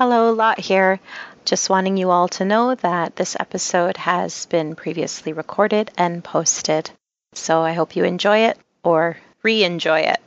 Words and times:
Hello, 0.00 0.32
Lot 0.32 0.58
here. 0.58 0.98
Just 1.44 1.68
wanting 1.68 1.98
you 1.98 2.10
all 2.10 2.26
to 2.28 2.46
know 2.46 2.74
that 2.74 3.16
this 3.16 3.36
episode 3.38 3.98
has 3.98 4.46
been 4.46 4.74
previously 4.74 5.34
recorded 5.34 5.90
and 5.98 6.24
posted. 6.24 6.90
So 7.34 7.60
I 7.60 7.74
hope 7.74 7.94
you 7.94 8.04
enjoy 8.04 8.46
it 8.46 8.56
or 8.82 9.18
re 9.42 9.62
enjoy 9.62 10.00
it. 10.00 10.18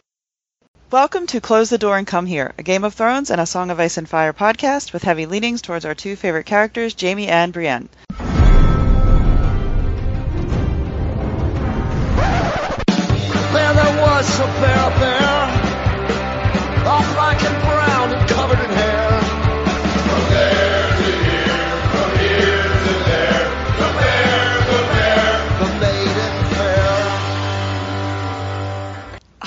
Welcome 0.92 1.26
to 1.26 1.42
Close 1.42 1.72
the 1.72 1.80
Door 1.80 1.98
and 1.98 2.06
Come 2.06 2.28
Here, 2.28 2.54
a 2.60 2.62
Game 2.62 2.84
of 2.84 2.94
Thrones 2.94 3.32
and 3.32 3.42
a 3.42 3.48
Song 3.48 3.72
of 3.72 3.80
Ice 3.80 3.98
and 3.98 4.08
Fire 4.08 4.32
podcast 4.32 4.94
with 4.94 5.02
heavy 5.02 5.26
leanings 5.26 5.64
towards 5.64 5.86
our 5.86 5.96
two 5.96 6.16
favorite 6.16 6.46
characters, 6.46 6.96
Jaime 7.02 7.28
and 7.28 7.52
Brienne. 7.52 7.90
There, 13.54 13.74
there 13.74 14.02
was 14.04 14.40
a 14.40 14.46
bear 14.46 15.00
there, 15.00 15.33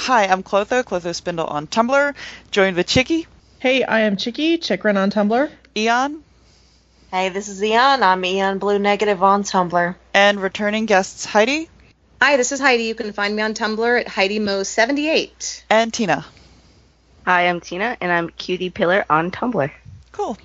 Hi, 0.07 0.27
I'm 0.27 0.43
Clotho, 0.43 0.83
Clotho 0.85 1.13
Spindle 1.13 1.47
on 1.47 1.67
Tumblr, 1.67 2.15
joined 2.51 2.77
with 2.77 2.87
Chicky, 2.87 3.27
Hey, 3.59 3.83
I 3.83 4.01
am 4.01 4.17
Chicky, 4.17 4.59
Chikrin 4.59 4.97
on 4.97 5.11
Tumblr. 5.11 5.51
Eon, 5.77 6.23
Hey, 7.11 7.29
this 7.31 7.49
is 7.49 7.63
Eon. 7.63 8.03
I'm 8.03 8.25
Eon 8.25 8.59
Blue 8.59 8.79
Negative 8.79 9.21
on 9.23 9.43
Tumblr. 9.43 9.95
and 10.15 10.41
returning 10.41 10.87
guests 10.87 11.25
Heidi 11.25 11.69
Hi, 12.23 12.37
this 12.37 12.53
is 12.53 12.61
Heidi. 12.61 12.85
You 12.85 12.95
can 12.95 13.13
find 13.13 13.35
me 13.35 13.43
on 13.43 13.55
Tumblr 13.55 14.01
at 14.01 14.07
HeidiMo78. 14.07 15.63
and 15.71 15.93
Tina. 15.93 16.25
Hi, 17.25 17.49
I'm 17.49 17.61
Tina, 17.61 17.97
and 18.01 18.11
I'm 18.13 18.31
Cutie 18.31 18.71
Pillar 18.71 19.05
on 19.11 19.31
Tumblr. 19.31 19.71
Cool. 20.13 20.39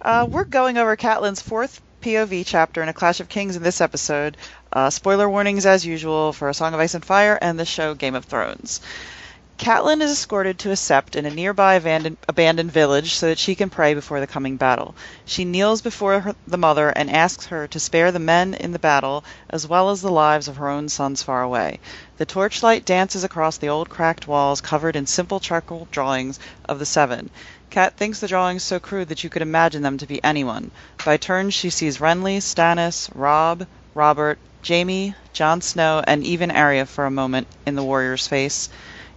Uh, 0.00 0.26
we're 0.30 0.44
going 0.44 0.78
over 0.78 0.96
Catelyn's 0.96 1.42
fourth 1.42 1.80
POV 2.02 2.44
chapter 2.46 2.82
in 2.82 2.88
A 2.88 2.92
Clash 2.92 3.20
of 3.20 3.28
Kings 3.28 3.56
in 3.56 3.62
this 3.62 3.80
episode. 3.80 4.36
Uh, 4.74 4.88
spoiler 4.88 5.28
warnings 5.28 5.66
as 5.66 5.84
usual 5.84 6.32
for 6.32 6.48
A 6.48 6.54
Song 6.54 6.72
of 6.72 6.80
Ice 6.80 6.94
and 6.94 7.04
Fire 7.04 7.38
and 7.42 7.60
the 7.60 7.66
show 7.66 7.92
Game 7.92 8.14
of 8.14 8.24
Thrones. 8.24 8.80
Catelyn 9.58 10.00
is 10.00 10.10
escorted 10.10 10.58
to 10.60 10.70
a 10.70 10.76
sept 10.76 11.14
in 11.14 11.26
a 11.26 11.30
nearby 11.30 11.74
abandoned, 11.74 12.16
abandoned 12.26 12.72
village 12.72 13.14
so 13.14 13.26
that 13.26 13.38
she 13.38 13.54
can 13.54 13.68
pray 13.68 13.92
before 13.92 14.18
the 14.18 14.26
coming 14.26 14.56
battle. 14.56 14.94
She 15.26 15.44
kneels 15.44 15.82
before 15.82 16.20
her, 16.20 16.34
the 16.46 16.56
mother 16.56 16.88
and 16.88 17.10
asks 17.10 17.46
her 17.46 17.66
to 17.68 17.78
spare 17.78 18.10
the 18.12 18.18
men 18.18 18.54
in 18.54 18.72
the 18.72 18.78
battle 18.78 19.24
as 19.50 19.66
well 19.66 19.90
as 19.90 20.00
the 20.00 20.10
lives 20.10 20.48
of 20.48 20.56
her 20.56 20.70
own 20.70 20.88
sons 20.88 21.22
far 21.22 21.42
away. 21.42 21.78
The 22.16 22.24
torchlight 22.24 22.86
dances 22.86 23.24
across 23.24 23.58
the 23.58 23.68
old 23.68 23.90
cracked 23.90 24.26
walls 24.26 24.62
covered 24.62 24.96
in 24.96 25.06
simple 25.06 25.38
charcoal 25.38 25.86
drawings 25.90 26.40
of 26.66 26.78
the 26.78 26.86
Seven. 26.86 27.28
Kat 27.68 27.98
thinks 27.98 28.20
the 28.20 28.28
drawings 28.28 28.62
so 28.62 28.80
crude 28.80 29.08
that 29.08 29.22
you 29.22 29.28
could 29.28 29.42
imagine 29.42 29.82
them 29.82 29.98
to 29.98 30.06
be 30.06 30.24
anyone. 30.24 30.70
By 31.04 31.18
turns, 31.18 31.52
she 31.52 31.68
sees 31.68 31.98
Renly, 31.98 32.38
Stannis, 32.38 33.10
Robb, 33.14 33.66
Robert, 33.94 34.38
Jaime, 34.66 35.14
Jon 35.32 35.60
Snow, 35.60 36.04
and 36.06 36.22
even 36.24 36.50
Arya 36.50 36.86
for 36.86 37.04
a 37.04 37.10
moment 37.10 37.48
in 37.66 37.74
the 37.74 37.82
warrior's 37.82 38.28
face. 38.28 38.68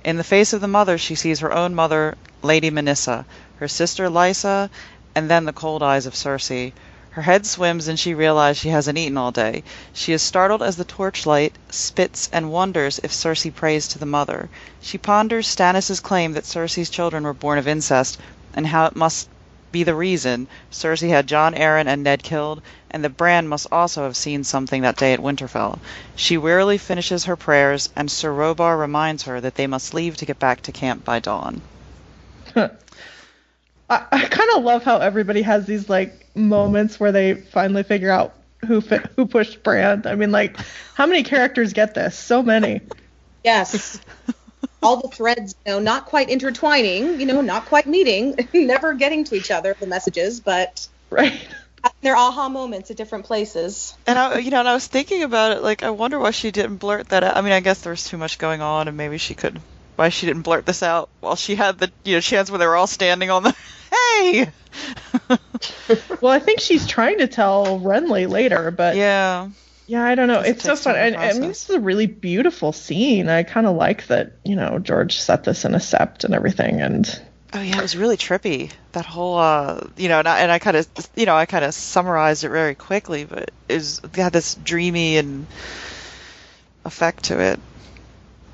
In 0.04 0.18
the 0.18 0.24
face 0.24 0.54
of 0.54 0.62
the 0.62 0.68
mother, 0.68 0.98
she 0.98 1.14
sees 1.14 1.40
her 1.40 1.54
own 1.54 1.76
mother, 1.76 2.16
Lady 2.42 2.72
Minisa, 2.72 3.26
her 3.60 3.68
sister 3.68 4.10
Lysa, 4.10 4.72
and 5.14 5.30
then 5.30 5.46
the 5.46 5.54
cold 5.54 5.84
eyes 5.84 6.08
of 6.08 6.16
Cersei. 6.16 6.73
Her 7.12 7.22
head 7.22 7.46
swims 7.46 7.88
and 7.88 8.00
she 8.00 8.14
realizes 8.14 8.60
she 8.62 8.70
hasn't 8.70 8.98
eaten 8.98 9.18
all 9.18 9.32
day. 9.32 9.64
She 9.94 10.14
is 10.14 10.22
startled 10.22 10.64
as 10.64 10.78
the 10.78 10.84
torchlight 10.84 11.54
spits 11.70 12.28
and 12.34 12.52
wonders 12.52 13.00
if 13.04 13.12
Cersei 13.14 13.52
prays 13.54 13.88
to 13.90 14.00
the 14.00 14.06
mother. 14.06 14.50
She 14.82 14.98
ponders 14.98 15.48
Stannis' 15.48 16.02
claim 16.02 16.34
that 16.34 16.46
Cersei's 16.46 16.90
children 16.90 17.23
were 17.23 17.34
born 17.34 17.58
of 17.58 17.68
incest 17.68 18.18
and 18.54 18.68
how 18.68 18.86
it 18.86 18.96
must 18.96 19.30
be 19.76 19.84
the 19.84 19.94
reason 19.94 20.48
Cersei 20.72 21.09
had 21.09 21.28
Jon 21.28 21.54
Arryn 21.54 21.88
and 21.88 22.02
Ned 22.02 22.23
killed, 22.23 22.62
and 22.90 23.04
the 23.04 23.09
Bran 23.09 23.45
must 23.45 23.68
also 23.73 24.04
have 24.04 24.16
seen 24.16 24.45
something 24.45 24.84
that 24.84 24.95
day 24.95 25.12
at 25.12 25.20
Winterfell. 25.20 25.80
She 26.16 26.38
wearily 26.38 26.78
finishes 26.78 27.26
her 27.26 27.36
prayers, 27.36 27.89
and 27.94 28.10
Sir 28.10 28.32
Robar 28.32 28.80
reminds 28.80 29.23
her 29.23 29.42
that 29.42 29.55
they 29.55 29.67
must 29.67 29.94
leave 29.94 30.16
to 30.16 30.26
get 30.26 30.39
back 30.39 30.61
to 30.61 30.72
camp 30.72 31.04
by 31.04 31.20
dawn. 31.20 31.61
I, 32.55 32.70
I 33.89 34.26
kind 34.30 34.49
of 34.55 34.64
love 34.64 34.86
how 34.86 34.99
everybody 34.99 35.42
has 35.42 35.66
these 35.66 35.89
like 35.89 36.26
moments 36.33 36.98
where 36.98 37.11
they 37.11 37.33
finally 37.33 37.83
figure 37.83 38.11
out 38.11 38.33
who 38.66 38.80
fi- 38.80 39.04
who 39.17 39.26
pushed 39.26 39.61
Bran. 39.61 40.04
I 40.08 40.16
mean, 40.16 40.32
like, 40.32 40.55
how 40.94 41.05
many 41.05 41.23
characters 41.23 41.73
get 41.73 41.95
this? 41.95 42.17
So 42.17 42.42
many. 42.42 42.80
Yes. 43.44 43.99
All 44.86 45.02
the 45.02 45.10
threads, 45.10 45.56
you 45.66 45.73
know, 45.73 45.80
not 45.80 46.06
quite 46.06 46.30
intertwining, 46.30 47.20
you 47.20 47.26
know, 47.26 47.42
not 47.42 47.66
quite 47.66 47.88
meeting, 47.88 48.36
never 48.54 48.94
getting 48.94 49.23
to 49.26 49.36
each 49.36 49.52
other, 49.52 49.76
the 49.80 49.88
messages, 49.88 50.40
but 50.40 50.88
Right. 51.10 51.34
they're 52.02 52.16
aha 52.16 52.50
moments 52.50 52.92
at 52.92 52.98
different 52.98 53.26
places. 53.26 53.96
And 54.08 54.18
I, 54.18 54.38
you 54.40 54.52
know, 54.52 54.60
and 54.60 54.68
I 54.68 54.73
was 54.73 54.88
thinking 54.88 55.23
about 55.23 55.58
it, 55.58 55.64
like, 55.64 55.84
I 55.84 55.90
wonder 55.90 56.20
why 56.20 56.32
she 56.32 56.52
didn't 56.52 56.78
blurt 56.78 57.10
that 57.10 57.23
out. 57.23 57.36
I 57.36 57.42
mean, 57.42 57.54
I 57.54 57.60
guess 57.62 57.82
there 57.82 57.92
was 57.92 58.04
too 58.04 58.18
much 58.18 58.38
going 58.38 58.62
on, 58.62 58.88
and 58.88 58.96
maybe 58.98 59.18
she 59.18 59.34
could. 59.34 59.60
Why 59.96 60.10
she 60.10 60.26
didn't 60.26 60.42
blurt 60.42 60.66
this 60.66 60.84
out 60.84 61.10
while 61.22 61.36
she 61.38 61.56
had 61.56 61.80
the, 61.80 61.92
you 62.04 62.16
know, 62.16 62.22
chance 62.22 62.52
where 62.52 62.60
they 62.60 62.67
were 62.67 62.76
all 62.76 62.88
standing 62.88 63.30
on 63.32 63.44
the. 63.44 63.56
Hey. 63.96 64.50
Well, 66.22 66.32
I 66.34 66.40
think 66.40 66.60
she's 66.60 66.86
trying 66.86 67.20
to 67.20 67.28
tell 67.28 67.80
Renly 67.80 68.28
later, 68.30 68.72
but 68.72 68.96
yeah, 68.96 69.50
yeah. 69.88 70.04
I 70.04 70.16
don't 70.16 70.28
know. 70.28 70.42
It's 70.42 70.64
so 70.64 70.76
fun. 70.76 70.96
And, 70.96 71.16
I 71.16 71.34
mean, 71.34 71.42
this 71.48 71.70
is 71.70 71.76
a 71.76 71.80
really 71.80 72.08
beautiful 72.08 72.72
scene. 72.72 73.30
I 73.30 73.44
kind 73.44 73.68
of 73.68 73.76
like 73.76 74.08
that, 74.08 74.34
you 74.44 74.56
know, 74.56 74.80
George 74.80 75.18
set 75.18 75.44
this 75.44 75.66
in 75.66 75.76
a 75.76 75.80
sept 75.80 76.23
and 76.23 76.34
everything. 76.34 76.82
And 76.82 77.22
Oh 77.54 77.62
yeah, 77.62 77.78
it 77.78 77.82
was 77.82 77.96
really 77.96 78.18
trippy. 78.18 78.72
That 78.92 79.06
whole, 79.06 79.38
uh, 79.38 79.80
you 79.96 80.10
know, 80.10 80.20
and 80.20 80.28
I, 80.28 80.40
and 80.40 80.52
I 80.52 80.60
kind 80.60 80.76
of, 80.76 80.88
you 81.16 81.26
know, 81.26 81.36
I 81.36 81.46
kind 81.46 81.64
of 81.64 81.73
summarized 81.73 82.44
it 82.44 82.50
very 82.50 82.76
quickly, 82.76 83.23
but 83.23 83.52
it 83.70 83.73
was 83.76 84.02
it 84.04 84.16
had 84.16 84.34
this 84.34 84.56
dreamy 84.56 85.18
and 85.18 85.46
effect 86.84 87.26
to 87.26 87.40
it. 87.40 87.60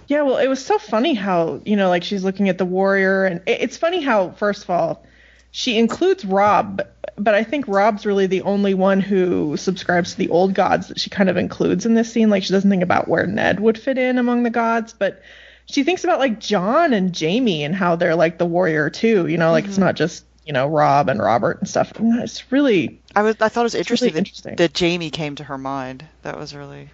Yeah, 0.08 0.24
well, 0.24 0.38
it 0.38 0.48
was 0.48 0.64
so 0.64 0.78
funny 0.78 1.14
how, 1.14 1.62
you 1.66 1.78
know, 1.78 1.90
like 1.90 2.04
she's 2.04 2.24
looking 2.24 2.50
at 2.50 2.58
the 2.58 2.66
warrior, 2.66 3.26
and 3.26 3.42
it- 3.48 3.62
it's 3.62 3.78
funny 3.78 4.02
how, 4.02 4.32
first 4.32 4.64
of 4.64 4.70
all, 4.70 5.06
she 5.52 5.78
includes 5.80 6.24
Robb, 6.26 6.82
but 7.18 7.34
I 7.36 7.44
think 7.44 7.68
Robb's 7.68 8.06
really 8.06 8.28
the 8.28 8.42
only 8.42 8.74
one 8.74 9.00
who 9.00 9.58
subscribes 9.58 10.12
to 10.14 10.18
the 10.18 10.30
old 10.30 10.54
gods 10.54 10.88
that 10.88 11.00
she 11.00 11.10
kind 11.10 11.30
of 11.30 11.38
includes 11.38 11.86
in 11.86 11.94
this 11.94 12.12
scene. 12.12 12.30
Like, 12.30 12.44
she 12.44 12.52
doesn't 12.54 12.70
think 12.70 12.84
about 12.84 13.08
where 13.08 13.28
Ned 13.28 13.60
would 13.60 13.78
fit 13.78 13.98
in 13.98 14.18
among 14.18 14.44
the 14.44 14.50
gods, 14.50 14.94
but 14.94 15.22
she 15.66 15.84
thinks 15.84 16.04
about, 16.04 16.20
like, 16.20 16.40
Jon 16.40 16.94
and 16.94 17.18
Jaime 17.18 17.64
and 17.64 17.76
how 17.76 17.96
they're, 17.96 18.16
like, 18.16 18.38
the 18.38 18.46
warrior, 18.46 18.90
too. 18.90 19.28
You 19.28 19.38
know, 19.38 19.52
like, 19.52 19.66
it's 19.66 19.78
not 19.78 19.96
just, 19.96 20.26
you 20.46 20.54
know, 20.54 20.68
Robb 20.68 21.08
and 21.10 21.22
Robert 21.22 21.60
and 21.60 21.68
stuff. 21.70 21.94
You 22.00 22.06
know, 22.06 22.24
It's 22.24 22.52
really, 22.52 23.00
I 23.16 23.22
was, 23.22 23.36
I 23.40 23.50
thought 23.50 23.62
it 23.62 23.64
was 23.64 23.76
interesting, 23.76 24.08
really 24.08 24.14
that, 24.14 24.20
interesting. 24.20 24.56
that 24.56 24.78
Jaime 24.80 25.10
came 25.12 25.36
to 25.36 25.44
her 25.44 25.58
mind. 25.58 26.06
That 26.24 26.38
was 26.38 26.56
really, 26.56 26.90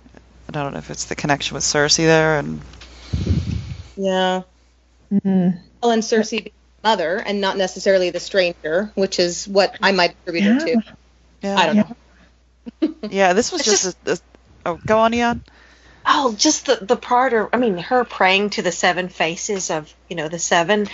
I 0.49 0.51
don't 0.51 0.73
know 0.73 0.79
if 0.79 0.89
it's 0.91 1.05
the 1.05 1.15
connection 1.15 1.55
with 1.55 1.63
Cersei 1.63 2.05
there, 2.05 2.39
and 2.39 2.61
Yeah. 3.95 4.41
mhm. 5.11 5.59
Well, 5.81 5.91
and 5.91 6.03
Cersei 6.03 6.31
being 6.43 6.43
the 6.45 6.51
mother 6.87 7.17
and 7.17 7.41
not 7.41 7.57
necessarily 7.57 8.09
the 8.11 8.19
stranger, 8.19 8.91
which 8.95 9.19
is 9.19 9.45
what 9.47 9.75
I 9.81 9.91
might 9.91 10.11
attribute 10.11 10.45
her 10.45 10.53
Yeah. 10.53 10.65
to. 10.65 10.83
yeah, 11.41 11.55
I 11.59 11.65
don't 11.65 11.75
Yeah. 11.75 11.83
know. 12.81 12.95
yeah. 13.09 13.33
This 13.33 13.51
was 13.51 13.61
It's 13.67 13.83
just, 13.83 13.97
a, 14.07 14.11
a, 14.13 14.17
oh, 14.65 14.79
go 14.85 14.99
on, 14.99 15.13
Eon. 15.13 15.43
Oh, 16.09 16.33
just 16.37 16.65
the 16.67 16.77
the 16.81 16.95
part 16.95 17.33
of 17.33 17.49
I 17.51 17.57
mean, 17.57 17.77
her 17.77 18.05
praying 18.05 18.51
to 18.51 18.61
the 18.61 18.71
seven 18.71 19.09
faces 19.09 19.69
of 19.69 19.93
you 20.09 20.15
know 20.15 20.29
the 20.29 20.39
seven. 20.39 20.87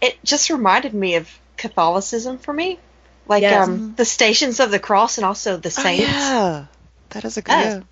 It 0.00 0.18
just 0.24 0.50
reminded 0.50 0.92
me 0.92 1.14
of 1.16 1.30
Catholicism 1.56 2.38
for 2.38 2.52
me, 2.52 2.80
like 3.28 3.42
Yes. 3.42 3.68
um 3.68 3.94
the 3.94 4.04
Stations 4.04 4.58
of 4.58 4.72
the 4.72 4.80
Cross 4.80 5.18
and 5.18 5.24
also 5.24 5.56
the 5.56 5.68
Oh, 5.78 5.82
Saints. 5.82 6.02
yeah, 6.08 6.64
that 7.10 7.24
is 7.24 7.36
a 7.36 7.42
good. 7.42 7.52
Yes. 7.52 7.74
yeah. 7.76 7.82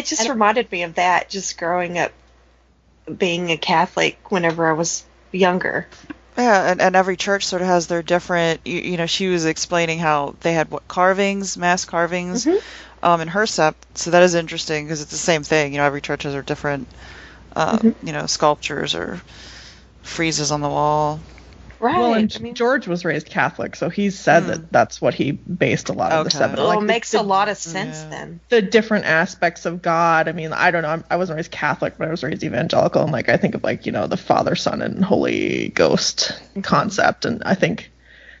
It 0.00 0.06
just 0.06 0.22
And- 0.22 0.30
reminded 0.30 0.72
me 0.72 0.82
of 0.82 0.94
that. 0.96 1.30
Just 1.30 1.56
growing 1.58 1.96
up, 1.98 2.10
being 3.16 3.50
a 3.52 3.56
Catholic 3.56 4.32
whenever 4.32 4.68
I 4.68 4.72
was 4.72 5.04
younger. 5.30 5.86
Yeah, 6.36 6.70
and, 6.70 6.80
and 6.80 6.96
every 6.96 7.16
church 7.16 7.46
sort 7.46 7.62
of 7.62 7.68
has 7.68 7.86
their 7.86 8.02
different. 8.02 8.60
You, 8.64 8.80
you 8.80 8.96
know, 8.96 9.06
she 9.06 9.28
was 9.28 9.44
explaining 9.44 9.98
how 9.98 10.36
they 10.40 10.52
had 10.52 10.70
what 10.70 10.88
carvings, 10.88 11.56
mass 11.56 11.84
carvings, 11.84 12.48
um, 13.02 13.20
in 13.20 13.28
her 13.28 13.44
sept. 13.44 13.74
So 13.94 14.10
that 14.12 14.22
is 14.22 14.34
interesting 14.34 14.84
because 14.86 15.02
it's 15.02 15.10
the 15.10 15.16
same 15.18 15.42
thing. 15.44 15.72
You 15.72 15.78
know, 15.78 15.84
every 15.86 16.00
church 16.00 16.22
has 16.24 16.32
their 16.32 16.42
different, 16.42 16.88
uh, 17.56 17.78
you 18.02 18.12
know, 18.12 18.26
sculptures 18.26 18.94
or 18.94 19.22
friezes 20.04 20.52
on 20.52 20.60
the 20.60 20.68
wall. 20.68 21.20
Right. 21.80 21.96
Well, 21.96 22.12
and 22.12 22.30
I 22.36 22.42
mean, 22.42 22.54
George 22.54 22.86
was 22.86 23.06
raised 23.06 23.26
Catholic, 23.26 23.74
so 23.74 23.88
he 23.88 24.10
said 24.10 24.40
that 24.48 24.58
hmm. 24.58 24.64
that's 24.70 25.00
what 25.00 25.14
he 25.14 25.32
based 25.32 25.88
a 25.88 25.94
lot 25.94 26.12
of 26.12 26.24
the 26.24 26.30
seven. 26.30 26.56
well, 26.56 26.66
like 26.66 26.80
it 26.80 26.82
makes 26.82 27.12
the, 27.12 27.20
a 27.20 27.22
lot 27.22 27.48
of 27.48 27.56
sense 27.56 28.02
Yeah. 28.02 28.10
then. 28.10 28.40
the 28.50 28.60
different 28.60 29.06
aspects 29.06 29.64
of 29.64 29.80
God. 29.80 30.28
I 30.28 30.32
mean, 30.32 30.52
I 30.52 30.70
don't 30.70 30.82
know. 30.82 30.90
I'm, 30.90 31.04
I 31.08 31.16
wasn't 31.16 31.36
raised 31.36 31.50
Catholic, 31.50 31.94
but 31.96 32.06
I 32.08 32.10
was 32.10 32.22
raised 32.22 32.44
evangelical, 32.44 33.02
and 33.02 33.12
like 33.12 33.30
I 33.30 33.38
think 33.38 33.54
of 33.54 33.64
like 33.64 33.86
you 33.86 33.92
know 33.92 34.06
the 34.06 34.18
Father, 34.18 34.54
Son, 34.54 34.82
and 34.82 35.02
Holy 35.02 35.70
Ghost 35.70 36.34
mm-hmm. 36.34 36.60
concept, 36.60 37.24
and 37.24 37.42
I 37.46 37.54
think 37.54 37.90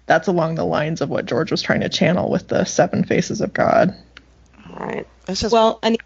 that's 0.04 0.28
along 0.28 0.56
the 0.56 0.66
lines 0.66 1.00
of 1.00 1.08
what 1.08 1.24
George 1.24 1.50
was 1.50 1.62
trying 1.62 1.80
to 1.80 1.88
channel 1.88 2.30
with 2.30 2.48
the 2.48 2.64
seven 2.64 3.04
faces 3.04 3.40
of 3.40 3.54
God. 3.54 3.94
Right. 4.68 5.06
It's 5.28 5.40
just 5.40 5.52
Well, 5.52 5.78
and 5.82 5.96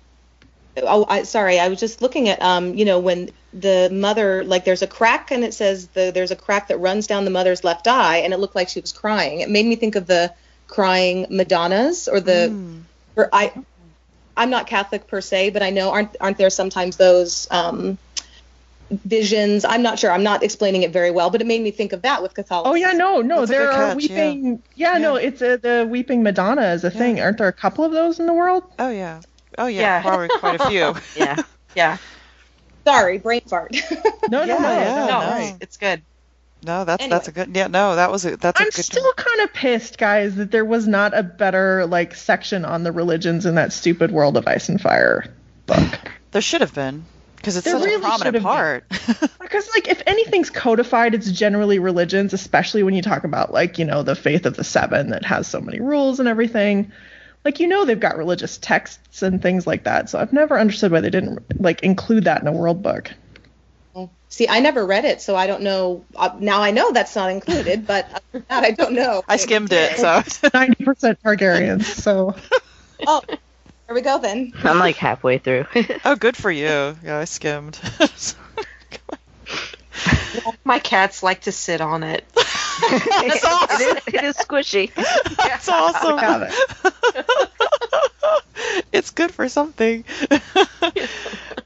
oh, 0.83 1.07
I, 1.09 1.23
sorry, 1.23 1.59
I 1.61 1.69
was 1.69 1.79
just 1.81 2.03
looking 2.03 2.29
at, 2.29 2.43
um, 2.43 2.75
you 2.75 2.85
know, 2.85 2.99
when 2.99 3.31
the 3.53 3.89
mother, 3.93 4.43
like, 4.45 4.65
there's 4.65 4.83
a 4.83 4.87
crack 4.87 5.31
and 5.31 5.45
it 5.45 5.55
says 5.55 5.87
the 5.89 6.11
there's 6.13 6.31
a 6.31 6.37
crack 6.37 6.69
that 6.69 6.79
runs 6.79 7.07
down 7.07 7.25
the 7.25 7.31
mother's 7.31 7.63
left 7.65 7.87
eye, 7.87 8.19
and 8.19 8.33
it 8.33 8.39
looked 8.39 8.55
like 8.57 8.69
she 8.69 8.81
was 8.81 8.93
crying. 8.93 9.41
It 9.41 9.51
made 9.51 9.67
me 9.67 9.77
think 9.77 9.95
of 9.97 10.07
the 10.07 10.33
crying 10.67 11.27
Madonnas 11.31 12.09
or 12.09 12.21
the, 12.21 12.49
Mm. 12.51 12.83
or 13.17 13.29
I, 13.33 13.53
I'm 14.37 14.51
not 14.51 14.67
Catholic 14.67 15.07
per 15.07 15.21
se, 15.21 15.51
but 15.51 15.63
I 15.63 15.71
know 15.71 15.91
aren't 15.93 16.17
aren't 16.21 16.39
there 16.39 16.51
sometimes 16.51 16.97
those 16.97 17.47
um, 17.53 17.99
visions? 18.91 19.65
I'm 19.65 19.83
not 19.83 19.99
sure. 19.99 20.11
I'm 20.11 20.25
not 20.25 20.43
explaining 20.43 20.83
it 20.83 20.91
very 20.93 21.11
well, 21.11 21.31
but 21.31 21.41
it 21.41 21.47
made 21.47 21.63
me 21.63 21.71
think 21.71 21.93
of 21.93 22.03
that 22.03 22.23
with 22.23 22.35
Catholicism. 22.35 22.73
Oh 22.73 22.75
yeah, 22.75 22.93
no, 22.93 23.21
no, 23.21 23.41
That's 23.41 23.51
there 23.51 23.71
are 23.71 23.89
catch, 23.89 23.97
weeping. 23.97 24.63
Yeah, 24.75 24.99
no, 24.99 25.17
Yeah. 25.17 25.29
it's 25.29 25.43
a, 25.43 25.57
the 25.57 25.87
weeping 25.89 26.23
Madonna 26.23 26.73
is 26.73 26.83
a 26.85 26.91
thing. 26.91 27.21
Aren't 27.21 27.39
there 27.39 27.49
a 27.49 27.53
couple 27.53 27.85
of 27.85 27.93
those 27.93 28.19
in 28.19 28.27
the 28.27 28.33
world? 28.33 28.65
Oh 28.79 28.91
yeah. 28.91 29.21
Oh 29.59 29.67
yeah. 29.67 29.81
Yeah. 29.81 30.03
Probably 30.03 30.29
quite 30.29 30.61
a 30.61 30.69
few. 30.69 30.95
Yeah. 31.17 31.37
Yeah. 31.75 31.97
Sorry, 32.85 33.19
brain 33.19 33.41
fart. 33.43 33.75
No, 34.31 34.43
Yeah, 34.45 34.55
no, 34.55 34.63
no, 34.63 34.71
yeah, 34.73 34.95
no, 34.95 35.07
no. 35.07 35.39
no. 35.51 35.57
it's 35.61 35.77
good. 35.77 36.03
No, 36.65 36.85
that's 36.87 37.03
Anyway. 37.03 37.15
that's 37.17 37.29
a 37.29 37.33
good. 37.33 37.55
Yeah, 37.55 37.67
no, 37.67 37.97
that 37.97 38.11
was 38.11 38.25
a 38.25 38.37
that's 38.39 38.59
I'm 38.61 38.69
good. 38.71 38.85
still 38.85 39.13
kind 39.13 39.41
of 39.43 39.53
pissed, 39.53 39.99
guys, 39.99 40.37
that 40.37 40.51
there 40.51 40.65
was 40.65 40.87
not 40.87 41.17
a 41.17 41.23
better 41.23 41.85
like 41.87 42.15
section 42.15 42.65
on 42.65 42.83
the 42.85 42.93
religions 42.93 43.45
in 43.45 43.57
that 43.57 43.73
stupid 43.73 44.11
World 44.11 44.37
of 44.39 44.47
Ice 44.49 44.69
and 44.69 44.81
Fire 44.81 45.25
book. 45.67 46.11
There 46.33 46.43
should 46.43 46.63
have 46.63 46.75
been 46.75 47.05
because 47.37 47.57
it's 47.57 47.65
There 47.65 47.75
such 47.79 47.85
really 47.85 47.97
a 47.97 48.01
prominent 48.01 48.43
part. 48.43 48.89
Because 48.89 49.69
like 49.73 49.87
if 49.87 50.03
anything's 50.05 50.51
codified, 50.51 51.15
it's 51.15 51.31
generally 51.31 51.79
religions, 51.79 52.33
especially 52.33 52.83
when 52.83 52.95
you 52.95 53.03
talk 53.03 53.23
about 53.23 53.53
like 53.53 53.79
you 53.79 53.85
know 53.85 54.03
the 54.03 54.17
faith 54.17 54.45
of 54.47 54.57
the 54.57 54.65
seven 54.65 55.11
that 55.11 55.25
has 55.25 55.47
so 55.47 55.61
many 55.61 55.81
rules 55.81 56.19
and 56.19 56.29
everything. 56.29 56.91
Like 57.45 57.61
you 57.61 57.67
know 57.69 57.85
they've 57.85 58.01
got 58.01 58.17
religious 58.17 58.57
texts 58.59 59.23
and 59.23 59.43
things 59.43 59.67
like 59.67 59.85
that. 59.85 60.09
So 60.09 60.19
I've 60.19 60.33
never 60.33 60.59
understood 60.59 60.93
why 60.93 61.01
they 61.01 61.11
didn't 61.11 61.61
like 61.61 61.83
include 61.83 62.25
that 62.25 62.41
in 62.41 62.49
a 62.49 62.53
world 62.53 62.83
book. 62.83 63.13
See, 64.35 64.49
I 64.49 64.59
never 64.59 64.85
read 64.85 65.05
it, 65.05 65.23
so 65.23 65.37
I 65.37 65.47
don't 65.47 65.63
know. 65.63 66.05
Uh, 66.17 66.31
now 66.41 66.61
I 66.61 66.73
know 66.73 66.91
that's 66.91 67.15
not 67.15 67.31
included, 67.31 67.87
but 67.87 68.11
other 68.13 68.45
that, 68.49 68.65
I 68.65 68.73
don't 68.73 68.95
know. 68.95 69.23
I 69.29 69.37
skimmed 69.37 69.73
it, 69.73 69.97
so 69.97 70.49
Ninety 70.55 70.85
percent 70.85 71.21
Targaryens. 71.23 71.85
So 71.85 72.35
Oh, 73.07 73.23
there 73.29 73.95
we 73.95 74.01
go 74.01 74.19
then. 74.19 74.53
I'm 74.65 74.81
like 74.81 74.97
halfway 74.97 75.39
through. 75.39 75.67
oh, 76.05 76.17
good 76.17 76.37
for 76.37 76.51
you. 76.51 76.65
Yeah, 76.67 77.19
I 77.19 77.27
skimmed. 77.27 77.79
My 80.65 80.81
cats 80.81 81.23
like 81.23 81.43
to 81.43 81.53
sit 81.53 81.81
on 81.81 82.03
it. 82.03 82.25
That's 82.81 83.45
awesome. 83.45 83.81
it, 83.81 84.03
is, 84.09 84.15
it 84.15 84.25
is 84.25 84.37
squishy. 84.37 84.95
That's 85.37 85.69
awesome. 85.69 86.17
got 86.17 86.51
it. 86.51 87.27
it's 88.93 89.11
good 89.11 89.31
for 89.33 89.49
something. 89.49 90.05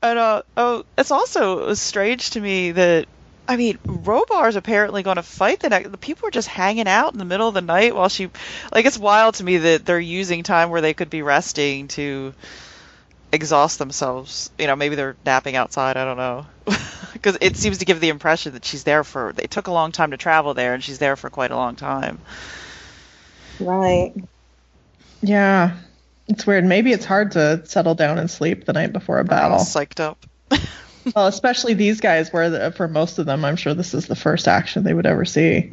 and 0.03 0.19
uh, 0.19 0.43
oh, 0.57 0.85
it's 0.97 1.11
also 1.11 1.75
strange 1.75 2.31
to 2.31 2.41
me 2.41 2.73
that 2.73 3.07
I 3.49 3.57
mean, 3.57 3.79
Robar's 3.87 4.57
apparently 4.57 5.03
going 5.03 5.17
to 5.17 5.23
fight 5.23 5.61
the 5.61 5.71
next. 5.71 5.91
The 5.91 5.97
people 5.97 6.29
are 6.29 6.31
just 6.31 6.49
hanging 6.49 6.87
out 6.87 7.15
in 7.15 7.19
the 7.19 7.25
middle 7.25 7.49
of 7.49 7.55
the 7.55 7.63
night 7.63 7.95
while 7.95 8.11
she, 8.11 8.29
like, 8.75 8.85
it's 8.85 8.99
wild 8.99 9.37
to 9.37 9.45
me 9.45 9.57
that 9.57 9.87
they're 9.87 9.99
using 9.99 10.43
time 10.43 10.69
where 10.69 10.83
they 10.83 10.93
could 10.93 11.09
be 11.09 11.23
resting 11.23 11.89
to 11.89 12.35
exhaust 13.33 13.79
themselves. 13.79 14.51
You 14.59 14.67
know, 14.67 14.77
maybe 14.77 14.97
they're 14.97 15.17
napping 15.25 15.57
outside. 15.57 15.97
I 15.97 16.05
don't 16.05 16.19
know, 16.19 16.47
because 17.13 17.39
it 17.41 17.57
seems 17.57 17.79
to 17.79 17.85
give 17.85 18.01
the 18.01 18.09
impression 18.09 18.53
that 18.53 18.65
she's 18.65 18.85
there 18.85 19.05
for. 19.05 19.33
It 19.39 19.51
took 19.51 19.67
a 19.67 19.73
long 19.73 19.93
time 19.93 20.11
to 20.13 20.17
travel 20.17 20.55
there, 20.55 20.75
and 20.75 20.83
she's 20.83 20.99
there 20.99 21.17
for 21.17 21.31
quite 21.31 21.51
a 21.51 21.57
long 21.57 21.77
time. 21.77 22.19
Right. 23.61 24.15
Yeah. 25.23 25.77
It's 26.29 26.47
weird. 26.47 26.65
Maybe 26.65 26.93
it's 26.93 27.05
hard 27.05 27.33
to 27.33 27.65
settle 27.67 27.95
down 27.95 28.19
and 28.19 28.31
sleep 28.31 28.65
the 28.67 28.73
night 28.73 28.93
before 28.93 29.19
a 29.19 29.25
All 29.25 29.25
battle. 29.25 29.59
psyched 29.59 30.01
up. 30.01 30.25
Well, 31.17 31.27
especially 31.27 31.73
these 31.73 32.01
guys, 32.03 32.31
where 32.35 32.51
the, 32.51 32.71
for 32.71 32.87
most 32.87 33.19
of 33.19 33.25
them, 33.25 33.43
I'm 33.43 33.57
sure 33.57 33.73
this 33.73 33.95
is 33.95 34.07
the 34.09 34.15
first 34.17 34.47
action 34.47 34.83
they 34.85 34.93
would 34.93 35.07
ever 35.07 35.25
see. 35.25 35.73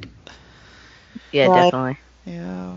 Yeah, 1.34 1.48
Right. 1.48 1.72
definitely. 1.74 1.98
Yeah. 2.26 2.76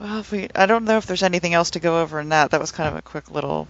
Well, 0.00 0.18
if 0.18 0.32
we, 0.32 0.48
I 0.52 0.66
don't 0.66 0.84
know 0.84 0.96
if 0.96 1.06
there's 1.06 1.22
anything 1.22 1.54
else 1.54 1.70
to 1.72 1.80
go 1.80 2.00
over 2.02 2.18
in 2.18 2.30
that. 2.30 2.50
That 2.50 2.60
was 2.60 2.72
kind 2.72 2.88
of 2.88 2.96
a 2.96 3.02
quick 3.02 3.30
little. 3.30 3.68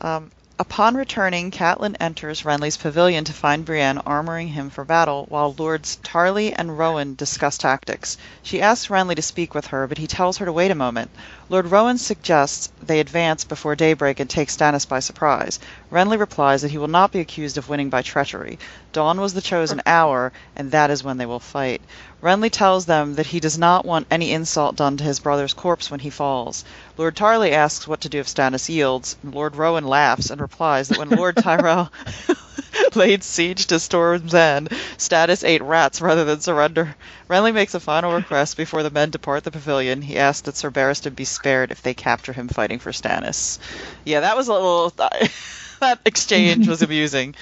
Um, 0.00 0.32
upon 0.58 0.94
returning, 0.96 1.50
Catelyn 1.50 1.96
enters 2.00 2.42
Renly's 2.42 2.78
pavilion 2.78 3.24
to 3.24 3.32
find 3.32 3.64
Brienne 3.64 3.98
armoring 4.06 4.48
him 4.48 4.70
for 4.70 4.84
battle, 4.84 5.26
while 5.28 5.54
Lords 5.58 5.98
Tarly 6.02 6.54
and 6.56 6.78
Rowan 6.78 7.14
discuss 7.14 7.58
tactics. 7.58 8.16
She 8.42 8.62
asks 8.62 8.88
Renly 8.88 9.16
to 9.16 9.22
speak 9.22 9.54
with 9.54 9.66
her, 9.66 9.86
but 9.86 9.98
he 9.98 10.06
tells 10.06 10.38
her 10.38 10.46
to 10.46 10.52
wait 10.52 10.70
a 10.70 10.74
moment. 10.74 11.10
Lord 11.48 11.70
Rowan 11.70 11.96
suggests 11.96 12.70
they 12.82 12.98
advance 12.98 13.44
before 13.44 13.76
daybreak 13.76 14.18
and 14.18 14.28
take 14.28 14.48
Stannis 14.48 14.84
by 14.84 14.98
surprise. 14.98 15.60
Renly 15.92 16.18
replies 16.18 16.62
that 16.62 16.72
he 16.72 16.78
will 16.78 16.88
not 16.88 17.12
be 17.12 17.20
accused 17.20 17.56
of 17.56 17.68
winning 17.68 17.88
by 17.88 18.02
treachery. 18.02 18.58
Dawn 18.92 19.20
was 19.20 19.32
the 19.32 19.40
chosen 19.40 19.80
hour, 19.86 20.32
and 20.56 20.72
that 20.72 20.90
is 20.90 21.04
when 21.04 21.18
they 21.18 21.26
will 21.26 21.38
fight. 21.38 21.82
Renly 22.20 22.50
tells 22.50 22.86
them 22.86 23.14
that 23.14 23.26
he 23.26 23.38
does 23.38 23.56
not 23.56 23.84
want 23.84 24.08
any 24.10 24.32
insult 24.32 24.74
done 24.74 24.96
to 24.96 25.04
his 25.04 25.20
brother's 25.20 25.54
corpse 25.54 25.88
when 25.88 26.00
he 26.00 26.10
falls. 26.10 26.64
Lord 26.96 27.14
Tarly 27.14 27.52
asks 27.52 27.86
what 27.86 28.00
to 28.00 28.08
do 28.08 28.18
if 28.18 28.26
Stannis 28.26 28.68
yields. 28.68 29.16
Lord 29.22 29.54
Rowan 29.54 29.86
laughs 29.86 30.30
and 30.30 30.40
replies 30.40 30.88
that 30.88 30.98
when 30.98 31.10
Lord 31.10 31.36
Tyrell 31.42 31.92
laid 32.96 33.22
siege 33.22 33.66
to 33.66 33.78
Storm's 33.78 34.34
End, 34.34 34.70
Stannis 34.96 35.44
ate 35.44 35.62
rats 35.62 36.00
rather 36.00 36.24
than 36.24 36.40
surrender. 36.40 36.96
Renly 37.28 37.52
makes 37.52 37.74
a 37.74 37.80
final 37.80 38.14
request 38.14 38.56
before 38.56 38.82
the 38.82 38.90
men 38.90 39.10
depart 39.10 39.44
the 39.44 39.50
pavilion. 39.50 40.02
He 40.02 40.18
asks 40.18 40.42
that 40.42 40.56
Sir 40.56 40.70
Barristan 40.70 41.14
be 41.14 41.24
spared 41.36 41.70
if 41.70 41.82
they 41.82 41.94
capture 41.94 42.32
him 42.32 42.48
fighting 42.48 42.78
for 42.78 42.90
Stannis. 42.90 43.58
Yeah, 44.04 44.20
that 44.20 44.36
was 44.36 44.48
a 44.48 44.52
little. 44.52 44.90
that 45.80 46.00
exchange 46.04 46.68
was 46.68 46.82
amusing. 46.82 47.34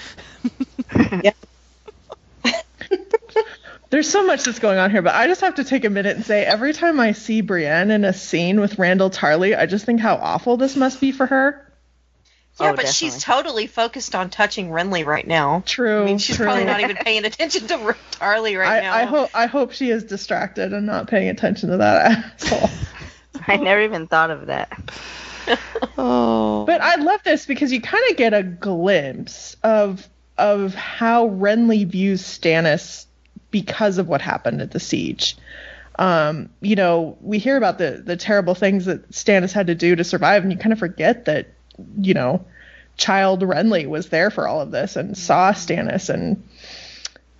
yeah. 1.23 1.31
There's 3.89 4.09
so 4.09 4.25
much 4.25 4.43
that's 4.43 4.59
going 4.59 4.77
on 4.77 4.91
here, 4.91 5.01
but 5.01 5.15
I 5.15 5.27
just 5.27 5.41
have 5.41 5.55
to 5.55 5.63
take 5.63 5.85
a 5.85 5.89
minute 5.89 6.17
and 6.17 6.25
say 6.25 6.43
every 6.43 6.73
time 6.73 6.99
I 6.99 7.13
see 7.13 7.41
Brienne 7.41 7.91
in 7.91 8.03
a 8.03 8.13
scene 8.13 8.59
with 8.59 8.75
Randyll 8.75 9.13
Tarly, 9.13 9.57
I 9.57 9.65
just 9.67 9.85
think 9.85 10.01
how 10.01 10.15
awful 10.15 10.57
this 10.57 10.75
must 10.75 10.99
be 10.99 11.11
for 11.11 11.25
her. 11.25 11.61
Yeah, 12.59 12.71
Oh, 12.71 12.75
but 12.75 12.87
she's 12.87 13.21
totally 13.21 13.67
focused 13.67 14.15
on 14.15 14.29
touching 14.29 14.69
Renly 14.69 15.05
right 15.05 15.27
now. 15.27 15.61
True. 15.65 16.03
I 16.03 16.05
mean, 16.05 16.17
she's 16.19 16.37
true. 16.37 16.45
probably 16.45 16.63
not 16.63 16.79
even 16.79 16.95
paying 16.95 17.25
attention 17.25 17.67
to 17.67 17.75
R- 17.75 17.97
Tarly 18.13 18.57
right 18.57 18.79
I, 18.79 18.81
now. 18.81 18.93
I 18.93 19.03
hope 19.03 19.29
I 19.33 19.45
hope 19.45 19.73
she 19.73 19.89
is 19.89 20.05
distracted 20.05 20.71
and 20.71 20.85
not 20.85 21.07
paying 21.09 21.27
attention 21.27 21.69
to 21.71 21.77
that 21.77 22.33
asshole. 22.41 22.69
I 23.47 23.57
never 23.57 23.81
even 23.81 24.07
thought 24.07 24.31
of 24.31 24.47
that. 24.47 24.77
Oh. 25.97 26.65
But 26.65 26.81
I 26.81 26.95
love 26.95 27.21
this 27.23 27.45
because 27.45 27.71
you 27.71 27.79
kind 27.79 28.03
of 28.09 28.17
get 28.17 28.33
a 28.33 28.41
glimpse 28.41 29.55
of 29.61 30.09
of 30.39 30.73
how 30.73 31.29
Renly 31.29 31.85
views 31.85 32.23
Stannis 32.23 33.05
because 33.51 33.99
of 33.99 34.07
what 34.07 34.21
happened 34.21 34.61
at 34.61 34.71
the 34.71 34.79
siege. 34.79 35.37
Um, 35.99 36.49
you 36.61 36.75
know, 36.75 37.17
we 37.21 37.37
hear 37.37 37.57
about 37.57 37.77
the 37.77 38.01
the 38.03 38.17
terrible 38.17 38.55
things 38.55 38.85
that 38.85 39.11
Stannis 39.11 39.53
had 39.53 39.67
to 39.67 39.75
do 39.75 39.95
to 39.95 40.03
survive, 40.03 40.41
and 40.41 40.51
you 40.51 40.57
kind 40.57 40.73
of 40.73 40.79
forget 40.79 41.25
that, 41.25 41.49
you 41.97 42.15
know, 42.15 42.43
child 42.97 43.41
Renly 43.41 43.87
was 43.87 44.09
there 44.09 44.31
for 44.31 44.47
all 44.47 44.61
of 44.61 44.71
this 44.71 44.95
and 44.95 45.15
saw 45.17 45.51
Stannis 45.51 46.09
and 46.09 46.43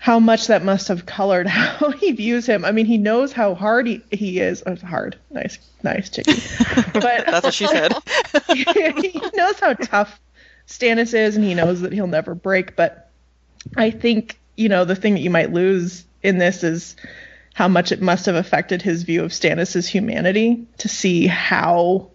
how 0.05 0.19
much 0.19 0.45
that 0.45 0.63
must 0.63 0.87
have 0.89 1.07
colored 1.07 1.47
how 1.47 1.89
he 1.89 2.11
views 2.11 2.45
him. 2.45 2.63
I 2.63 2.71
mean, 2.71 2.85
he 2.85 2.99
knows 2.99 3.33
how 3.33 3.55
hard 3.55 3.87
he, 3.87 4.03
he 4.11 4.39
is. 4.39 4.61
Oh, 4.67 4.75
hard. 4.75 5.17
Nice, 5.31 5.57
nice, 5.81 6.11
Chicky. 6.11 6.33
But 6.93 7.25
That's 7.25 7.43
what 7.43 7.53
she 7.55 7.65
said. 7.65 7.91
he 8.53 9.19
knows 9.33 9.59
how 9.59 9.73
tough 9.73 10.19
Stannis 10.67 11.15
is, 11.15 11.35
and 11.35 11.43
he 11.43 11.55
knows 11.55 11.81
that 11.81 11.91
he'll 11.91 12.05
never 12.05 12.35
break. 12.35 12.75
But 12.75 13.09
I 13.75 13.89
think 13.89 14.37
you 14.55 14.69
know 14.69 14.85
the 14.85 14.95
thing 14.95 15.15
that 15.15 15.21
you 15.21 15.31
might 15.31 15.51
lose 15.51 16.05
in 16.21 16.37
this 16.37 16.63
is 16.63 16.95
how 17.55 17.67
much 17.67 17.91
it 17.91 17.99
must 17.99 18.27
have 18.27 18.35
affected 18.35 18.83
his 18.83 19.01
view 19.01 19.23
of 19.23 19.31
Stannis's 19.31 19.87
humanity 19.87 20.67
to 20.77 20.87
see 20.87 21.25
how 21.25 22.11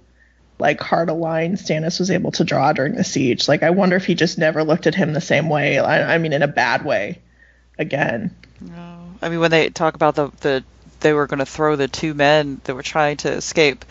like 0.60 0.80
hard 0.80 1.08
a 1.08 1.14
line 1.14 1.56
Stannis 1.56 1.98
was 1.98 2.12
able 2.12 2.30
to 2.32 2.44
draw 2.44 2.72
during 2.72 2.94
the 2.94 3.02
siege. 3.02 3.48
Like 3.48 3.64
I 3.64 3.70
wonder 3.70 3.96
if 3.96 4.06
he 4.06 4.14
just 4.14 4.38
never 4.38 4.62
looked 4.62 4.86
at 4.86 4.94
him 4.94 5.12
the 5.12 5.20
same 5.20 5.48
way. 5.48 5.80
I, 5.80 6.14
I 6.14 6.18
mean, 6.18 6.32
in 6.32 6.42
a 6.42 6.48
bad 6.48 6.84
way. 6.84 7.20
Again, 7.80 8.30
No. 8.60 8.98
I 9.22 9.28
mean, 9.30 9.40
when 9.40 9.50
they 9.50 9.70
talk 9.70 9.94
about 9.94 10.14
the 10.14 10.28
the 10.40 10.64
they 11.00 11.14
were 11.14 11.26
going 11.26 11.38
to 11.38 11.46
throw 11.46 11.76
the 11.76 11.88
two 11.88 12.12
men 12.14 12.60
that 12.64 12.74
were 12.74 12.82
trying 12.82 13.16
to 13.18 13.32
escape. 13.32 13.84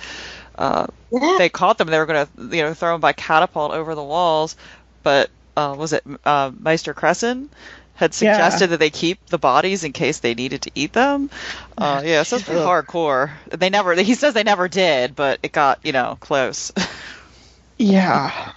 Uh, 0.58 0.88
Yeah. 1.12 1.38
they 1.39 1.50
caught 1.50 1.77
them. 1.77 1.88
They 1.88 1.98
were 1.98 2.05
going 2.05 2.27
to 2.27 2.55
you 2.55 2.63
know 2.63 2.74
throw 2.74 2.93
them 2.93 3.01
by 3.01 3.13
catapult 3.13 3.72
over 3.74 3.96
the 3.96 4.03
walls, 4.03 4.55
but 5.03 5.31
uh, 5.58 5.75
was 5.77 5.93
it 5.93 6.03
uh, 6.25 6.51
Maester 6.60 6.93
Cressen 6.93 7.50
had 7.96 8.13
Yeah. 8.22 8.34
suggested 8.34 8.67
that 8.67 8.79
they 8.79 8.91
keep 8.91 9.25
the 9.27 9.39
bodies 9.39 9.84
in 9.84 9.91
case 9.91 10.19
they 10.19 10.36
needed 10.36 10.62
to 10.63 10.72
eat 10.75 10.93
them. 10.93 11.29
Uh, 11.77 12.01
yeah, 12.05 12.24
so 12.24 12.36
it's 12.38 12.46
pretty 12.46 12.62
hardcore. 12.62 13.31
They 13.50 13.69
never. 13.69 13.96
He 13.96 14.13
says 14.15 14.34
they 14.36 14.43
never 14.43 14.67
did, 14.67 15.15
but 15.15 15.39
it 15.43 15.51
got 15.51 15.79
you 15.84 15.93
know 15.93 16.17
close. 16.22 16.72
yeah. 17.77 18.51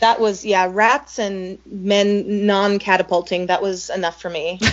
That 0.00 0.20
was 0.20 0.44
yeah, 0.44 0.68
rats 0.70 1.18
and 1.18 1.58
men 1.66 2.46
non-catapulting. 2.46 3.46
That 3.46 3.62
was 3.62 3.90
enough 3.90 4.20
for 4.20 4.30
me. 4.30 4.60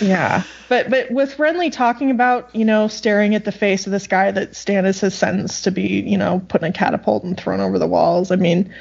Yeah, 0.00 0.42
but 0.68 0.90
but 0.90 1.10
with 1.10 1.36
Renly 1.36 1.70
talking 1.70 2.10
about 2.10 2.54
you 2.54 2.64
know 2.64 2.88
staring 2.88 3.34
at 3.34 3.44
the 3.44 3.52
face 3.52 3.86
of 3.86 3.92
this 3.92 4.06
guy 4.06 4.30
that 4.30 4.52
Stannis 4.52 5.00
has 5.00 5.14
sentenced 5.14 5.64
to 5.64 5.70
be 5.70 6.00
you 6.00 6.18
know 6.18 6.42
put 6.48 6.62
in 6.62 6.70
a 6.70 6.72
catapult 6.72 7.24
and 7.24 7.38
thrown 7.38 7.60
over 7.60 7.78
the 7.78 7.86
walls. 7.86 8.30
I 8.30 8.36
mean, 8.36 8.74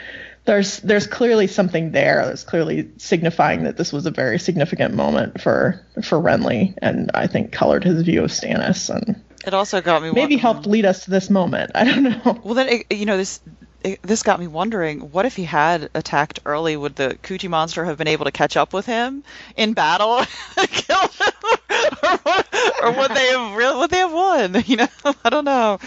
there's 0.46 0.80
there's 0.80 1.08
clearly 1.08 1.48
something 1.48 1.92
there. 1.92 2.26
There's 2.26 2.44
clearly 2.44 2.90
signifying 2.98 3.64
that 3.64 3.78
this 3.78 3.94
was 3.94 4.06
a 4.06 4.12
very 4.12 4.40
significant 4.40 4.96
moment 4.96 5.42
for 5.42 5.82
for 6.04 6.20
Renly, 6.20 6.74
and 6.82 7.12
I 7.14 7.28
think 7.28 7.52
colored 7.52 7.84
his 7.84 8.02
view 8.02 8.24
of 8.24 8.32
Stannis 8.32 8.90
and 8.90 9.22
It 9.46 9.54
also 9.54 9.82
got 9.82 10.02
me 10.02 10.12
maybe 10.12 10.38
helped 10.38 10.66
lead 10.66 10.86
us 10.86 11.06
to 11.06 11.12
this 11.12 11.30
moment. 11.30 11.72
I 11.76 11.84
don't 11.86 12.04
know. 12.04 12.42
Well, 12.44 12.54
then 12.54 12.70
it, 12.70 12.92
you 12.92 13.06
know 13.06 13.18
this. 13.18 13.42
It, 13.86 14.02
this 14.02 14.24
got 14.24 14.40
me 14.40 14.48
wondering: 14.48 15.00
what 15.12 15.26
if 15.26 15.36
he 15.36 15.44
had 15.44 15.90
attacked 15.94 16.40
early? 16.46 16.76
Would 16.76 16.96
the 16.96 17.18
Coochie 17.22 17.50
monster 17.50 17.86
have 17.86 17.98
been 18.00 18.08
able 18.08 18.26
to 18.26 18.32
catch 18.32 18.58
up 18.58 18.74
with 18.74 18.86
him 18.88 19.24
in 19.56 19.74
battle 19.74 20.18
and 20.58 20.68
kill 20.70 20.98
him, 21.00 21.34
or, 22.04 22.20
would- 22.26 22.46
or 22.82 22.92
would 22.92 23.12
they 23.12 23.28
have 23.28 23.56
really? 23.56 23.78
Would 23.78 23.90
they 23.92 23.98
have 24.00 24.12
won? 24.12 24.56
You 24.66 24.78
know, 24.78 24.88
I 25.24 25.30
don't 25.30 25.46
know. 25.46 25.78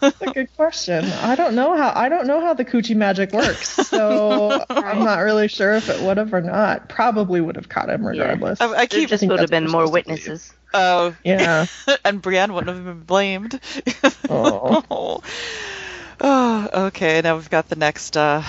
That's 0.00 0.20
a 0.22 0.32
good 0.32 0.48
question. 0.56 1.04
I 1.04 1.34
don't 1.36 1.54
know 1.54 1.76
how 1.76 1.92
I 1.94 2.08
don't 2.08 2.26
know 2.26 2.40
how 2.40 2.54
the 2.54 2.64
coochie 2.64 2.96
magic 2.96 3.32
works, 3.32 3.68
so 3.68 4.64
I'm 4.70 5.00
not 5.04 5.18
really 5.18 5.48
sure 5.48 5.74
if 5.74 5.90
it 5.90 6.00
would 6.00 6.16
have 6.16 6.32
or 6.32 6.40
not. 6.40 6.88
Probably 6.88 7.40
would 7.42 7.56
have 7.56 7.68
caught 7.68 7.90
him 7.90 8.06
regardless. 8.06 8.60
I, 8.62 8.66
I 8.68 8.76
There 8.76 8.86
keep. 8.86 9.08
just 9.10 9.26
would 9.26 9.38
have 9.40 9.50
been 9.50 9.70
more 9.70 9.86
supposed 9.86 10.04
to 10.06 10.08
believe. 10.10 10.24
witnesses. 10.24 10.54
Oh, 10.72 11.14
Yeah. 11.22 11.66
and 12.04 12.20
Brienne 12.22 12.52
wouldn't 12.54 12.74
have 12.74 12.84
been 12.84 13.02
blamed. 13.04 13.60
Oh. 14.30 15.22
Oh, 16.20 16.68
okay. 16.86 17.20
Now 17.22 17.36
we've 17.36 17.50
got 17.50 17.68
the 17.68 17.76
next. 17.76 18.16
Uh, 18.16 18.42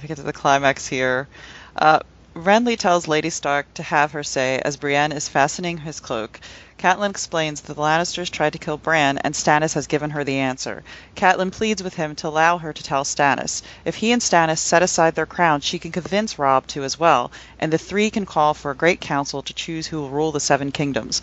we 0.00 0.08
get 0.08 0.16
to 0.16 0.22
the 0.22 0.32
climax 0.32 0.86
here. 0.86 1.28
Uh, 1.76 2.00
Renly 2.34 2.78
tells 2.78 3.06
Lady 3.06 3.30
Stark 3.30 3.72
to 3.74 3.82
have 3.82 4.12
her 4.12 4.22
say 4.22 4.58
as 4.64 4.76
Brienne 4.78 5.12
is 5.12 5.28
fastening 5.28 5.78
his 5.78 6.00
cloak. 6.00 6.40
Catelyn 6.78 7.10
explains 7.10 7.60
that 7.60 7.74
the 7.74 7.80
Lannisters 7.80 8.30
tried 8.30 8.54
to 8.54 8.58
kill 8.58 8.76
Bran, 8.76 9.18
and 9.18 9.34
Stannis 9.34 9.74
has 9.74 9.86
given 9.86 10.10
her 10.10 10.24
the 10.24 10.38
answer. 10.38 10.82
Catelyn 11.14 11.52
pleads 11.52 11.82
with 11.82 11.94
him 11.94 12.16
to 12.16 12.28
allow 12.28 12.58
her 12.58 12.72
to 12.72 12.82
tell 12.82 13.04
Stannis. 13.04 13.62
If 13.84 13.96
he 13.96 14.12
and 14.12 14.20
Stannis 14.22 14.58
set 14.58 14.82
aside 14.82 15.14
their 15.14 15.26
crowns, 15.26 15.64
she 15.64 15.78
can 15.78 15.92
convince 15.92 16.38
Robb 16.38 16.66
to 16.68 16.82
as 16.82 16.98
well, 16.98 17.30
and 17.58 17.72
the 17.72 17.78
three 17.78 18.10
can 18.10 18.26
call 18.26 18.54
for 18.54 18.70
a 18.70 18.76
great 18.76 19.00
council 19.00 19.42
to 19.42 19.54
choose 19.54 19.86
who 19.86 20.00
will 20.00 20.10
rule 20.10 20.32
the 20.32 20.40
Seven 20.40 20.72
Kingdoms. 20.72 21.22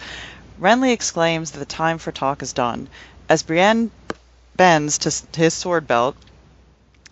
Renly 0.62 0.94
exclaims 0.94 1.52
that 1.52 1.60
the 1.60 1.66
time 1.66 1.98
for 1.98 2.12
talk 2.12 2.42
is 2.42 2.54
done. 2.54 2.88
As 3.28 3.44
Brienne 3.44 3.92
bends 4.60 4.98
to 4.98 5.40
his 5.40 5.54
sword 5.54 5.88
belt, 5.88 6.18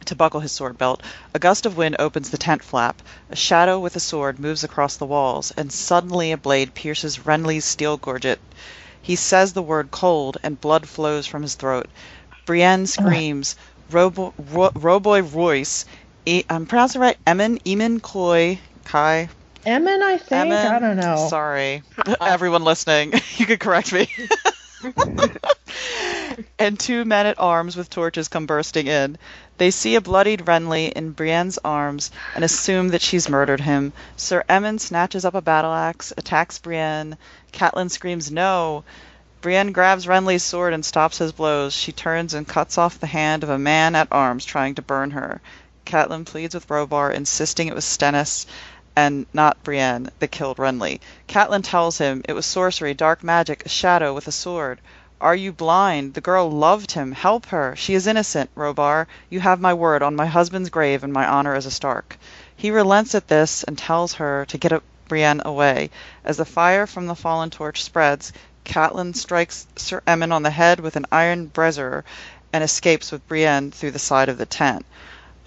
to 0.04 0.16
buckle 0.16 0.42
his 0.42 0.52
sword 0.52 0.78
belt, 0.78 1.02
a 1.34 1.40
gust 1.40 1.66
of 1.66 1.78
wind 1.78 1.96
opens 1.98 2.30
the 2.30 2.38
tent 2.38 2.62
flap. 2.62 3.02
A 3.30 3.38
shadow 3.38 3.80
with 3.80 3.96
a 3.96 4.02
sword 4.02 4.38
moves 4.38 4.66
across 4.66 4.98
the 4.98 5.06
walls, 5.06 5.54
and 5.56 5.72
suddenly 5.72 6.34
a 6.34 6.38
blade 6.38 6.74
pierces 6.74 7.20
Renly's 7.20 7.64
steel 7.64 7.96
gorget. 7.96 8.42
He 9.02 9.16
says 9.16 9.54
the 9.54 9.62
word 9.62 9.92
cold, 9.92 10.38
and 10.44 10.60
blood 10.60 10.90
flows 10.90 11.26
from 11.26 11.42
his 11.42 11.56
throat. 11.56 11.88
Brienne 12.46 12.86
screams, 12.86 13.56
Robo, 13.92 14.34
Ro, 14.52 14.70
Roboy 14.76 15.22
Royce, 15.22 15.86
e, 16.26 16.44
I'm 16.50 16.66
pronouncing 16.66 17.02
it 17.02 17.06
right, 17.06 17.18
Emin, 17.26 17.60
Emin 17.66 18.02
Koi, 18.02 18.60
Kai, 18.84 19.30
Emin, 19.66 20.04
I 20.04 20.18
think. 20.18 20.52
Emin. 20.52 20.68
I 20.68 20.80
don't 20.80 20.98
know. 20.98 21.28
Sorry, 21.30 21.82
everyone 22.20 22.66
listening, 22.66 23.14
you 23.38 23.46
could 23.46 23.62
correct 23.62 23.94
me. 23.94 24.10
and 26.60 26.80
two 26.80 27.04
men 27.06 27.26
at 27.26 27.40
arms 27.40 27.76
with 27.76 27.90
torches 27.90 28.28
come 28.28 28.46
bursting 28.46 28.88
in. 28.88 29.18
They 29.58 29.72
see 29.72 29.96
a 29.96 30.02
bloodied 30.02 30.46
Renly 30.46 30.92
in 30.92 31.12
Brienne's 31.12 31.58
arms 31.66 32.12
and 32.36 32.44
assume 32.44 32.90
that 32.90 33.02
she's 33.02 33.28
murdered 33.28 33.62
him. 33.62 33.92
Sir 34.16 34.44
Emmon 34.48 34.80
snatches 34.80 35.26
up 35.26 35.34
a 35.34 35.42
battle 35.42 35.74
axe, 35.74 36.14
attacks 36.16 36.60
Brienne. 36.60 37.18
Catelyn 37.52 37.90
screams 37.90 38.30
no. 38.30 38.84
Brienne 39.42 39.72
grabs 39.72 40.06
Renly's 40.06 40.44
sword 40.44 40.74
and 40.74 40.86
stops 40.86 41.18
his 41.18 41.32
blows. 41.32 41.74
She 41.74 41.92
turns 41.92 42.34
and 42.34 42.48
cuts 42.48 42.78
off 42.78 43.00
the 43.00 43.08
hand 43.08 43.44
of 43.44 43.50
a 43.50 43.58
man 43.58 43.96
at 43.96 44.08
arms 44.12 44.46
trying 44.46 44.76
to 44.76 44.82
burn 44.82 45.12
her. 45.12 45.42
Catelyn 45.86 46.26
pleads 46.26 46.54
with 46.54 46.70
Robar, 46.70 47.12
insisting 47.12 47.68
it 47.68 47.76
was 47.76 47.86
Stannis 47.86 48.46
and 48.96 49.26
not 49.32 49.64
Brienne 49.64 50.10
that 50.20 50.32
killed 50.32 50.58
Renly. 50.58 51.00
Catelyn 51.28 51.64
tells 51.64 52.00
him 52.00 52.24
it 52.28 52.34
was 52.34 52.46
sorcery, 52.46 52.94
dark 52.94 53.24
magic, 53.24 53.66
a 53.66 53.70
shadow 53.70 54.14
with 54.14 54.28
a 54.28 54.32
sword. 54.32 54.80
Are 55.20 55.36
you 55.36 55.52
blind? 55.52 56.14
The 56.14 56.22
girl 56.22 56.52
loved 56.52 56.92
him. 56.92 57.12
Help 57.12 57.48
her. 57.48 57.76
She 57.76 57.96
is 57.96 58.06
innocent, 58.06 58.52
Robar. 58.56 59.08
You 59.30 59.40
have 59.40 59.60
my 59.60 59.74
word 59.74 60.04
on 60.04 60.16
my 60.16 60.28
husband's 60.28 60.70
grave 60.70 61.04
and 61.04 61.12
my 61.12 61.26
honor 61.26 61.56
as 61.56 61.66
a 61.66 61.72
Stark. 61.72 62.18
He 62.56 62.70
relents 62.70 63.16
at 63.16 63.28
this 63.28 63.64
and 63.64 63.78
tells 63.78 64.14
her 64.14 64.46
to 64.46 64.58
get 64.60 64.84
Brienne 65.08 65.42
away. 65.44 65.90
As 66.24 66.38
the 66.38 66.46
fire 66.46 66.86
from 66.86 67.08
the 67.08 67.16
fallen 67.16 67.50
torch 67.50 67.84
spreads, 67.84 68.32
Catelyn 68.64 69.16
strikes 69.16 69.66
Sir 69.76 70.04
Emmon 70.06 70.32
on 70.32 70.44
the 70.44 70.52
head 70.52 70.80
with 70.80 70.96
an 70.96 71.08
iron 71.12 71.48
brazier 71.48 72.04
and 72.54 72.64
escapes 72.64 73.12
with 73.12 73.28
Brienne 73.28 73.72
through 73.72 73.92
the 73.92 74.00
side 74.00 74.30
of 74.30 74.38
the 74.38 74.46
tent. 74.46 74.86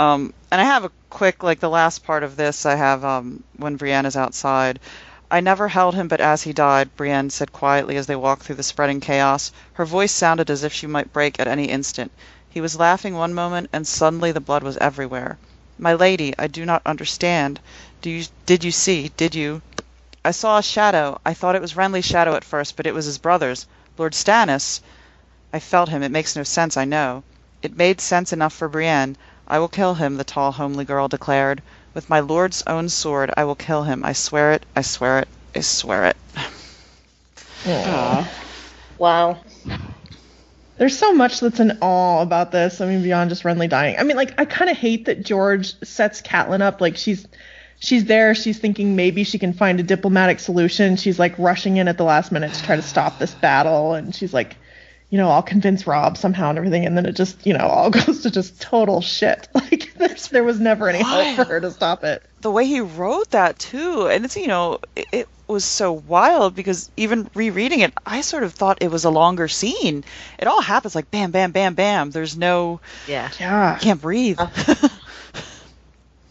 Um, 0.01 0.35
and 0.51 0.61
I 0.61 0.65
have 0.65 0.85
a 0.85 0.91
quick, 1.11 1.43
like 1.43 1.61
the 1.61 1.71
last 1.71 2.05
part 2.05 2.23
of 2.23 2.35
this, 2.35 2.67
I 2.67 2.75
have 2.75 3.05
um, 3.05 3.45
when 3.57 3.77
Brienne 3.77 4.07
is 4.07 4.17
outside. 4.17 4.81
I 5.33 5.39
never 5.39 5.69
held 5.69 5.95
him, 5.95 6.09
but 6.09 6.21
as 6.21 6.43
he 6.43 6.53
died, 6.53 6.97
Brienne 6.97 7.31
said 7.31 7.53
quietly 7.53 7.97
as 7.97 8.07
they 8.07 8.17
walked 8.17 8.43
through 8.43 8.57
the 8.57 8.65
spreading 8.65 8.99
chaos. 8.99 9.53
Her 9.75 9.85
voice 9.85 10.11
sounded 10.11 10.51
as 10.51 10.65
if 10.65 10.73
she 10.73 10.89
might 10.89 11.13
break 11.13 11.39
at 11.39 11.47
any 11.47 11.67
instant. 11.67 12.11
He 12.49 12.61
was 12.61 12.81
laughing 12.81 13.15
one 13.15 13.33
moment, 13.33 13.71
and 13.73 13.87
suddenly 13.87 14.33
the 14.33 14.41
blood 14.41 14.65
was 14.65 14.77
everywhere. 14.79 15.39
My 15.79 15.95
lady, 15.95 16.35
I 16.37 16.49
do 16.49 16.67
not 16.67 16.83
understand. 16.85 17.61
Do 18.03 18.11
you, 18.11 18.27
did 18.45 18.65
you 18.65 18.73
see? 18.73 19.13
Did 19.17 19.37
you? 19.37 19.63
I 20.25 20.33
saw 20.33 20.59
a 20.59 20.65
shadow. 20.65 21.21
I 21.25 21.33
thought 21.33 21.55
it 21.55 21.63
was 21.63 21.77
Renly's 21.77 22.05
shadow 22.05 22.35
at 22.35 22.43
first, 22.43 22.75
but 22.75 22.87
it 22.89 22.93
was 22.95 23.05
his 23.05 23.19
brother's. 23.19 23.69
Lord 23.97 24.15
Stannis. 24.15 24.81
I 25.53 25.61
felt 25.61 25.91
him. 25.91 26.03
It 26.03 26.11
makes 26.11 26.35
no 26.35 26.43
sense, 26.43 26.77
I 26.77 26.85
know. 26.85 27.23
It 27.63 27.77
made 27.77 28.01
sense 28.01 28.33
enough 28.33 28.53
for 28.53 28.69
Brienne. 28.69 29.17
I 29.47 29.61
will 29.61 29.69
kill 29.69 29.95
him, 29.95 30.17
the 30.17 30.25
tall, 30.25 30.51
homely 30.51 30.85
girl 30.85 31.07
declared. 31.07 31.63
With 31.93 32.09
my 32.09 32.21
lord's 32.21 32.63
own 32.67 32.89
sword, 32.89 33.33
I 33.37 33.45
will 33.45 33.55
kill 33.57 33.83
him. 33.83 34.05
I 34.05 34.13
swear 34.13 34.53
it, 34.53 34.65
I 34.77 34.83
swear 34.83 35.21
it, 35.21 35.29
I 35.55 35.61
swear 35.61 36.07
it. 36.07 36.17
Aww. 37.65 38.29
Wow. 38.99 39.39
There's 40.79 40.97
so 40.97 41.13
much 41.13 41.41
that's 41.41 41.61
in 41.61 41.77
awe 41.83 42.23
about 42.23 42.53
this. 42.53 42.81
I 42.81 42.87
mean, 42.87 43.03
beyond 43.03 43.29
just 43.29 43.43
Renly 43.43 43.69
dying. 43.69 43.97
I 43.99 44.03
mean, 44.03 44.17
like, 44.17 44.39
I 44.41 44.45
kind 44.47 44.71
of 44.71 44.77
hate 44.77 45.07
that 45.07 45.25
George 45.25 45.79
sets 45.83 46.23
Catelyn 46.23 46.63
up. 46.63 46.81
Like, 46.81 46.97
she's 46.97 47.27
she's 47.81 48.05
there. 48.05 48.35
She's 48.35 48.59
thinking 48.59 48.95
maybe 48.95 49.25
she 49.25 49.39
can 49.39 49.53
find 49.53 49.81
a 49.81 49.83
diplomatic 49.83 50.39
solution. 50.39 50.97
She's 50.97 51.19
like 51.19 51.39
rushing 51.39 51.79
in 51.79 51.89
at 51.89 51.99
the 51.99 52.05
last 52.05 52.31
minute 52.31 52.55
to 52.55 52.63
try 52.63 52.77
to 52.77 52.83
stop 52.83 53.19
this 53.19 53.35
battle, 53.35 53.95
and 53.95 54.15
she's 54.15 54.33
like, 54.33 54.57
you 55.11 55.19
know, 55.19 55.29
I'll 55.29 55.43
convince 55.43 55.87
Robb 55.87 56.17
somehow 56.17 56.49
and 56.51 56.59
everything. 56.59 56.87
And 56.87 56.97
then 56.97 57.05
it 57.05 57.17
just, 57.17 57.45
you 57.47 57.53
know, 57.53 57.67
all 57.67 57.91
goes 57.91 58.23
to 58.23 58.31
just 58.31 58.61
total 58.61 59.01
shit. 59.01 59.49
Like, 59.55 59.93
there's, 59.95 60.29
there 60.29 60.43
was 60.45 60.59
never 60.59 60.89
any 60.89 61.03
hope 61.03 61.37
for 61.37 61.45
her 61.45 61.61
to 61.61 61.71
stop 61.71 62.03
it. 62.03 62.23
The 62.41 62.51
way 62.51 62.67
he 62.67 62.81
wrote 62.81 63.31
that 63.31 63.59
too, 63.59 64.09
and 64.09 64.25
it's 64.25 64.37
you 64.37 64.47
know, 64.47 64.79
it, 64.97 65.07
it 65.13 65.29
was 65.47 65.65
so 65.65 65.93
wild 65.93 66.55
because 66.55 66.91
even 66.97 67.29
rereading 67.35 67.81
it, 67.81 67.93
I 68.07 68.23
sort 68.23 68.43
of 68.43 68.55
thought 68.55 68.79
it 68.81 68.91
was 68.91 69.05
a 69.05 69.11
longer 69.11 69.49
scene. 69.49 70.05
It 70.39 70.47
all 70.49 70.63
happens 70.63 70.95
like 70.95 71.11
bam, 71.11 71.31
bam, 71.33 71.51
bam, 71.53 71.75
bam. 71.75 72.11
There's 72.11 72.37
no, 72.37 72.81
Yeah. 73.07 73.31
Yeah. 73.39 73.79
can't 73.81 74.01
breathe. 74.01 74.39
Uh, 74.41 74.49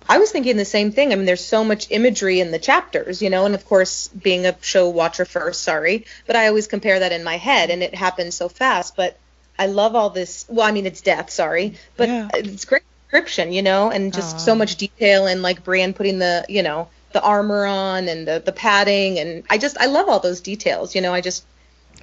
I 0.10 0.18
was 0.18 0.32
thinking 0.32 0.58
the 0.58 0.66
same 0.66 0.92
thing. 0.92 1.14
I 1.14 1.16
mean, 1.16 1.26
there's 1.26 1.46
so 1.46 1.64
much 1.64 1.88
imagery 1.92 2.40
in 2.40 2.50
the 2.50 2.58
chapters, 2.58 3.22
you 3.22 3.30
know, 3.30 3.46
and 3.46 3.54
of 3.54 3.64
course, 3.66 4.08
being 4.08 4.48
a 4.48 4.56
show 4.60 4.90
watcher 4.90 5.24
first, 5.24 5.62
sorry, 5.62 6.06
but 6.26 6.36
I 6.36 6.48
always 6.48 6.66
compare 6.68 7.00
that 7.00 7.12
in 7.12 7.24
my 7.24 7.38
head, 7.38 7.70
and 7.70 7.84
it 7.84 7.94
happens 7.94 8.34
so 8.34 8.50
fast. 8.50 8.96
But 8.96 9.18
I 9.58 9.68
love 9.68 9.96
all 9.96 10.10
this. 10.10 10.46
Well, 10.50 10.66
I 10.68 10.72
mean, 10.72 10.88
it's 10.88 11.02
death, 11.02 11.30
sorry, 11.30 11.76
but 11.96 12.10
Yeah. 12.10 12.28
it's 12.34 12.66
great 12.66 12.82
description, 13.04 13.54
you 13.54 13.62
know, 13.62 13.92
and 13.92 14.12
just 14.12 14.40
so 14.40 14.56
much 14.56 14.78
detail, 14.78 15.28
and 15.28 15.44
like 15.44 15.64
Brienne 15.64 15.94
putting 15.94 16.18
the, 16.18 16.44
you 16.50 16.64
know, 16.64 16.90
the 17.12 17.22
armor 17.22 17.66
on 17.66 18.08
and 18.08 18.28
the 18.28 18.42
the 18.44 18.52
padding, 18.52 19.20
and 19.20 19.44
I 19.50 19.58
just 19.58 19.78
I 19.80 19.86
love 19.88 20.10
all 20.10 20.20
those 20.20 20.42
details, 20.42 20.96
you 20.96 21.02
know. 21.02 21.14
I 21.14 21.22
just 21.22 21.44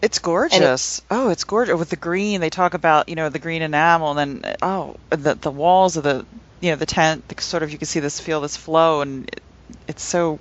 It's 0.02 0.18
gorgeous. 0.18 1.00
oh, 1.10 1.30
it's 1.30 1.44
gorgeous 1.44 1.78
with 1.78 1.90
the 1.90 1.96
green. 1.96 2.40
They 2.40 2.50
talk 2.50 2.74
about 2.74 3.08
you 3.08 3.14
know 3.16 3.28
the 3.28 3.38
green 3.38 3.62
enamel, 3.62 4.16
and 4.18 4.42
then 4.44 4.56
oh 4.62 4.96
the 5.10 5.34
the 5.34 5.50
walls 5.50 5.96
of 5.96 6.02
the 6.04 6.26
you 6.60 6.70
know 6.70 6.76
the 6.76 6.86
tent. 6.86 7.26
The, 7.28 7.40
sort 7.42 7.62
of 7.62 7.70
you 7.72 7.78
can 7.78 7.86
see 7.86 8.00
this 8.00 8.20
feel 8.20 8.40
this 8.40 8.56
flow, 8.56 9.00
and 9.00 9.28
it, 9.28 9.40
it's 9.88 10.02
so 10.02 10.38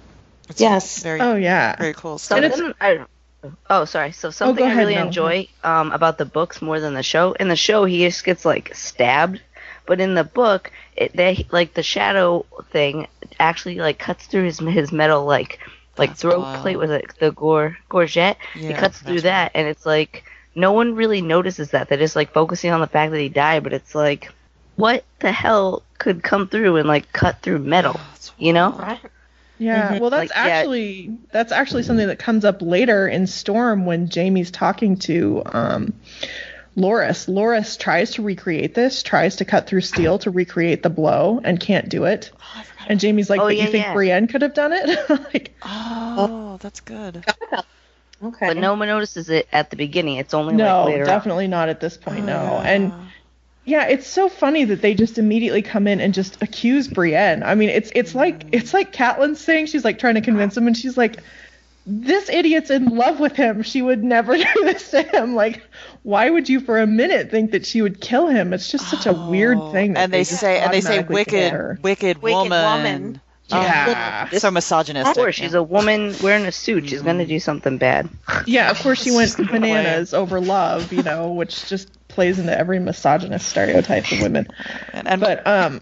it's 0.50 0.60
Yes. 0.62 1.02
very 1.02 1.22
Oh, 1.22 1.36
yeah. 1.36 1.76
very 1.78 1.94
cool 1.94 2.18
stuff. 2.18 2.40
Something 2.52 2.74
I, 2.82 3.06
oh, 3.70 3.86
sorry. 3.86 4.12
So 4.12 4.30
something 4.30 4.64
I 4.64 4.68
ahead, 4.68 4.78
really 4.80 4.96
Mel. 4.96 5.08
enjoy 5.08 5.48
um, 5.64 5.92
about 5.92 6.18
the 6.18 6.26
books 6.26 6.62
more 6.62 6.80
than 6.80 6.94
the 6.94 7.04
show. 7.04 7.32
In 7.34 7.48
the 7.48 7.56
show, 7.56 7.86
he 7.86 8.06
just 8.06 8.24
gets 8.26 8.46
like 8.46 8.76
stabbed, 8.76 9.42
but 9.86 10.02
in 10.02 10.16
the 10.16 10.24
book, 10.24 10.72
it, 10.96 11.14
they 11.16 11.48
like 11.52 11.74
the 11.74 11.84
shadow 11.84 12.46
thing 12.72 13.08
actually 13.40 13.76
like 13.78 14.00
cuts 14.00 14.26
through 14.28 14.44
his 14.44 14.60
his 14.60 14.92
metal 14.92 15.26
like 15.26 15.60
like 15.98 16.12
That's 16.12 16.22
throat 16.22 16.42
wild. 16.42 16.62
plate 16.62 16.78
with 16.78 16.90
like 16.92 17.18
the 17.18 17.32
gore 17.32 17.78
gorget. 17.90 18.38
Yeah, 18.56 18.70
it 18.70 18.78
cuts 18.78 19.00
through 19.00 19.22
that's 19.22 19.24
that, 19.24 19.52
and 19.56 19.68
it's 19.68 19.86
like 19.86 20.24
no 20.56 20.72
one 20.72 20.96
really 20.96 21.22
notices 21.22 21.72
that. 21.72 21.90
They're 21.90 21.98
just 21.98 22.16
like 22.16 22.34
focusing 22.34 22.72
on 22.72 22.82
the 22.82 22.88
fact 22.88 23.12
that 23.12 23.20
he 23.20 23.30
died, 23.30 23.64
but 23.64 23.74
it's 23.74 23.94
like, 23.94 24.32
what 24.76 25.04
the 25.20 25.32
hell 25.32 25.84
could 25.98 26.24
come 26.24 26.48
through 26.48 26.78
and 26.78 26.88
like 26.88 27.12
cut 27.14 27.42
through 27.42 27.60
metal? 27.60 28.00
You 28.38 28.52
know? 28.52 28.72
Right. 28.72 29.00
Yeah, 29.60 30.00
well, 30.00 30.10
that's 30.10 30.30
Like, 30.30 30.46
yeah. 30.48 30.56
actually 30.58 31.18
that's 31.32 31.54
actually 31.54 31.84
something 31.84 32.08
that 32.08 32.20
comes 32.20 32.44
up 32.44 32.62
later 32.62 33.08
in 33.08 33.28
Storm 33.28 33.86
when 33.86 34.10
Jaime's 34.14 34.52
talking 34.52 34.98
to 34.98 35.42
um, 35.46 35.94
Loras. 36.78 37.28
Loras 37.28 37.80
tries 37.80 38.12
to 38.12 38.22
recreate 38.22 38.74
this, 38.76 39.02
tries 39.02 39.38
to 39.38 39.46
cut 39.46 39.68
through 39.68 39.82
steel 39.82 40.20
to 40.20 40.32
recreate 40.32 40.84
the 40.84 40.90
blow, 40.90 41.40
and 41.44 41.60
can't 41.60 41.88
do 41.90 42.04
it. 42.04 42.32
Oh, 42.40 42.64
and 42.88 43.02
Jaime's 43.02 43.30
like, 43.30 43.40
Oh, 43.40 43.46
"But 43.46 43.58
yeah, 43.58 43.64
you 43.66 43.72
think 43.72 43.86
yeah. 43.86 43.94
Brienne 43.94 44.28
could 44.28 44.42
have 44.42 44.54
done 44.54 44.74
it?" 44.74 45.10
like, 45.34 45.56
Oh, 45.64 46.58
that's 46.62 46.82
good. 46.82 47.26
Okay. 48.24 48.48
But 48.48 48.58
no 48.58 48.74
one 48.74 48.88
notices 48.88 49.30
it 49.30 49.48
at 49.52 49.70
the 49.70 49.76
beginning. 49.76 50.18
It's 50.18 50.34
only 50.34 50.56
no, 50.56 50.84
like 50.84 50.94
later. 50.94 51.04
on. 51.04 51.08
definitely 51.08 51.48
not 51.48 51.70
at 51.70 51.80
this 51.80 51.98
point. 51.98 52.26
No, 52.26 52.60
ah. 52.60 52.64
and 52.64 52.94
yeah, 53.66 53.88
it's 53.88 54.08
so 54.08 54.30
funny 54.30 54.64
that 54.66 54.82
they 54.82 54.94
just 54.94 55.18
immediately 55.18 55.62
come 55.62 55.88
in 55.88 56.00
and 56.00 56.14
just 56.14 56.42
accuse 56.42 56.88
Brienne. 56.88 57.44
I 57.44 57.56
mean, 57.56 57.70
it's 57.70 57.92
it's 57.94 58.16
like 58.16 58.46
it's 58.52 58.74
like 58.74 58.94
Catelyn's 58.94 59.40
saying 59.40 59.68
she's 59.68 59.84
like 59.84 60.00
trying 60.00 60.16
to 60.16 60.22
convince 60.22 60.56
him, 60.56 60.68
and 60.68 60.78
she's 60.78 60.98
like, 60.98 61.18
"This 61.86 62.30
idiot's 62.30 62.70
in 62.70 62.86
love 62.86 63.20
with 63.20 63.36
him. 63.36 63.62
She 63.64 63.82
would 63.82 64.04
never 64.04 64.36
do 64.38 64.46
this 64.64 64.90
to 64.92 65.04
him. 65.04 65.36
Like, 65.36 65.62
why 66.04 66.30
would 66.30 66.50
you 66.50 66.60
for 66.60 66.80
a 66.80 66.88
minute 66.88 67.32
think 67.32 67.52
that 67.52 67.66
she 67.66 67.82
would 67.82 68.02
kill 68.02 68.28
him? 68.28 68.54
It's 68.54 68.72
just 68.72 68.90
such 68.90 69.06
a 69.06 69.14
weird 69.14 69.60
thing." 69.72 69.94
That 69.94 70.00
Oh, 70.00 70.04
and 70.04 70.14
they 70.14 70.22
just 70.24 70.40
say 70.40 70.60
and 70.60 70.74
they 70.74 70.82
say 70.82 71.04
wicked 71.04 71.84
wicked, 71.84 72.22
Wicked 72.22 72.22
woman. 72.22 72.50
woman. 72.50 73.22
Yeah. 73.48 74.28
Oh, 74.34 74.38
so 74.40 74.50
misogynistic. 74.50 75.12
Of 75.12 75.16
course, 75.16 75.36
she's 75.36 75.54
a 75.54 75.62
woman 75.62 76.16
wearing 76.24 76.46
a 76.46 76.52
suit. 76.52 76.90
She's 76.90 77.04
gonna 77.04 77.28
do 77.28 77.40
something 77.40 77.78
bad. 77.78 78.10
Yeah, 78.48 78.72
of 78.72 78.80
course 78.80 79.02
she 79.04 79.12
went 79.12 79.38
bananas 79.52 80.14
over 80.14 80.40
love, 80.40 80.92
you 80.92 81.04
know, 81.04 81.30
which 81.30 81.68
just 81.68 81.90
plays 82.08 82.40
into 82.40 82.58
every 82.58 82.80
misogynist 82.80 83.48
stereotype 83.48 84.12
of 84.12 84.22
women. 84.22 84.48
and, 84.94 85.08
and 85.08 85.22
But 85.22 85.46
um, 85.46 85.82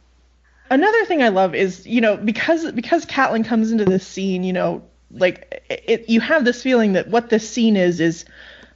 another 0.69 1.05
thing 1.05 1.23
I 1.23 1.29
love 1.29 1.55
is 1.55 1.85
you 1.87 2.01
know 2.01 2.17
because 2.17 2.69
because 2.73 3.05
Catelyn 3.05 3.45
comes 3.45 3.71
into 3.71 3.85
this 3.85 4.05
scene, 4.05 4.43
you 4.43 4.51
know, 4.53 4.83
like 5.13 5.63
it, 5.69 6.07
you 6.09 6.19
have 6.21 6.45
this 6.45 6.61
feeling 6.61 6.93
that 6.93 7.07
what 7.07 7.29
this 7.29 7.47
scene 7.47 7.77
is 7.77 7.99
is 7.99 8.25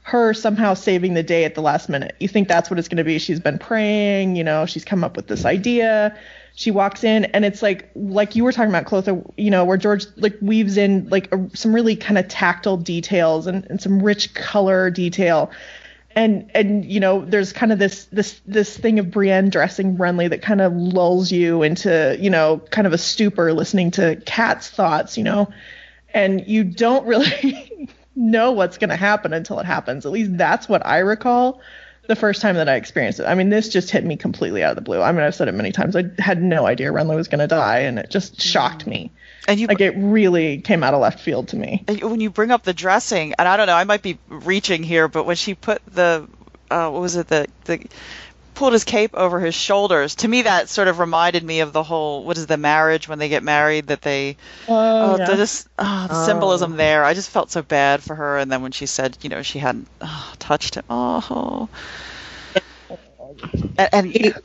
her 0.03 0.34
somehow 0.34 0.74
saving 0.74 1.15
the 1.15 1.24
day 1.24 1.44
at 1.44 1.56
the 1.56 1.62
last 1.62 1.89
minute. 1.89 2.15
You 2.20 2.29
think 2.29 2.48
that's 2.48 2.70
what 2.70 2.79
it's 2.79 2.88
going 2.88 2.98
to 2.98 3.03
be. 3.03 3.20
She's 3.20 3.41
been 3.41 3.60
praying, 3.60 4.38
you 4.38 4.44
know, 4.44 4.65
she's 4.65 4.86
come 4.86 5.03
up 5.03 5.17
with 5.17 5.27
this 5.27 5.44
idea. 5.44 6.17
She 6.56 6.72
walks 6.72 7.03
in 7.03 7.25
and 7.25 7.44
it's 7.44 7.62
like 7.62 7.89
like 7.96 8.36
you 8.36 8.44
were 8.44 8.51
talking 8.51 8.70
about 8.70 8.86
Clotho, 8.86 9.34
you 9.38 9.51
know, 9.51 9.65
where 9.65 9.77
George 9.77 10.06
like 10.15 10.38
weaves 10.41 10.77
in 10.77 11.10
like 11.10 11.34
a, 11.34 11.50
some 11.53 11.75
really 11.75 11.96
kind 11.96 12.17
of 12.17 12.27
tactile 12.29 12.77
details 12.77 13.48
and, 13.48 13.65
and 13.70 13.82
some 13.82 14.01
rich 14.01 14.34
color 14.34 14.89
detail 14.89 15.51
and 16.17 16.50
and 16.56 16.84
you 16.84 17.00
know 17.00 17.24
there's 17.25 17.53
kind 17.53 17.72
of 17.72 17.77
this 17.77 18.06
this 18.06 18.41
this 18.48 18.75
thing 18.75 18.98
of 18.98 19.12
Brienne 19.12 19.50
dressing 19.50 19.98
Renly 19.98 20.27
that 20.29 20.41
kind 20.41 20.62
of 20.62 20.74
lulls 20.74 21.32
you 21.32 21.62
into 21.62 22.17
you 22.20 22.32
know 22.32 22.60
kind 22.72 22.88
of 22.88 22.94
a 22.94 22.98
stupor 22.98 23.53
listening 23.53 23.91
to 23.91 24.15
Kat's 24.25 24.67
thoughts 24.67 25.15
you 25.15 25.24
know 25.24 25.48
and 26.13 26.47
you 26.47 26.63
don't 26.63 27.05
really 27.05 27.89
know 28.15 28.51
what's 28.51 28.77
going 28.77 28.89
to 28.89 28.95
happen 28.95 29.33
until 29.33 29.59
it 29.59 29.65
happens. 29.65 30.05
At 30.05 30.11
least 30.11 30.37
that's 30.37 30.67
what 30.67 30.85
I 30.85 30.99
recall 30.99 31.61
the 32.07 32.15
first 32.15 32.41
time 32.41 32.55
that 32.55 32.69
I 32.69 32.75
experienced 32.75 33.19
it. 33.19 33.25
I 33.25 33.35
mean 33.35 33.49
this 33.49 33.69
just 33.69 33.91
hit 33.91 34.05
me 34.05 34.15
completely 34.15 34.63
out 34.63 34.71
of 34.71 34.75
the 34.75 34.81
blue. 34.81 35.01
I 35.01 35.11
mean 35.11 35.21
I've 35.21 35.35
said 35.35 35.47
it 35.47 35.53
many 35.53 35.71
times. 35.71 35.95
I 35.95 36.05
had 36.19 36.41
no 36.41 36.65
idea 36.65 36.91
Renly 36.91 37.15
was 37.15 37.27
going 37.27 37.39
to 37.39 37.47
die 37.47 37.79
and 37.79 37.99
it 37.99 38.09
just 38.09 38.41
shocked 38.41 38.87
me. 38.87 39.11
And 39.47 39.59
you 39.59 39.67
like 39.67 39.79
it 39.79 39.93
really 39.97 40.59
came 40.59 40.83
out 40.83 40.93
of 40.93 41.01
left 41.01 41.19
field 41.19 41.49
to 41.49 41.55
me. 41.55 41.83
And 41.87 42.01
when 42.01 42.19
you 42.19 42.29
bring 42.29 42.51
up 42.51 42.63
the 42.63 42.73
dressing, 42.73 43.33
and 43.39 43.47
I 43.47 43.55
don't 43.55 43.67
know, 43.67 43.75
I 43.75 43.85
might 43.85 44.01
be 44.01 44.17
reaching 44.27 44.83
here, 44.83 45.07
but 45.07 45.25
when 45.25 45.37
she 45.37 45.55
put 45.55 45.81
the, 45.85 46.27
uh, 46.69 46.89
what 46.89 47.01
was 47.01 47.15
it, 47.15 47.29
the 47.29 47.47
the 47.63 47.85
pulled 48.57 48.73
his 48.73 48.83
cape 48.83 49.11
over 49.13 49.39
his 49.39 49.53
shoulders, 49.53 50.15
to 50.15 50.27
me 50.27 50.41
that 50.41 50.67
sort 50.67 50.87
of 50.87 50.97
reminded 50.97 51.43
me 51.43 51.59
of 51.59 51.73
the 51.73 51.83
whole, 51.83 52.23
what 52.23 52.37
is 52.37 52.47
the 52.47 52.57
marriage 52.57 53.07
when 53.07 53.19
they 53.19 53.29
get 53.29 53.43
married 53.43 53.87
that 53.87 54.01
they, 54.01 54.35
oh, 54.67 55.13
oh, 55.13 55.17
the, 55.25 55.35
this, 55.35 55.69
ah, 55.77 56.05
oh, 56.05 56.07
the 56.07 56.25
symbolism 56.25 56.75
there. 56.75 57.05
I 57.05 57.13
just 57.13 57.29
felt 57.29 57.51
so 57.51 57.61
bad 57.61 58.01
for 58.01 58.15
her, 58.15 58.39
and 58.39 58.51
then 58.51 58.63
when 58.63 58.71
she 58.71 58.87
said, 58.87 59.15
you 59.21 59.29
know, 59.29 59.43
she 59.43 59.59
hadn't 59.59 59.87
oh, 60.01 60.33
touched 60.39 60.75
him, 60.75 60.83
oh, 60.89 61.69
and, 63.77 63.89
and 63.93 64.41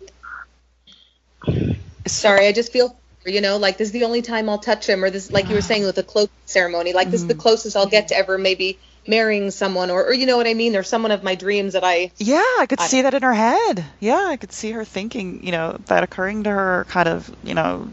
Sorry, 2.07 2.47
I 2.47 2.52
just 2.52 2.71
feel, 2.71 2.95
you 3.25 3.40
know, 3.40 3.57
like 3.57 3.78
this 3.78 3.88
is 3.88 3.92
the 3.92 4.04
only 4.04 4.21
time 4.21 4.50
I'll 4.50 4.59
touch 4.59 4.87
him, 4.87 5.02
or 5.02 5.09
this, 5.09 5.33
like 5.33 5.49
you 5.49 5.54
were 5.54 5.59
ah. 5.59 5.62
saying 5.62 5.87
with 5.87 5.97
the 5.97 6.02
cloak 6.02 6.31
ceremony, 6.45 6.92
like 6.92 7.11
this 7.11 7.23
is 7.23 7.28
the 7.28 7.35
mm. 7.35 7.40
closest 7.40 7.76
I'll 7.76 7.87
get 7.87 8.09
to 8.09 8.16
ever 8.16 8.37
maybe 8.37 8.78
marrying 9.07 9.51
someone, 9.51 9.91
or, 9.91 10.05
or 10.07 10.13
you 10.13 10.27
know 10.27 10.37
what 10.37 10.47
I 10.47 10.55
mean, 10.55 10.77
or 10.77 10.83
someone 10.83 11.11
of 11.11 11.23
my 11.23 11.35
dreams 11.35 11.73
that 11.73 11.85
I. 11.85 12.13
Yeah, 12.19 12.43
I 12.59 12.67
could 12.69 12.81
I- 12.81 12.87
see 12.87 13.03
that 13.03 13.15
in 13.15 13.23
her 13.23 13.35
head. 13.35 13.85
Yeah, 14.01 14.27
I 14.29 14.37
could 14.37 14.53
see 14.53 14.73
her 14.73 14.85
thinking, 14.85 15.45
you 15.45 15.53
know, 15.53 15.79
that 15.87 16.03
occurring 16.03 16.45
to 16.45 16.51
her, 16.51 16.87
kind 16.88 17.09
of, 17.09 17.35
you 17.43 17.55
know, 17.55 17.88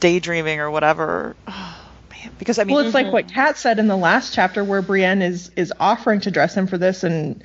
daydreaming 0.00 0.60
or 0.60 0.70
whatever. 0.70 1.36
Oh, 1.46 1.84
man. 2.10 2.30
Because 2.38 2.58
I 2.58 2.64
mean, 2.64 2.76
Well, 2.76 2.84
it's 2.84 2.94
like 2.94 3.06
mm-hmm. 3.06 3.12
what 3.12 3.32
Kat 3.32 3.58
said 3.58 3.78
in 3.78 3.86
the 3.86 3.96
last 3.96 4.34
chapter, 4.34 4.64
where 4.64 4.82
Brienne 4.82 5.22
is 5.22 5.50
is 5.56 5.72
offering 5.78 6.20
to 6.20 6.30
dress 6.30 6.54
him 6.54 6.66
for 6.66 6.78
this, 6.78 7.04
and 7.04 7.42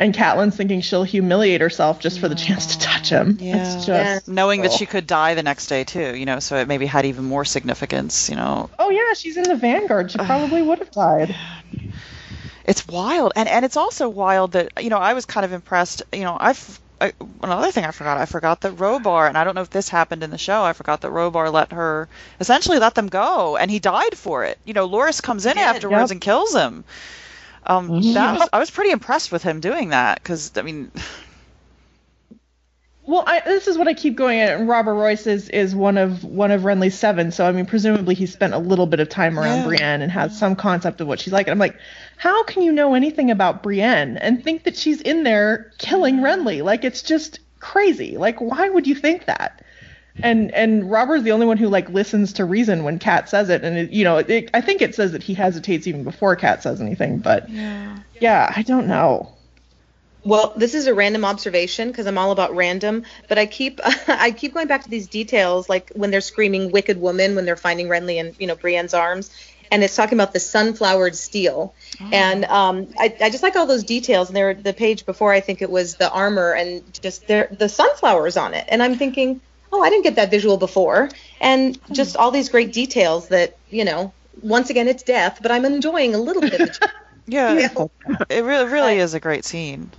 and 0.00 0.14
Catelyn's 0.14 0.56
thinking 0.56 0.80
she'll 0.80 1.04
humiliate 1.04 1.60
herself 1.60 2.00
just 2.00 2.20
for 2.20 2.28
the 2.28 2.34
chance 2.34 2.74
to 2.74 2.78
touch 2.78 3.10
him. 3.10 3.36
Yeah. 3.38 3.76
It's 3.76 3.84
just 3.84 4.28
knowing 4.28 4.62
that 4.62 4.72
she 4.72 4.86
could 4.86 5.06
die 5.06 5.34
the 5.34 5.42
next 5.42 5.66
day 5.66 5.84
too, 5.84 6.16
you 6.16 6.24
know, 6.24 6.40
so 6.40 6.56
it 6.56 6.68
maybe 6.68 6.86
had 6.86 7.04
even 7.04 7.24
more 7.24 7.44
significance, 7.44 8.30
you 8.30 8.36
know. 8.36 8.70
Oh 8.78 8.88
yeah, 8.88 9.12
she's 9.14 9.36
in 9.36 9.44
the 9.44 9.56
Vanguard. 9.56 10.10
She 10.10 10.18
probably 10.24 10.62
would 10.62 10.78
have 10.78 10.90
died. 10.90 11.36
It's 12.64 12.86
wild, 12.86 13.32
and 13.36 13.48
and 13.48 13.64
it's 13.64 13.76
also 13.76 14.08
wild 14.08 14.52
that 14.52 14.82
you 14.82 14.90
know 14.90 14.98
I 14.98 15.14
was 15.14 15.24
kind 15.26 15.44
of 15.44 15.52
impressed. 15.52 16.02
You 16.12 16.22
know, 16.22 16.36
I've 16.38 16.80
I, 17.00 17.12
another 17.42 17.70
thing 17.70 17.84
I 17.84 17.90
forgot. 17.92 18.18
I 18.18 18.26
forgot 18.26 18.60
that 18.60 18.76
Robar, 18.76 19.26
and 19.28 19.38
I 19.38 19.44
don't 19.44 19.54
know 19.54 19.62
if 19.62 19.70
this 19.70 19.88
happened 19.88 20.22
in 20.22 20.30
the 20.30 20.38
show. 20.38 20.62
I 20.62 20.74
forgot 20.74 21.00
that 21.00 21.10
Robar 21.10 21.50
let 21.52 21.72
her 21.72 22.08
essentially 22.38 22.78
let 22.78 22.94
them 22.94 23.08
go, 23.08 23.56
and 23.56 23.70
he 23.70 23.78
died 23.78 24.16
for 24.16 24.44
it. 24.44 24.58
You 24.64 24.74
know, 24.74 24.86
Loras 24.88 25.22
comes 25.22 25.46
in 25.46 25.56
afterwards 25.58 26.10
Yep. 26.10 26.10
and 26.10 26.20
kills 26.20 26.54
him. 26.54 26.84
Um, 27.66 27.88
that 28.14 28.38
was, 28.38 28.48
I 28.52 28.58
was 28.58 28.70
pretty 28.70 28.90
impressed 28.90 29.32
with 29.32 29.42
him 29.42 29.60
doing 29.60 29.90
that 29.90 30.22
because 30.22 30.52
I 30.56 30.62
mean, 30.62 30.90
Well, 33.02 33.24
I, 33.26 33.40
this 33.40 33.66
is 33.66 33.76
what 33.76 33.88
I 33.88 33.94
keep 33.94 34.14
going 34.16 34.38
at. 34.40 34.58
And 34.60 34.68
Robert 34.68 34.94
Royce 34.94 35.26
is, 35.26 35.48
is 35.48 35.74
one 35.74 35.96
of 35.98 36.22
one 36.22 36.50
of 36.50 36.62
Renly's 36.62 36.98
seven, 36.98 37.32
so 37.32 37.44
I 37.46 37.52
mean, 37.52 37.66
presumably 37.66 38.14
he 38.14 38.26
spent 38.26 38.54
a 38.54 38.58
little 38.58 38.86
bit 38.86 39.00
of 39.00 39.08
time 39.08 39.38
around 39.38 39.58
Yeah. 39.58 39.66
Brienne 39.66 40.02
and 40.02 40.12
has 40.12 40.38
some 40.38 40.54
concept 40.54 41.00
of 41.00 41.08
what 41.08 41.18
she's 41.20 41.32
like. 41.32 41.46
And 41.46 41.52
I'm 41.52 41.58
like, 41.58 41.76
how 42.20 42.42
can 42.42 42.62
you 42.62 42.70
know 42.70 42.92
anything 42.92 43.30
about 43.30 43.62
Brienne 43.62 44.18
and 44.18 44.44
think 44.44 44.64
that 44.64 44.76
she's 44.76 45.00
in 45.00 45.22
there 45.22 45.72
killing 45.78 46.16
mm. 46.16 46.20
Renly? 46.20 46.62
Like, 46.62 46.84
it's 46.84 47.00
just 47.00 47.40
crazy. 47.60 48.18
Like, 48.18 48.42
why 48.42 48.68
would 48.68 48.86
you 48.86 48.94
think 48.94 49.24
that? 49.24 49.64
And 50.22 50.52
and 50.52 50.90
Robert's 50.90 51.24
the 51.24 51.32
only 51.32 51.46
one 51.46 51.56
who 51.56 51.68
like 51.68 51.88
listens 51.88 52.34
to 52.34 52.44
reason 52.44 52.84
when 52.84 52.98
Kat 52.98 53.30
says 53.30 53.48
it, 53.48 53.64
and 53.64 53.78
it, 53.78 53.90
you 53.90 54.04
know, 54.04 54.18
it, 54.18 54.50
I 54.52 54.60
think 54.60 54.82
it 54.82 54.94
says 54.94 55.12
that 55.12 55.22
he 55.22 55.32
hesitates 55.32 55.86
even 55.86 56.04
before 56.04 56.36
Kat 56.36 56.62
says 56.62 56.82
anything. 56.82 57.20
But 57.20 57.48
yeah, 58.20 58.52
I 58.54 58.62
don't 58.62 58.86
know. 58.86 59.32
Well, 60.22 60.52
this 60.56 60.74
is 60.74 60.88
a 60.88 60.92
random 60.92 61.24
observation 61.24 61.88
because 61.88 62.06
I'm 62.06 62.18
all 62.18 62.32
about 62.32 62.54
random, 62.54 63.04
but 63.28 63.38
I 63.38 63.46
keep 63.46 63.80
I 64.08 64.32
keep 64.32 64.52
going 64.52 64.66
back 64.66 64.82
to 64.82 64.90
these 64.90 65.06
details, 65.06 65.70
like 65.70 65.90
when 65.94 66.10
they're 66.10 66.20
screaming 66.20 66.70
"wicked 66.70 67.00
woman" 67.00 67.34
when 67.34 67.46
they're 67.46 67.56
finding 67.56 67.88
Renly 67.88 68.16
in 68.16 68.34
you 68.38 68.46
know 68.46 68.56
Brienne's 68.56 68.92
arms, 68.92 69.30
and 69.70 69.82
it's 69.82 69.96
talking 69.96 70.18
about 70.18 70.34
the 70.34 70.40
sunflowered 70.40 71.14
steel, 71.16 71.74
and 72.12 72.44
um, 72.46 72.88
I, 72.98 73.14
I 73.20 73.30
just 73.30 73.42
like 73.42 73.56
all 73.56 73.66
those 73.66 73.84
details. 73.84 74.28
And 74.28 74.36
there, 74.36 74.54
the 74.54 74.72
page 74.72 75.06
before, 75.06 75.32
I 75.32 75.40
think 75.40 75.62
it 75.62 75.70
was 75.70 75.96
the 75.96 76.10
armor 76.10 76.52
and 76.52 76.82
just 77.02 77.26
there 77.26 77.48
the 77.50 77.68
sunflowers 77.68 78.36
on 78.36 78.54
it, 78.54 78.64
and 78.68 78.82
I'm 78.82 78.96
thinking, 78.96 79.40
oh, 79.72 79.82
I 79.82 79.90
didn't 79.90 80.04
get 80.04 80.16
that 80.16 80.30
visual 80.30 80.56
before, 80.56 81.10
and 81.40 81.78
just 81.92 82.16
all 82.16 82.30
these 82.30 82.48
great 82.48 82.72
details 82.72 83.28
that 83.28 83.56
you 83.70 83.84
know. 83.84 84.12
Once 84.42 84.70
again, 84.70 84.88
it's 84.88 85.02
death, 85.02 85.40
but 85.42 85.50
I'm 85.50 85.66
enjoying 85.66 86.14
a 86.14 86.18
little 86.18 86.40
bit 86.40 86.60
of 86.60 86.68
the 86.68 86.90
yeah, 87.26 87.54
detail. 87.54 87.90
it 88.30 88.42
really 88.42 88.72
really 88.72 88.98
is 88.98 89.12
a 89.12 89.20
great 89.20 89.44
scene. 89.44 89.90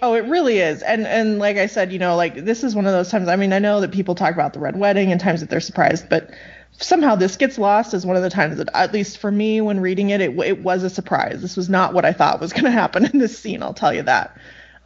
Oh, 0.00 0.14
it 0.14 0.24
really 0.24 0.58
is. 0.58 0.82
And 0.82 1.06
and 1.06 1.38
like 1.38 1.56
I 1.56 1.66
said, 1.66 1.92
you 1.92 1.98
know, 1.98 2.16
like 2.16 2.44
this 2.44 2.64
is 2.64 2.74
one 2.74 2.86
of 2.86 2.92
those 2.92 3.10
times. 3.10 3.28
I 3.28 3.36
mean, 3.36 3.52
I 3.52 3.58
know 3.58 3.80
that 3.80 3.92
people 3.92 4.14
talk 4.14 4.32
about 4.32 4.52
the 4.52 4.58
red 4.58 4.76
wedding 4.76 5.12
and 5.12 5.20
times 5.20 5.40
that 5.40 5.50
they're 5.50 5.60
surprised, 5.60 6.08
but 6.08 6.30
somehow 6.78 7.14
this 7.14 7.36
gets 7.36 7.58
lost 7.58 7.94
as 7.94 8.04
one 8.04 8.16
of 8.16 8.22
the 8.22 8.30
times 8.30 8.58
that, 8.58 8.68
at 8.74 8.92
least 8.92 9.18
for 9.18 9.30
me, 9.30 9.60
when 9.60 9.80
reading 9.80 10.10
it, 10.10 10.20
it, 10.20 10.38
it 10.38 10.62
was 10.62 10.82
a 10.82 10.90
surprise. 10.90 11.40
This 11.40 11.56
was 11.56 11.68
not 11.68 11.94
what 11.94 12.04
I 12.04 12.12
thought 12.12 12.40
was 12.40 12.52
going 12.52 12.64
to 12.64 12.70
happen 12.70 13.04
in 13.04 13.18
this 13.18 13.38
scene. 13.38 13.62
I'll 13.62 13.74
tell 13.74 13.94
you 13.94 14.02
that. 14.02 14.36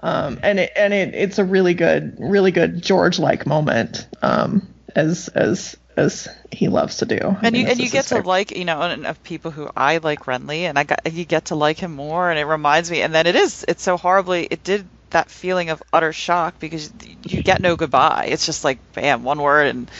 Um, 0.00 0.38
and 0.44 0.60
it 0.60 0.72
and 0.76 0.94
it 0.94 1.14
it's 1.14 1.38
a 1.38 1.44
really 1.44 1.74
good, 1.74 2.16
really 2.20 2.52
good 2.52 2.80
George-like 2.80 3.46
moment, 3.46 4.06
um, 4.22 4.72
as 4.94 5.26
as 5.28 5.76
as 5.98 6.28
he 6.52 6.68
loves 6.68 6.98
to 6.98 7.06
do. 7.06 7.18
And 7.42 7.56
you 7.56 7.66
and 7.66 7.78
you 7.78 7.86
get 7.90 8.04
his 8.04 8.08
to 8.10 8.14
favorite. 8.16 8.28
like 8.28 8.56
you 8.56 8.64
know 8.64 8.80
and 8.80 9.04
of 9.06 9.22
people 9.24 9.50
who 9.50 9.68
I 9.76 9.98
like 9.98 10.20
Renly 10.20 10.60
and 10.60 10.78
I 10.78 10.84
got 10.84 11.12
you 11.12 11.24
get 11.24 11.46
to 11.46 11.56
like 11.56 11.78
him 11.78 11.92
more 11.94 12.30
and 12.30 12.38
it 12.38 12.44
reminds 12.44 12.90
me 12.90 13.02
and 13.02 13.12
then 13.12 13.26
it 13.26 13.34
is 13.34 13.64
it's 13.66 13.82
so 13.82 13.96
horribly 13.96 14.46
it 14.48 14.62
did 14.62 14.86
that 15.10 15.30
feeling 15.30 15.70
of 15.70 15.82
utter 15.92 16.12
shock 16.12 16.60
because 16.60 16.92
you 17.24 17.42
get 17.42 17.60
no 17.60 17.74
goodbye 17.74 18.28
it's 18.30 18.46
just 18.46 18.62
like 18.62 18.78
bam 18.92 19.24
one 19.24 19.40
word 19.40 19.66
and 19.66 19.90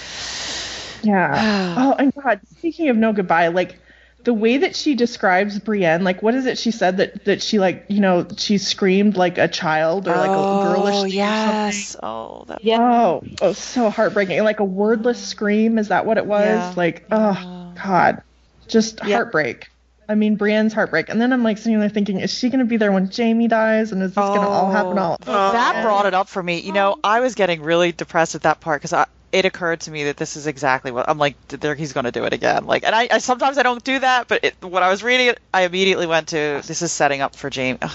Yeah. 1.02 1.74
oh, 1.78 1.94
and 1.98 2.14
God, 2.14 2.40
speaking 2.58 2.88
of 2.88 2.96
no 2.96 3.12
goodbye, 3.12 3.48
like 3.48 3.78
the 4.24 4.34
way 4.34 4.58
that 4.58 4.76
she 4.76 4.94
describes 4.94 5.58
Brienne, 5.58 6.04
like 6.04 6.22
what 6.22 6.34
is 6.34 6.46
it 6.46 6.58
she 6.58 6.70
said 6.70 6.98
that 6.98 7.24
that 7.24 7.42
she 7.42 7.58
like, 7.58 7.86
you 7.88 8.00
know, 8.00 8.26
she 8.36 8.58
screamed 8.58 9.16
like 9.16 9.38
a 9.38 9.48
child 9.48 10.08
or 10.08 10.16
like 10.16 10.30
a 10.30 10.34
oh, 10.34 10.62
girlish 10.62 10.94
oh 10.96 11.02
or 11.02 11.06
yes 11.08 11.96
oh 12.02 12.44
that 12.48 12.62
Yeah. 12.64 12.78
Oh, 12.80 13.22
oh, 13.40 13.52
so 13.52 13.90
heartbreaking. 13.90 14.42
Like 14.42 14.60
a 14.60 14.64
wordless 14.64 15.24
scream, 15.24 15.78
is 15.78 15.88
that 15.88 16.04
what 16.04 16.18
it 16.18 16.26
was? 16.26 16.46
Yeah. 16.46 16.74
Like, 16.76 17.06
oh 17.10 17.72
God. 17.82 18.22
just 18.66 19.00
Yeah. 19.04 19.16
heartbreak. 19.16 19.68
I 20.10 20.14
mean, 20.14 20.36
Brienne's 20.38 20.72
heartbreak. 20.72 21.10
And 21.10 21.20
then 21.20 21.32
I'm 21.34 21.42
like 21.42 21.58
sitting 21.58 21.78
there 21.78 21.88
thinking, 21.90 22.20
is 22.20 22.32
she 22.32 22.48
going 22.48 22.60
to 22.60 22.64
be 22.64 22.78
there 22.78 22.90
when 22.90 23.10
Jaime 23.14 23.46
dies? 23.46 23.92
And 23.92 24.02
is 24.02 24.10
this 24.14 24.16
going 24.16 24.40
to 24.40 24.48
all 24.48 24.70
happen 24.70 24.98
oh. 24.98 25.02
all? 25.02 25.18
Oh, 25.26 25.52
that 25.52 25.76
Oh. 25.76 25.82
brought 25.82 26.06
it 26.06 26.14
up 26.14 26.28
for 26.30 26.42
me. 26.42 26.60
You 26.60 26.72
know, 26.72 26.96
I 27.04 27.20
was 27.20 27.34
getting 27.34 27.62
really 27.62 27.92
depressed 27.92 28.34
at 28.34 28.42
that 28.42 28.60
part 28.60 28.80
because 28.80 28.94
it 29.32 29.44
occurred 29.44 29.80
to 29.80 29.90
me 29.90 30.04
that 30.04 30.16
this 30.16 30.36
is 30.36 30.46
exactly 30.46 30.90
what 30.90 31.08
I'm 31.08 31.18
like. 31.18 31.36
There, 31.48 31.74
he's 31.74 31.92
going 31.92 32.04
to 32.04 32.12
do 32.12 32.24
it 32.24 32.32
again. 32.32 32.64
Like, 32.66 32.84
and 32.84 32.94
I, 32.94 33.08
I 33.10 33.18
sometimes 33.18 33.58
I 33.58 33.62
don't 33.62 33.82
do 33.82 33.98
that, 33.98 34.28
but 34.28 34.44
it, 34.44 34.54
when 34.62 34.82
I 34.82 34.90
was 34.90 35.02
reading 35.02 35.28
it, 35.28 35.40
I 35.52 35.62
immediately 35.62 36.06
went 36.06 36.28
to 36.28 36.62
this 36.64 36.82
is 36.82 36.92
setting 36.92 37.20
up 37.20 37.36
for 37.36 37.50
Jaime. 37.54 37.78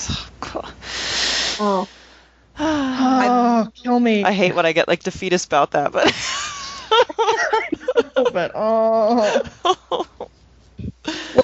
Oh, 1.59 1.87
Oh, 2.59 3.67
kill 3.75 3.99
me. 3.99 4.23
I 4.23 4.31
hate 4.31 4.55
when 4.55 4.65
I 4.65 4.71
get 4.73 4.87
like 4.87 5.03
defeatist 5.03 5.45
about 5.45 5.71
that, 5.71 5.91
but. 5.91 6.05
but 8.33 8.51
oh. 8.55 9.43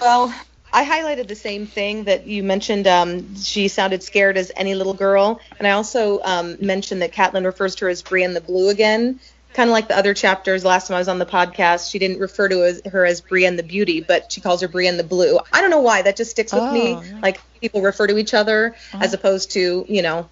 Well, 0.02 0.34
I 0.72 0.86
highlighted 0.86 1.28
the 1.28 1.36
same 1.36 1.66
thing 1.66 2.06
that 2.06 2.28
you 2.28 2.44
mentioned. 2.44 2.88
Um, 2.88 3.36
she 3.36 3.68
sounded 3.68 4.04
scared 4.04 4.38
as 4.38 4.52
any 4.56 4.76
little 4.76 4.94
girl, 4.94 5.42
and 5.58 5.68
I 5.68 5.72
also 5.72 6.22
um, 6.24 6.58
mentioned 6.62 7.02
that 7.02 7.12
Catelyn 7.12 7.46
refers 7.46 7.76
to 7.76 7.86
her 7.86 7.90
as 7.90 8.02
Brienne 8.02 8.34
the 8.34 8.42
Blue 8.42 8.70
again, 8.70 9.20
kind 9.60 9.70
of 9.70 9.74
like 9.74 9.90
the 9.90 9.98
other 9.98 10.14
chapters. 10.14 10.64
Last 10.64 10.88
time 10.88 10.96
I 10.96 11.00
was 11.00 11.10
on 11.10 11.20
the 11.20 11.26
podcast, 11.26 11.92
she 11.92 12.00
didn't 12.00 12.20
refer 12.20 12.48
to 12.48 12.64
as, 12.64 12.82
her 12.90 13.06
as 13.06 13.20
Brienne 13.20 13.58
the 13.58 13.64
Beauty, 13.64 14.00
but 14.00 14.32
she 14.32 14.40
calls 14.40 14.62
her 14.62 14.70
Brienne 14.70 14.96
the 14.96 15.04
Blue. 15.04 15.38
I 15.52 15.60
don't 15.60 15.70
know 15.70 15.82
why 15.82 16.02
that 16.02 16.16
just 16.16 16.32
sticks 16.32 16.54
with 16.54 16.64
Oh, 16.64 16.72
me. 16.72 16.96
Like 17.22 17.42
people 17.60 17.82
refer 17.82 18.08
to 18.08 18.18
each 18.18 18.34
other 18.34 18.74
oh. 18.94 19.00
as 19.02 19.14
opposed 19.14 19.52
to 19.52 19.86
you 19.90 20.02
know 20.02 20.30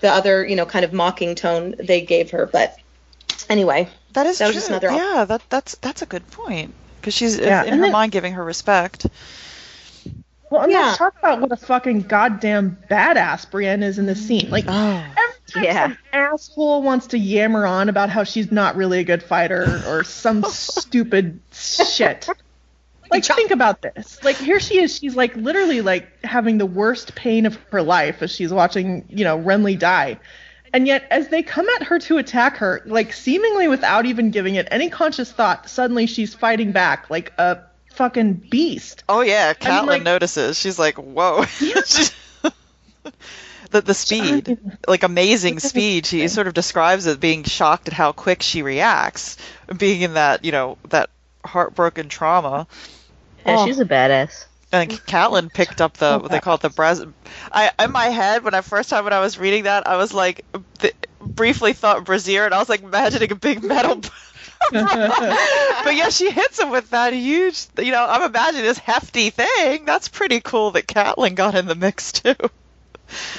the 0.00 0.10
other 0.10 0.46
you 0.46 0.54
know 0.54 0.64
kind 0.64 0.84
of 0.84 0.92
mocking 0.92 1.34
tone 1.34 1.74
they 1.76 2.02
gave 2.02 2.30
her. 2.30 2.46
But 2.46 2.78
anyway, 3.50 3.88
That 4.12 4.26
is 4.26 4.38
That 4.38 4.44
true. 4.46 4.54
just 4.54 4.68
another 4.68 4.90
op- 4.90 4.96
yeah, 4.96 5.24
that 5.24 5.42
that's 5.50 5.74
that's 5.78 6.02
a 6.02 6.06
good 6.06 6.30
point 6.30 6.72
because 7.00 7.14
she's 7.14 7.36
Yeah, 7.36 7.64
in 7.64 7.74
her 7.74 7.80
then- 7.82 7.90
mind 7.92 8.12
giving 8.12 8.34
her 8.34 8.44
respect. 8.44 9.06
Well, 10.50 10.62
and 10.62 10.72
Yeah. 10.72 10.80
let's 10.86 10.98
talk 10.98 11.14
about 11.18 11.40
what 11.40 11.50
a 11.52 11.56
fucking 11.56 12.02
goddamn 12.02 12.78
badass 12.90 13.50
Brienne 13.50 13.82
is 13.82 13.98
in 13.98 14.06
this 14.06 14.24
scene. 14.26 14.48
Like, 14.50 14.64
Oh, 14.68 15.04
every 15.16 15.34
time 15.52 15.64
Yeah. 15.64 15.86
some 15.88 15.98
asshole 16.12 16.82
wants 16.82 17.08
to 17.08 17.18
yammer 17.18 17.66
on 17.66 17.88
about 17.88 18.10
how 18.10 18.24
she's 18.24 18.52
not 18.52 18.76
really 18.76 19.00
a 19.00 19.04
good 19.04 19.22
fighter 19.22 19.82
or 19.86 20.04
some 20.04 20.44
stupid 20.48 21.40
shit. 21.52 22.28
Like, 23.10 23.24
think 23.24 23.50
about 23.52 23.82
this. 23.82 24.22
Like, 24.24 24.36
here 24.36 24.58
she 24.58 24.80
is. 24.80 24.96
She's 24.96 25.14
like 25.14 25.34
literally 25.36 25.80
like 25.80 26.08
having 26.24 26.58
the 26.58 26.66
worst 26.66 27.14
pain 27.14 27.46
of 27.46 27.56
her 27.70 27.82
life 27.82 28.22
as 28.22 28.30
she's 28.32 28.52
watching, 28.52 29.04
you 29.08 29.24
know, 29.24 29.38
Renly 29.38 29.78
die. 29.78 30.18
And 30.72 30.86
yet, 30.86 31.06
as 31.10 31.28
they 31.28 31.42
come 31.42 31.68
at 31.70 31.84
her 31.84 31.98
to 32.00 32.18
attack 32.18 32.56
her, 32.58 32.82
like 32.84 33.12
seemingly 33.12 33.68
without 33.68 34.04
even 34.06 34.30
giving 34.30 34.56
it 34.56 34.66
any 34.70 34.90
conscious 34.90 35.30
thought, 35.32 35.70
suddenly 35.70 36.06
she's 36.06 36.34
fighting 36.34 36.72
back 36.72 37.08
like 37.08 37.32
a 37.38 37.58
fucking 37.96 38.34
beast. 38.50 39.04
oh 39.08 39.20
yeah. 39.22 39.52
Catelyn 39.54 39.86
like- 39.86 40.02
notices. 40.02 40.58
She's 40.58 40.78
like, 40.78 40.96
"Whoa." 40.96 41.44
She's- 41.58 42.12
the 43.70 43.80
the 43.80 43.94
speed, 43.94 44.58
like 44.86 45.02
amazing 45.02 45.58
speed. 45.58 46.06
She 46.06 46.28
sort 46.28 46.46
of 46.46 46.54
describes 46.54 47.06
it 47.06 47.18
being 47.18 47.42
shocked 47.44 47.88
at 47.88 47.94
how 47.94 48.12
quick 48.12 48.42
she 48.42 48.62
reacts, 48.62 49.36
being 49.76 50.02
in 50.02 50.14
that 50.14 50.44
you 50.44 50.52
know 50.52 50.78
that 50.90 51.10
heartbroken 51.44 52.08
trauma. 52.08 52.66
Yeah, 53.44 53.56
Oh. 53.58 53.66
she's 53.66 53.78
a 53.80 53.84
badass. 53.84 54.46
And 54.72 54.90
Catelyn 54.90 55.52
picked 55.52 55.80
up 55.80 55.96
the 55.96 56.18
what 56.18 56.30
they 56.30 56.40
call 56.40 56.56
it 56.56 56.60
the 56.60 56.70
bres. 56.70 57.04
I 57.52 57.70
in 57.80 57.92
my 57.92 58.06
head 58.06 58.44
when 58.44 58.54
I 58.54 58.60
first 58.60 58.88
time 58.90 59.04
when 59.04 59.12
I 59.12 59.20
was 59.20 59.38
reading 59.38 59.64
that 59.64 59.86
I 59.86 59.96
was 59.96 60.12
like 60.12 60.44
th- 60.78 60.94
briefly 61.20 61.72
thought 61.72 62.04
brazier 62.04 62.44
and 62.44 62.52
I 62.54 62.58
was 62.58 62.68
like 62.68 62.82
imagining 62.82 63.30
a 63.32 63.36
big 63.36 63.62
metal. 63.64 64.00
but 64.72 65.94
yeah, 65.94 66.08
she 66.08 66.30
hits 66.30 66.58
him 66.58 66.70
with 66.70 66.90
that 66.90 67.12
huge. 67.12 67.66
You 67.78 67.92
know, 67.92 68.04
I'm 68.08 68.22
imagining 68.22 68.62
this 68.64 68.78
hefty 68.78 69.30
thing. 69.30 69.84
That's 69.84 70.08
pretty 70.08 70.40
cool 70.40 70.72
that 70.72 70.86
Catelyn 70.86 71.34
got 71.34 71.54
in 71.54 71.66
the 71.66 71.74
mix 71.74 72.12
too. 72.12 72.34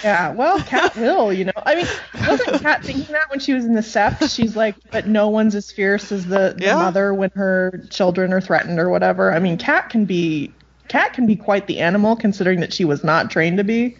Yeah, 0.03 0.32
well, 0.32 0.60
Kat 0.62 0.95
will, 0.95 1.34
you 1.34 1.45
know. 1.45 1.51
I 1.65 1.75
mean, 1.75 1.88
wasn't 2.27 2.62
Kat 2.62 2.84
thinking 2.84 3.12
that 3.13 3.30
when 3.30 3.39
she 3.39 3.53
was 3.53 3.65
in 3.65 3.73
the 3.73 3.82
sept? 3.82 4.34
She's 4.34 4.56
like, 4.56 4.75
but 4.91 5.08
no 5.08 5.27
one's 5.27 5.56
as 5.56 5.71
fierce 5.71 6.12
as 6.12 6.25
the, 6.25 6.56
the 6.58 6.65
Yeah. 6.65 6.75
mother 6.75 7.13
when 7.13 7.32
her 7.36 7.82
children 7.89 8.32
are 8.32 8.39
threatened 8.41 8.80
or 8.80 8.89
whatever. 8.89 9.34
I 9.34 9.39
mean, 9.39 9.58
Kat 9.58 9.89
can 9.89 10.06
be 10.06 10.53
Kat 10.88 11.12
can 11.13 11.25
be 11.25 11.36
quite 11.36 11.67
the 11.67 11.80
animal 11.80 12.15
considering 12.15 12.62
that 12.62 12.71
she 12.73 12.86
was 12.86 13.03
not 13.03 13.30
trained 13.30 13.58
to 13.58 13.65
be. 13.65 13.97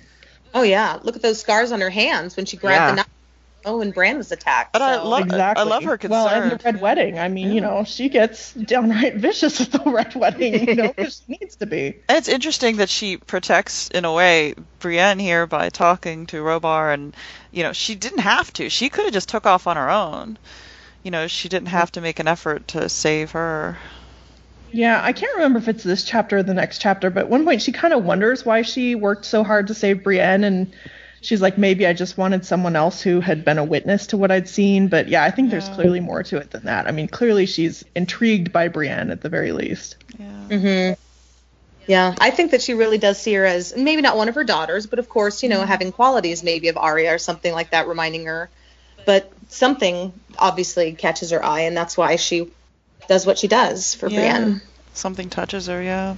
oh 0.54 0.62
yeah, 0.64 1.00
look 1.04 1.18
at 1.18 1.22
those 1.22 1.42
scars 1.42 1.74
on 1.74 1.82
her 1.82 1.90
hands 1.90 2.38
when 2.38 2.46
she 2.46 2.56
grabbed 2.56 2.76
Yeah. 2.84 2.90
the 2.92 2.96
knife. 2.98 3.08
Oh, 3.66 3.82
and 3.82 3.94
Bran 3.94 4.18
was 4.18 4.32
attacked. 4.32 4.76
And 4.76 4.84
I 4.84 5.02
love- 5.02 5.24
Exactly. 5.24 5.62
I 5.62 5.66
love 5.66 5.84
her 5.84 5.98
concern. 5.98 6.12
Well, 6.12 6.28
and 6.30 6.52
the 6.52 6.64
red 6.64 6.80
wedding. 6.80 7.20
I 7.20 7.28
mean, 7.28 7.52
you 7.52 7.60
know, 7.60 7.84
she 7.84 8.08
gets 8.08 8.54
downright 8.54 9.16
vicious 9.18 9.60
at 9.60 9.72
the 9.72 9.90
red 9.92 10.16
wedding, 10.16 10.68
you 10.70 10.76
know, 10.76 10.88
because 10.94 11.22
she 11.28 11.38
needs 11.40 11.56
to 11.58 11.66
be. 11.66 11.88
And 12.08 12.18
it's 12.18 12.30
interesting 12.30 12.78
that 12.78 12.90
she 12.90 13.18
protects, 13.18 13.90
in 13.90 14.06
a 14.06 14.14
way, 14.14 14.54
Brienne 14.80 15.20
here 15.20 15.48
by 15.48 15.70
talking 15.70 16.28
to 16.28 16.42
Robar, 16.42 16.94
and 16.94 17.16
you 17.52 17.64
know 17.64 17.74
she 17.74 17.96
didn't 17.96 18.20
have 18.20 18.54
to. 18.54 18.70
She 18.70 18.90
could 18.90 19.06
have 19.06 19.14
just 19.14 19.28
took 19.30 19.46
off 19.46 19.68
on 19.68 19.76
her 19.76 19.90
own. 19.90 20.38
You 21.04 21.12
know, 21.12 21.28
she 21.28 21.50
didn't 21.50 21.70
have 21.70 21.92
to 21.94 22.02
make 22.02 22.20
an 22.20 22.28
effort 22.28 22.68
to 22.70 22.88
save 22.90 23.32
her. 23.32 23.78
Yeah, 24.72 25.02
I 25.02 25.14
can't 25.14 25.34
remember 25.36 25.60
if 25.60 25.68
it's 25.68 25.84
this 25.84 26.04
chapter 26.04 26.38
or 26.38 26.44
the 26.44 26.54
next 26.54 26.80
chapter, 26.80 27.10
but 27.10 27.22
at 27.22 27.30
one 27.30 27.46
point 27.46 27.62
she 27.62 27.72
kind 27.72 27.94
of 27.94 28.04
wonders 28.04 28.46
why 28.46 28.62
she 28.62 28.96
worked 28.96 29.26
so 29.26 29.44
hard 29.44 29.68
to 29.68 29.74
save 29.74 30.04
Brienne, 30.04 30.44
and 30.44 30.74
she's 31.22 31.42
like, 31.42 31.58
maybe 31.58 31.86
I 31.88 31.94
just 31.94 32.18
wanted 32.18 32.46
someone 32.46 32.76
else 32.76 33.02
who 33.02 33.20
had 33.20 33.44
been 33.44 33.58
a 33.58 33.64
witness 33.64 34.08
to 34.08 34.18
what 34.18 34.32
I'd 34.32 34.48
seen. 34.48 34.88
But 34.88 35.08
yeah, 35.08 35.24
I 35.24 35.32
think 35.32 35.52
there's 35.52 35.70
clearly 35.70 36.00
more 36.00 36.24
to 36.24 36.38
it 36.38 36.52
than 36.52 36.66
that. 36.66 36.88
I 36.88 36.92
mean, 36.92 37.08
clearly 37.08 37.46
she's 37.46 37.84
intrigued 37.96 38.52
by 38.52 38.68
Brienne 38.68 39.12
at 39.12 39.22
the 39.22 39.30
very 39.30 39.52
least. 39.52 39.98
Yeah. 40.20 40.58
hmm 40.58 40.94
Yeah, 41.88 42.16
I 42.20 42.32
think 42.32 42.52
that 42.52 42.62
she 42.62 42.74
really 42.74 42.98
does 42.98 43.20
see 43.20 43.34
her 43.34 43.46
as 43.46 43.76
maybe 43.76 44.02
not 44.02 44.18
one 44.18 44.30
of 44.30 44.36
her 44.36 44.44
daughters, 44.44 44.86
but 44.88 45.00
of 45.00 45.10
course, 45.10 45.44
you 45.44 45.50
know, 45.50 45.62
having 45.66 45.92
qualities 45.92 46.44
maybe 46.44 46.68
of 46.68 46.78
Arya 46.78 47.14
or 47.14 47.18
something 47.18 47.54
like 47.54 47.72
that, 47.72 47.88
reminding 47.88 48.26
her. 48.26 48.50
But 49.06 49.32
something 49.50 50.12
obviously 50.38 50.94
catches 50.94 51.32
her 51.32 51.44
eye, 51.44 51.62
and 51.62 51.78
that's 51.78 51.98
why 51.98 52.18
she 52.18 52.52
does 53.08 53.26
what 53.26 53.38
she 53.38 53.48
does 53.48 53.94
for 53.94 54.10
Yeah. 54.10 54.20
Brienne. 54.20 54.62
Something 54.94 55.30
touches 55.30 55.68
her, 55.68 55.82
yeah. 55.82 56.16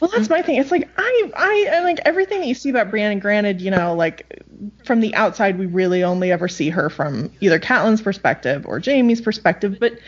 Well, 0.00 0.10
that's 0.14 0.28
my 0.28 0.42
thing. 0.42 0.56
It's 0.56 0.70
like 0.70 0.88
I, 0.96 1.30
I, 1.34 1.68
I 1.76 1.80
like 1.80 2.00
everything 2.04 2.40
that 2.40 2.46
you 2.46 2.54
see 2.54 2.70
about 2.70 2.90
Brienne. 2.90 3.18
Granted, 3.18 3.60
you 3.60 3.70
know, 3.70 3.94
like 3.94 4.42
from 4.84 5.00
the 5.00 5.14
outside, 5.14 5.58
we 5.58 5.66
really 5.66 6.04
only 6.04 6.32
ever 6.32 6.48
see 6.48 6.70
her 6.70 6.90
from 6.90 7.32
either 7.40 7.58
Catelyn's 7.58 8.02
perspective 8.02 8.66
or 8.66 8.78
Jaime's 8.78 9.20
perspective. 9.20 9.78
But 9.80 9.98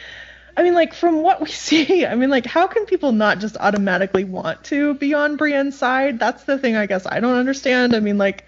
I 0.56 0.62
mean, 0.62 0.74
like 0.74 0.92
from 0.92 1.22
what 1.22 1.40
we 1.40 1.48
see, 1.50 2.04
I 2.04 2.14
mean, 2.14 2.30
like 2.30 2.46
how 2.46 2.66
can 2.66 2.84
people 2.84 3.12
not 3.12 3.38
just 3.38 3.56
automatically 3.56 4.24
want 4.24 4.64
to 4.64 4.94
be 4.94 5.14
on 5.14 5.36
Brienne's 5.36 5.78
side? 5.78 6.18
That's 6.18 6.44
the 6.44 6.58
thing 6.58 6.76
I 6.76 6.86
guess 6.86 7.06
I 7.06 7.20
don't 7.20 7.36
understand. 7.36 7.94
I 7.94 8.00
mean, 8.00 8.18
like 8.18 8.44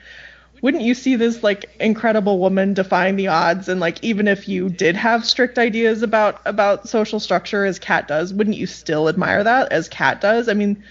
wouldn't 0.63 0.83
you 0.83 0.95
see 0.95 1.17
this 1.17 1.43
like 1.43 1.71
incredible 1.81 2.39
woman 2.39 2.75
defying 2.75 3.17
the 3.17 3.29
odds 3.29 3.69
and 3.69 3.81
like 3.81 4.03
even 4.05 4.29
if 4.29 4.49
you 4.49 4.69
did 4.69 4.95
have 4.95 5.25
strict 5.25 5.59
ideas 5.59 6.03
about 6.03 6.41
about 6.45 6.89
social 6.89 7.19
structure 7.19 7.65
as 7.65 7.79
Kat 7.79 8.09
does, 8.09 8.35
wouldn't 8.35 8.57
you 8.57 8.67
still 8.67 9.09
admire 9.09 9.43
that 9.45 9.73
as 9.73 9.89
Kat 9.89 10.21
does? 10.21 10.49
I 10.49 10.55
mean, 10.55 10.83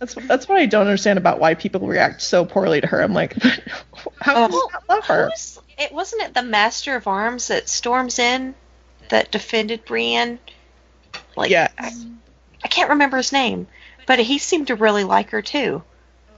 that's 0.00 0.14
that's 0.14 0.48
what 0.48 0.58
I 0.58 0.66
don't 0.66 0.86
understand 0.86 1.18
about 1.18 1.38
why 1.38 1.54
people 1.54 1.86
react 1.86 2.22
so 2.22 2.44
poorly 2.44 2.80
to 2.80 2.86
her. 2.86 3.00
I'm 3.02 3.12
like, 3.14 3.34
how 4.20 4.44
oh, 4.44 4.46
can 4.48 4.52
you 4.52 4.68
not 4.72 4.88
love 4.88 5.04
her? 5.06 5.26
Who's, 5.30 5.60
it 5.78 5.92
wasn't 5.92 6.22
it 6.22 6.34
the 6.34 6.42
Master 6.42 6.96
of 6.96 7.06
Arms 7.06 7.48
that 7.48 7.68
storms 7.68 8.18
in 8.18 8.54
that 9.10 9.30
defended 9.30 9.84
Brienne? 9.84 10.38
Like 11.36 11.50
Yes. 11.50 11.72
I, 11.78 11.92
I 12.64 12.68
can't 12.68 12.90
remember 12.90 13.18
his 13.18 13.32
name, 13.32 13.66
but 14.06 14.18
he 14.18 14.38
seemed 14.38 14.66
to 14.68 14.74
really 14.74 15.04
like 15.04 15.30
her 15.30 15.42
too. 15.42 15.82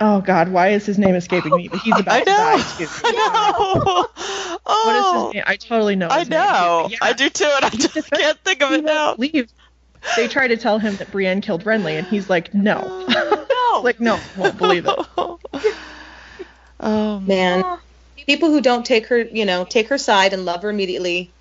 Oh 0.00 0.20
God, 0.20 0.48
why 0.48 0.70
is 0.70 0.84
his 0.84 0.98
name 0.98 1.14
escaping 1.14 1.54
me? 1.54 1.68
But 1.68 1.80
he's 1.80 1.96
about 2.00 2.18
to 2.18 2.24
die 2.24 2.62
too. 2.78 2.86
I 3.04 3.12
know. 3.12 4.06
What 4.64 4.96
is 4.96 5.02
Oh, 5.04 5.24
his 5.26 5.34
name? 5.34 5.44
I 5.46 5.56
totally 5.56 5.96
know. 5.96 6.08
I 6.08 6.24
know. 6.24 6.86
too. 6.88 6.96
I 7.02 7.12
do 7.12 7.28
too, 7.28 7.50
and 7.56 7.64
I 7.64 7.70
just 7.70 8.10
can't 8.12 8.38
think 8.38 8.62
of 8.62 8.72
it 8.72 8.84
now. 8.84 9.14
leave. 9.18 9.52
They 10.16 10.28
try 10.28 10.46
to 10.48 10.56
tell 10.56 10.78
him 10.78 10.96
that 10.96 11.10
Brienne 11.10 11.40
killed 11.40 11.64
Renly, 11.64 11.98
and 11.98 12.06
he's 12.06 12.30
like, 12.30 12.54
no. 12.54 12.78
No. 13.82 13.86
like, 13.86 14.00
no, 14.00 14.20
won't 14.36 14.58
believe 14.58 14.86
it. 14.86 14.98
Oh, 16.84 17.20
Man, 17.20 17.62
people 18.26 18.48
who 18.50 18.60
don't 18.60 18.84
take 18.84 19.06
her, 19.06 19.20
you 19.20 19.44
know, 19.44 19.64
take 19.64 19.88
her 19.88 19.98
side 19.98 20.32
and 20.32 20.44
love 20.44 20.62
her 20.62 20.70
immediately, 20.70 21.32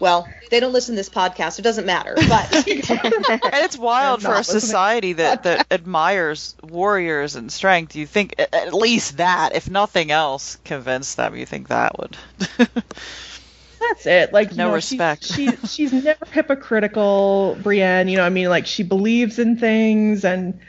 well, 0.00 0.28
they 0.50 0.60
don't 0.60 0.72
listen 0.72 0.94
to 0.94 0.96
this 0.96 1.08
podcast. 1.08 1.58
It 1.58 1.62
doesn't 1.62 1.86
matter. 1.86 2.14
But 2.16 2.52
and 2.66 3.54
it's 3.64 3.78
wild 3.78 4.22
for 4.22 4.34
a 4.34 4.44
society 4.44 5.14
that, 5.14 5.42
that 5.44 5.66
admires 5.70 6.56
warriors 6.62 7.36
and 7.36 7.50
strength. 7.50 7.96
You 7.96 8.06
think 8.06 8.34
at 8.38 8.74
least 8.74 9.18
that, 9.18 9.54
if 9.54 9.70
nothing 9.70 10.10
else, 10.10 10.56
convince 10.64 11.14
them. 11.14 11.36
You 11.36 11.46
think 11.46 11.68
that 11.68 11.98
would. 11.98 12.16
That's 13.80 14.06
it. 14.06 14.32
Like, 14.32 14.50
you 14.52 14.56
No 14.56 14.68
know, 14.68 14.74
respect. 14.74 15.24
She, 15.24 15.50
she, 15.50 15.66
she's 15.66 15.92
never 15.92 16.26
hypocritical, 16.26 17.56
Brienne. 17.62 18.08
You 18.08 18.16
know, 18.16 18.24
I 18.24 18.30
mean, 18.30 18.48
like, 18.48 18.66
she 18.66 18.82
believes 18.82 19.38
in 19.38 19.56
things 19.58 20.24
and 20.24 20.60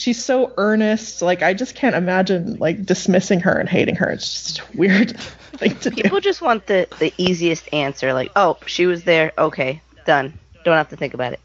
she's 0.00 0.24
so 0.24 0.52
earnest. 0.56 1.22
Like, 1.22 1.42
I 1.42 1.54
just 1.54 1.74
can't 1.74 1.94
imagine, 1.94 2.56
like, 2.56 2.84
dismissing 2.84 3.40
her 3.40 3.52
and 3.52 3.68
hating 3.68 3.96
her. 3.96 4.08
It's 4.08 4.32
just 4.32 4.58
a 4.60 4.76
weird 4.76 5.18
thing 5.20 5.76
to 5.76 5.90
do. 5.90 6.02
People 6.02 6.20
just 6.20 6.40
want 6.40 6.66
the 6.66 6.88
the 6.98 7.12
easiest 7.18 7.72
answer, 7.72 8.12
like, 8.12 8.32
oh, 8.34 8.58
she 8.66 8.86
was 8.86 9.04
there, 9.04 9.32
okay, 9.36 9.82
done. 10.06 10.38
Don't 10.64 10.76
have 10.76 10.88
to 10.88 10.96
think 10.96 11.14
about 11.14 11.34
it. 11.34 11.40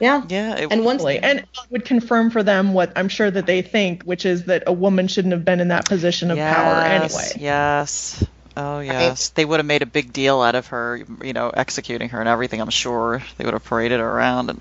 Yeah. 0.00 0.24
Yeah. 0.28 0.56
It, 0.56 0.72
And 0.72 0.84
once 0.84 1.02
Totally. 1.02 1.20
And 1.20 1.40
it 1.40 1.46
would 1.70 1.84
confirm 1.84 2.30
for 2.30 2.42
them 2.42 2.74
what 2.74 2.92
I'm 2.96 3.08
sure 3.08 3.30
that 3.30 3.46
they 3.46 3.62
think, 3.62 4.02
which 4.02 4.26
is 4.26 4.44
that 4.44 4.64
a 4.66 4.72
woman 4.72 5.06
shouldn't 5.06 5.32
have 5.32 5.44
been 5.44 5.60
in 5.60 5.68
that 5.68 5.86
position 5.86 6.30
of 6.32 6.38
power 6.38 6.82
anyway. 6.82 7.30
Yes. 7.38 8.24
Oh 8.56 8.80
yes. 8.80 9.30
They 9.30 9.44
would 9.44 9.60
have 9.60 9.66
made 9.66 9.82
a 9.82 9.86
big 9.86 10.12
deal 10.12 10.40
out 10.42 10.56
of 10.56 10.68
her, 10.68 11.04
you 11.22 11.32
know, 11.32 11.50
executing 11.50 12.08
her 12.10 12.20
and 12.20 12.28
everything. 12.28 12.60
I'm 12.60 12.70
sure 12.70 13.22
they 13.36 13.44
would 13.44 13.54
have 13.54 13.64
paraded 13.64 14.00
her 14.00 14.08
around. 14.08 14.50
And 14.50 14.60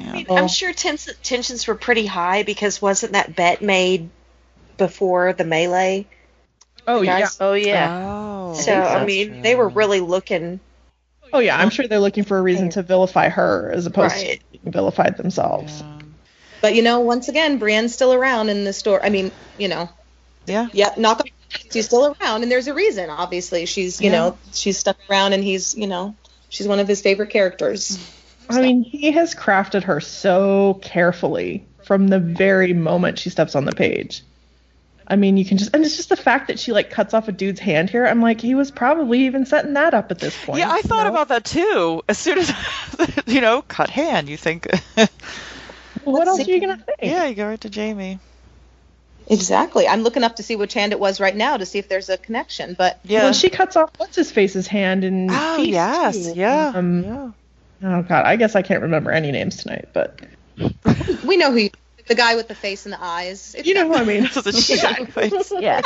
I 0.00 0.04
yeah. 0.04 0.12
mean, 0.12 0.26
I'm 0.30 0.48
sure 0.48 0.72
tens- 0.72 1.10
tensions 1.22 1.66
were 1.66 1.74
pretty 1.74 2.06
high 2.06 2.42
because 2.42 2.80
wasn't 2.80 3.12
that 3.12 3.36
bet 3.36 3.62
made 3.62 4.08
before 4.76 5.32
the 5.32 5.44
melee? 5.44 6.06
Oh 6.86 7.02
yeah. 7.02 7.28
Oh 7.40 7.52
yeah. 7.52 8.06
Oh. 8.08 8.54
so 8.54 8.72
I 8.72 8.76
that's 8.80 9.06
mean, 9.06 9.42
they 9.42 9.54
were 9.54 9.68
really 9.68 10.00
looking. 10.00 10.60
Oh 11.32 11.38
yeah. 11.38 11.58
I'm 11.58 11.70
sure 11.70 11.86
they're 11.86 12.00
looking 12.00 12.24
for 12.24 12.38
a 12.38 12.42
reason 12.42 12.70
to 12.70 12.82
vilify 12.82 13.28
her 13.28 13.70
as 13.72 13.86
opposed 13.86 14.14
Right. 14.16 14.40
to 14.52 14.58
being 14.58 14.72
vilified 14.72 15.16
themselves. 15.16 15.80
Yeah. 15.80 15.98
But 16.62 16.74
you 16.74 16.82
know, 16.82 17.00
once 17.00 17.28
again, 17.28 17.58
Brienne's 17.58 17.94
still 17.94 18.12
around 18.12 18.48
in 18.48 18.64
the 18.64 18.72
store. 18.72 19.04
I 19.04 19.10
mean, 19.10 19.30
you 19.58 19.68
know, 19.68 19.88
Yeah. 20.46 20.68
yeah, 20.72 20.94
knock 20.96 21.20
on 21.20 21.26
she's 21.72 21.86
still 21.86 22.16
around, 22.20 22.42
and 22.42 22.50
there's 22.50 22.66
a 22.68 22.74
reason. 22.74 23.10
Obviously, 23.10 23.66
she's 23.66 24.00
you 24.00 24.10
Yeah. 24.10 24.18
know 24.18 24.38
she's 24.52 24.78
stuck 24.78 24.96
around, 25.08 25.32
and 25.34 25.42
he's 25.44 25.76
you 25.76 25.86
know 25.86 26.14
she's 26.48 26.66
one 26.66 26.78
of 26.80 26.88
his 26.88 27.00
favorite 27.00 27.30
characters. 27.30 27.98
I 28.56 28.62
mean, 28.62 28.82
he 28.82 29.12
has 29.12 29.34
crafted 29.34 29.84
her 29.84 30.00
so 30.00 30.78
carefully 30.82 31.66
from 31.84 32.08
the 32.08 32.18
very 32.20 32.72
moment 32.72 33.18
she 33.18 33.30
steps 33.30 33.54
on 33.54 33.64
the 33.64 33.72
page. 33.72 34.22
I 35.06 35.16
mean, 35.16 35.36
you 35.36 35.44
can 35.44 35.58
just, 35.58 35.74
and 35.74 35.84
it's 35.84 35.96
just 35.96 36.08
the 36.08 36.16
fact 36.16 36.46
that 36.48 36.60
she 36.60 36.70
like 36.72 36.90
cuts 36.90 37.14
off 37.14 37.26
a 37.26 37.32
dude's 37.32 37.58
hand 37.58 37.90
here. 37.90 38.06
I'm 38.06 38.22
like, 38.22 38.40
he 38.40 38.54
was 38.54 38.70
probably 38.70 39.22
even 39.26 39.44
setting 39.44 39.74
that 39.74 39.92
up 39.92 40.12
at 40.12 40.20
this 40.20 40.36
point. 40.44 40.60
Yeah, 40.60 40.70
I 40.70 40.76
you 40.76 40.82
thought 40.82 41.04
know? 41.04 41.10
about 41.10 41.28
that 41.28 41.44
too. 41.44 42.02
As 42.08 42.16
soon 42.16 42.38
as 42.38 42.52
you 43.26 43.40
know, 43.40 43.62
cut 43.62 43.90
hand, 43.90 44.28
you 44.28 44.36
think, 44.36 44.68
What 46.04 46.28
else 46.28 46.40
are 46.40 46.50
you 46.50 46.60
gonna 46.60 46.76
think? 46.76 46.98
yeah, 47.02 47.26
you 47.26 47.34
go 47.34 47.48
right 47.48 47.60
to 47.60 47.68
Jaime. 47.68 48.20
Exactly. 49.26 49.86
I'm 49.86 50.02
looking 50.02 50.24
up 50.24 50.36
to 50.36 50.42
see 50.42 50.56
which 50.56 50.74
hand 50.74 50.92
it 50.92 50.98
was 51.00 51.20
right 51.20 51.34
now 51.36 51.56
to 51.56 51.66
see 51.66 51.78
if 51.78 51.88
there's 51.88 52.08
a 52.08 52.16
connection. 52.16 52.74
But 52.78 53.00
Yeah. 53.04 53.24
When 53.24 53.32
she 53.32 53.48
cuts 53.48 53.76
off 53.76 53.90
what's 53.96 54.16
his 54.16 54.30
face's 54.30 54.66
hand 54.66 55.04
in 55.04 55.28
oh 55.30 55.58
yes, 55.62 56.26
too. 56.26 56.32
yeah, 56.38 56.72
Um, 56.74 57.02
yeah. 57.04 57.30
Oh 57.82 58.02
god, 58.02 58.26
I 58.26 58.36
guess 58.36 58.56
I 58.56 58.62
can't 58.62 58.82
remember 58.82 59.10
any 59.10 59.32
names 59.32 59.56
tonight, 59.56 59.88
but 59.92 60.20
we 61.24 61.36
know 61.36 61.52
who 61.52 61.68
the 62.06 62.14
guy 62.14 62.36
with 62.36 62.48
the 62.48 62.54
face 62.54 62.84
and 62.86 62.92
the 62.92 63.02
eyes. 63.02 63.54
It's 63.56 63.66
you 63.66 63.74
know 63.74 63.88
who 63.88 63.94
I 63.94 64.04
mean. 64.04 64.22
This 64.34 64.70
is 64.70 64.82
a 64.84 65.06
face. 65.06 65.52
Yeah. 65.60 65.82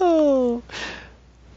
oh. 0.00 0.62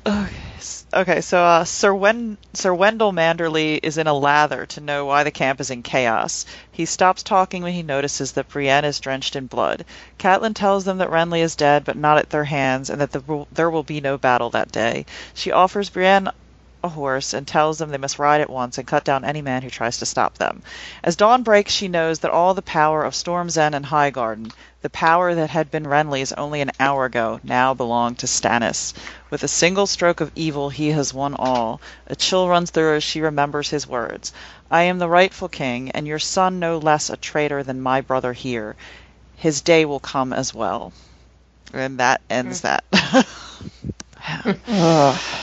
Okay. 0.06 0.46
Okay, 0.94 1.20
so 1.20 1.44
uh, 1.44 1.64
Sir 1.66 1.94
Wen- 1.94 2.38
Sir 2.54 2.74
Wendell 2.74 3.12
Manderly 3.12 3.80
is 3.84 3.98
in 3.98 4.08
a 4.08 4.14
lather 4.14 4.66
to 4.68 4.82
know 4.82 5.06
why 5.06 5.24
the 5.24 5.32
camp 5.32 5.60
is 5.60 5.70
in 5.70 5.84
chaos. 5.84 6.46
He 6.72 6.86
stops 6.86 7.22
talking 7.22 7.64
when 7.64 7.74
he 7.74 7.84
notices 7.84 8.32
that 8.32 8.48
Brienne 8.48 8.86
is 8.86 9.02
drenched 9.02 9.36
in 9.36 9.48
blood. 9.48 9.84
Catelyn 10.18 10.56
tells 10.56 10.86
them 10.86 11.00
that 11.00 11.10
Renly 11.10 11.42
is 11.42 11.58
dead, 11.58 11.84
but 11.84 11.98
not 11.98 12.18
at 12.18 12.30
their 12.30 12.46
hands, 12.46 12.90
and 12.90 13.02
that 13.02 13.12
the, 13.12 13.46
there 13.52 13.70
will 13.70 13.84
be 13.84 14.00
no 14.00 14.18
battle 14.18 14.50
that 14.52 14.72
day. 14.72 15.06
She 15.34 15.52
offers 15.52 15.90
Brienne 15.90 16.30
a 16.86 16.90
horse 16.90 17.34
and 17.34 17.46
tells 17.46 17.78
them 17.78 17.90
they 17.90 17.98
must 17.98 18.20
ride 18.20 18.40
at 18.40 18.50
once 18.50 18.78
and 18.78 18.88
cut 18.88 19.04
down 19.04 19.26
any 19.26 19.42
man 19.42 19.62
who 19.62 19.70
tries 19.70 19.98
to 19.98 20.06
stop 20.06 20.38
them. 20.38 20.64
As 21.04 21.18
dawn 21.18 21.44
breaks, 21.44 21.74
she 21.74 21.88
knows 21.90 22.20
that 22.20 22.32
all 22.32 22.54
the 22.54 22.62
power 22.62 23.04
of 23.04 23.14
Storm's 23.14 23.58
End 23.58 23.76
and 23.76 23.86
Highgarden, 23.86 24.52
the 24.82 24.90
power 24.90 25.36
that 25.36 25.50
had 25.50 25.72
been 25.72 25.86
Renly's 25.86 26.32
only 26.32 26.62
an 26.62 26.72
hour 26.80 27.06
ago, 27.06 27.40
now 27.44 27.74
belonged 27.74 28.20
to 28.20 28.28
Stannis. 28.28 28.94
With 29.30 29.44
a 29.44 29.48
single 29.48 29.88
stroke 29.88 30.22
of 30.22 30.32
evil, 30.36 30.70
he 30.70 30.92
has 30.92 31.14
won 31.14 31.34
all. 31.34 31.82
A 32.08 32.16
chill 32.16 32.48
runs 32.48 32.70
through 32.70 32.90
her 32.90 32.96
as 32.96 33.04
she 33.04 33.20
remembers 33.22 33.70
his 33.70 33.88
words. 33.88 34.32
I 34.70 34.84
am 34.84 35.00
the 35.00 35.10
rightful 35.10 35.50
king, 35.50 35.92
and 35.92 36.06
your 36.08 36.20
son 36.20 36.60
no 36.60 36.78
less 36.78 37.10
a 37.10 37.18
traitor 37.18 37.64
than 37.64 37.82
my 37.82 38.02
brother 38.02 38.34
here. 38.34 38.76
His 39.36 39.62
day 39.62 39.86
will 39.86 40.00
come 40.00 40.32
as 40.32 40.54
well. 40.54 40.94
And 41.74 42.00
that 42.00 42.22
ends 42.30 42.62
mm. 42.62 42.80
that. 42.94 43.26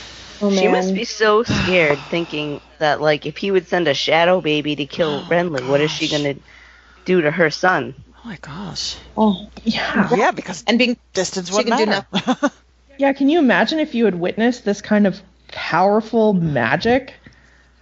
Ugh. 0.43 0.51
Oh, 0.51 0.55
She 0.55 0.67
must 0.67 0.93
be 0.93 1.05
so 1.05 1.43
scared, 1.43 1.97
thinking 2.09 2.59
that 2.79 3.01
like 3.01 3.25
if 3.25 3.37
he 3.37 3.51
would 3.51 3.67
send 3.67 3.87
a 3.87 3.93
shadow 3.93 4.41
baby 4.41 4.75
to 4.75 4.85
kill 4.85 5.23
oh, 5.25 5.31
Renly, 5.31 5.67
what 5.67 5.81
is 5.81 5.91
she 5.91 6.09
gonna 6.09 6.35
do 7.05 7.21
to 7.21 7.31
her 7.31 7.49
son? 7.49 7.95
Oh 8.09 8.27
my 8.29 8.37
gosh. 8.37 8.97
Oh. 9.15 9.49
yeah. 9.63 10.15
Yeah, 10.15 10.31
because 10.31 10.63
And 10.67 10.77
being 10.77 10.97
distance 11.13 11.49
She 11.49 11.55
wouldn't 11.55 11.77
can 11.77 11.85
do 11.85 11.91
matter. 12.13 12.51
Yeah, 12.99 13.13
can 13.13 13.27
you 13.27 13.39
imagine 13.39 13.79
if 13.79 13.95
you 13.95 14.05
had 14.05 14.15
witnessed 14.15 14.65
this 14.65 14.81
kind 14.81 15.07
of 15.07 15.19
powerful 15.47 16.33
magic? 16.33 17.13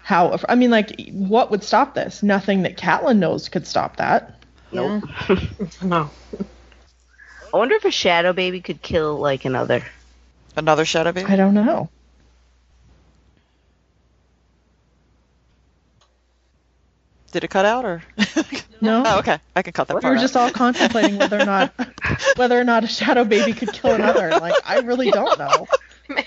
How 0.03 0.39
I 0.47 0.55
mean, 0.55 0.71
like, 0.71 1.09
what 1.11 1.51
would 1.51 1.63
stop 1.63 1.95
this? 1.95 2.23
Nothing 2.23 2.63
that 2.63 2.77
Catelyn 2.77 3.17
knows 3.17 3.49
could 3.49 3.67
stop 3.67 3.97
that. 3.97 4.35
Nope. 4.71 5.03
No. 5.83 6.09
I 7.53 7.57
wonder 7.57 7.75
if 7.75 7.83
a 7.83 7.91
shadow 7.91 8.31
baby 8.31 8.61
could 8.61 8.81
kill 8.81 9.17
like 9.19 9.43
another. 9.43 9.83
Another 10.55 10.85
shadow 10.85 11.11
baby? 11.11 11.31
I 11.31 11.35
don't 11.35 11.53
know. 11.53 11.89
Did 17.31 17.43
it 17.43 17.49
cut 17.49 17.65
out 17.65 17.85
or? 17.85 18.03
No. 18.83 19.03
Oh, 19.05 19.19
okay. 19.19 19.37
I 19.55 19.61
can 19.61 19.73
cut 19.73 19.87
that 19.89 20.01
We 20.01 20.09
were 20.09 20.15
out. 20.15 20.21
just 20.21 20.35
all 20.35 20.49
contemplating 20.49 21.19
whether 21.19 21.39
or 21.39 21.45
not 21.45 21.71
whether 22.35 22.59
or 22.59 22.63
not 22.63 22.83
a 22.83 22.87
shadow 22.87 23.23
baby 23.23 23.53
could 23.53 23.71
kill 23.71 23.91
another. 23.93 24.31
Like, 24.31 24.55
I 24.65 24.79
really 24.79 25.11
don't 25.11 25.37
know. 25.37 25.67
Man, 26.15 26.25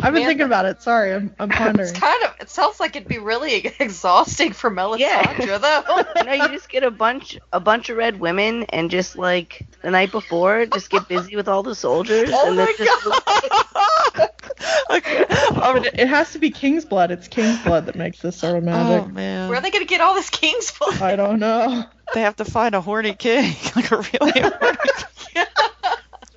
I've 0.00 0.12
been 0.12 0.14
Man. 0.14 0.26
thinking 0.26 0.46
about 0.46 0.66
it. 0.66 0.82
Sorry, 0.82 1.12
I'm, 1.14 1.34
I'm 1.38 1.50
it's 1.50 1.92
kind 1.92 2.22
of. 2.24 2.34
It 2.40 2.50
sounds 2.50 2.80
like 2.80 2.96
it'd 2.96 3.08
be 3.08 3.18
really 3.18 3.54
exhausting 3.78 4.52
for 4.52 4.70
Melisandre, 4.70 5.60
though. 5.60 6.22
no, 6.24 6.32
you 6.32 6.48
just 6.48 6.68
get 6.68 6.82
a 6.82 6.90
bunch 6.90 7.38
a 7.52 7.60
bunch 7.60 7.88
of 7.90 7.96
red 7.96 8.18
women 8.20 8.64
and 8.64 8.90
just 8.90 9.16
like 9.16 9.66
the 9.82 9.90
night 9.90 10.10
before, 10.10 10.66
just 10.66 10.90
get 10.90 11.08
busy 11.08 11.36
with 11.36 11.48
all 11.48 11.62
the 11.62 11.74
soldiers 11.74 12.30
Oh 12.32 12.48
and 12.48 12.56
my 12.56 12.64
then 12.64 12.86
just 12.86 13.06
okay. 14.90 15.24
Oh, 15.30 15.72
but 15.74 15.86
it, 15.86 16.00
it 16.00 16.08
has 16.08 16.32
to 16.32 16.38
be 16.38 16.50
king's 16.50 16.84
blood. 16.84 17.10
It's 17.10 17.28
king's 17.28 17.60
blood 17.62 17.86
that 17.86 17.96
makes 17.96 18.20
this 18.20 18.36
sort 18.36 18.56
of 18.56 18.62
Oh 18.64 18.66
magic. 18.66 19.12
man. 19.12 19.48
Where 19.48 19.58
are 19.58 19.62
they 19.62 19.70
gonna 19.70 19.84
get 19.84 20.00
all 20.00 20.14
this 20.14 20.30
king's 20.30 20.70
blood? 20.78 21.00
I 21.00 21.16
don't 21.16 21.38
know, 21.38 21.84
They 22.14 22.20
have 22.22 22.36
to 22.36 22.44
find 22.44 22.74
a 22.74 22.80
horny 22.80 23.14
king, 23.14 23.54
like 23.76 23.90
a 23.90 23.96
really 23.98 24.40
horny. 24.40 24.78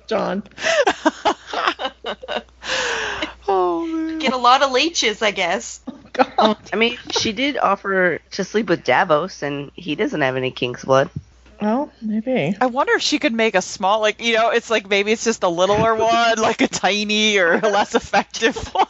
John. 0.06 0.42
Oh 4.28 4.30
man. 4.30 4.30
Get 4.30 4.38
a 4.38 4.42
lot 4.42 4.62
of 4.62 4.72
leeches, 4.72 5.22
I 5.22 5.30
guess. 5.30 5.80
Oh, 6.20 6.54
God. 6.54 6.58
I 6.72 6.76
mean, 6.76 6.98
she 7.10 7.30
did 7.30 7.56
offer 7.56 8.18
to 8.32 8.42
sleep 8.42 8.68
with 8.68 8.82
Davos 8.82 9.44
and 9.44 9.70
he 9.76 9.94
doesn't 9.94 10.20
have 10.20 10.34
any 10.34 10.50
king's 10.50 10.84
blood. 10.84 11.10
Well, 11.60 11.92
maybe. 12.00 12.56
I 12.60 12.66
wonder 12.66 12.94
if 12.94 13.02
she 13.02 13.18
could 13.18 13.32
make 13.32 13.54
a 13.54 13.62
small, 13.62 14.00
like 14.00 14.20
you 14.20 14.34
know, 14.34 14.50
it's 14.50 14.70
like 14.70 14.88
maybe 14.88 15.12
it's 15.12 15.24
just 15.24 15.42
a 15.42 15.48
littler 15.48 15.94
one, 15.96 16.38
like 16.38 16.60
a 16.60 16.68
tiny 16.68 17.38
or 17.38 17.54
a 17.54 17.68
less 17.68 17.94
effective 17.94 18.56
one 18.74 18.86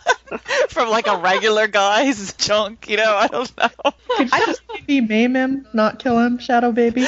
from 0.68 0.90
like 0.90 1.06
a 1.06 1.16
regular 1.16 1.66
guy's 1.66 2.34
junk. 2.34 2.88
You 2.88 2.98
know, 2.98 3.14
I 3.14 3.26
don't 3.26 3.56
know. 3.56 3.92
Could 4.16 4.32
you 4.32 4.46
just 4.46 4.62
maybe 4.72 5.00
maim 5.00 5.34
him, 5.34 5.66
not 5.72 5.98
kill 5.98 6.18
him, 6.18 6.38
shadow 6.38 6.72
baby? 6.72 7.06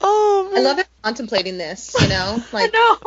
oh 0.00 0.52
I 0.54 0.60
love 0.60 0.78
it 0.78 0.88
contemplating 1.02 1.58
this, 1.58 1.94
you 2.00 2.08
know? 2.08 2.42
Like 2.52 2.72
no. 2.72 2.98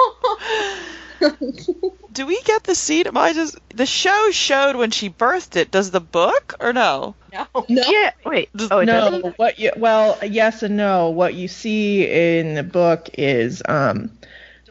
Do 2.15 2.25
we 2.25 2.41
get 2.43 2.63
the 2.63 2.75
scene? 2.75 3.07
Am 3.07 3.17
I 3.17 3.33
just 3.33 3.57
the 3.75 3.85
show 3.85 4.29
showed 4.31 4.77
when 4.77 4.89
she 4.89 5.09
birthed 5.09 5.57
it? 5.57 5.69
Does 5.69 5.91
the 5.91 5.99
book 5.99 6.55
or 6.61 6.71
no? 6.71 7.13
No. 7.33 7.45
no. 7.67 7.83
Yeah, 7.85 8.11
wait. 8.25 8.49
Oh, 8.71 8.79
it 8.79 8.85
no, 8.85 9.11
doesn't? 9.11 9.37
what 9.37 9.59
you 9.59 9.71
well, 9.75 10.17
yes 10.25 10.63
and 10.63 10.77
no. 10.77 11.09
What 11.09 11.33
you 11.33 11.47
see 11.49 12.05
in 12.09 12.55
the 12.55 12.63
book 12.63 13.09
is 13.17 13.61
um, 13.67 14.11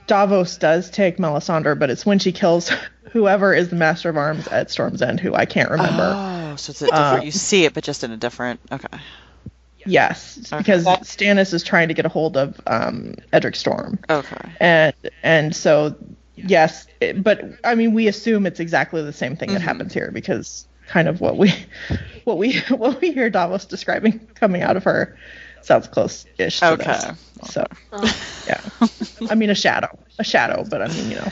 Davos 0.07 0.57
does 0.57 0.89
take 0.91 1.19
Melisandre, 1.19 1.79
but 1.79 1.91
it's 1.91 2.07
when 2.07 2.19
she 2.19 2.33
kills 2.33 2.71
whoever 3.11 3.53
is 3.53 3.69
the 3.69 3.77
master 3.77 4.09
of 4.09 4.17
arms 4.17 4.49
at 4.49 4.71
Storm's 4.71 5.03
End, 5.03 5.21
who 5.21 5.35
I 5.35 5.45
can't 5.45 5.71
remember. 5.71 6.15
Oh, 6.17 6.57
so 6.57 6.71
it's 6.71 6.81
a 6.81 6.87
different. 6.87 7.21
Uh, 7.21 7.25
you 7.25 7.31
see 7.31 7.67
it, 7.67 7.75
but 7.75 7.85
just 7.85 8.05
in 8.05 8.11
a 8.11 8.17
different. 8.17 8.59
Okay. 8.73 8.99
yes, 9.85 10.41
Okay. 10.51 10.57
because 10.59 10.85
Stannis 10.87 11.53
is 11.53 11.63
trying 11.63 11.89
to 11.89 11.95
get 11.95 12.07
a 12.07 12.09
hold 12.09 12.39
of 12.39 12.59
um, 12.67 13.17
Edric 13.35 13.55
Storm, 13.55 13.99
Okay. 14.09 14.51
and 14.61 14.95
and 15.23 15.55
so 15.55 15.95
yes, 16.37 16.87
it- 17.01 17.23
but 17.23 17.44
I 17.64 17.75
mean 17.75 17.94
we 17.94 18.09
assume 18.09 18.47
it's 18.47 18.61
exactly 18.61 19.03
the 19.03 19.12
same 19.12 19.37
thing 19.37 19.53
that 19.53 19.61
Mhm. 19.61 19.64
happens 19.64 19.94
here 19.94 20.11
because 20.12 20.66
kind 20.88 21.09
of 21.09 21.20
what 21.20 21.37
we 21.37 21.53
what 22.25 22.38
we 22.38 22.59
what 22.68 23.01
we 23.01 23.12
hear 23.12 23.31
Davos 23.31 23.64
describing 23.64 24.20
coming 24.35 24.62
out 24.62 24.77
of 24.77 24.85
her 24.85 25.16
sounds 25.64 25.88
close-ish 25.88 26.62
Okay. 26.62 26.85
this. 26.85 27.53
So 27.53 27.66
yeah, 28.46 28.61
I 29.31 29.35
mean 29.35 29.50
a 29.50 29.55
shadow, 29.55 29.98
a 30.18 30.24
shadow, 30.24 30.64
but 30.68 30.83
I 30.83 30.88
mean 30.88 31.11
you 31.11 31.16
know. 31.16 31.29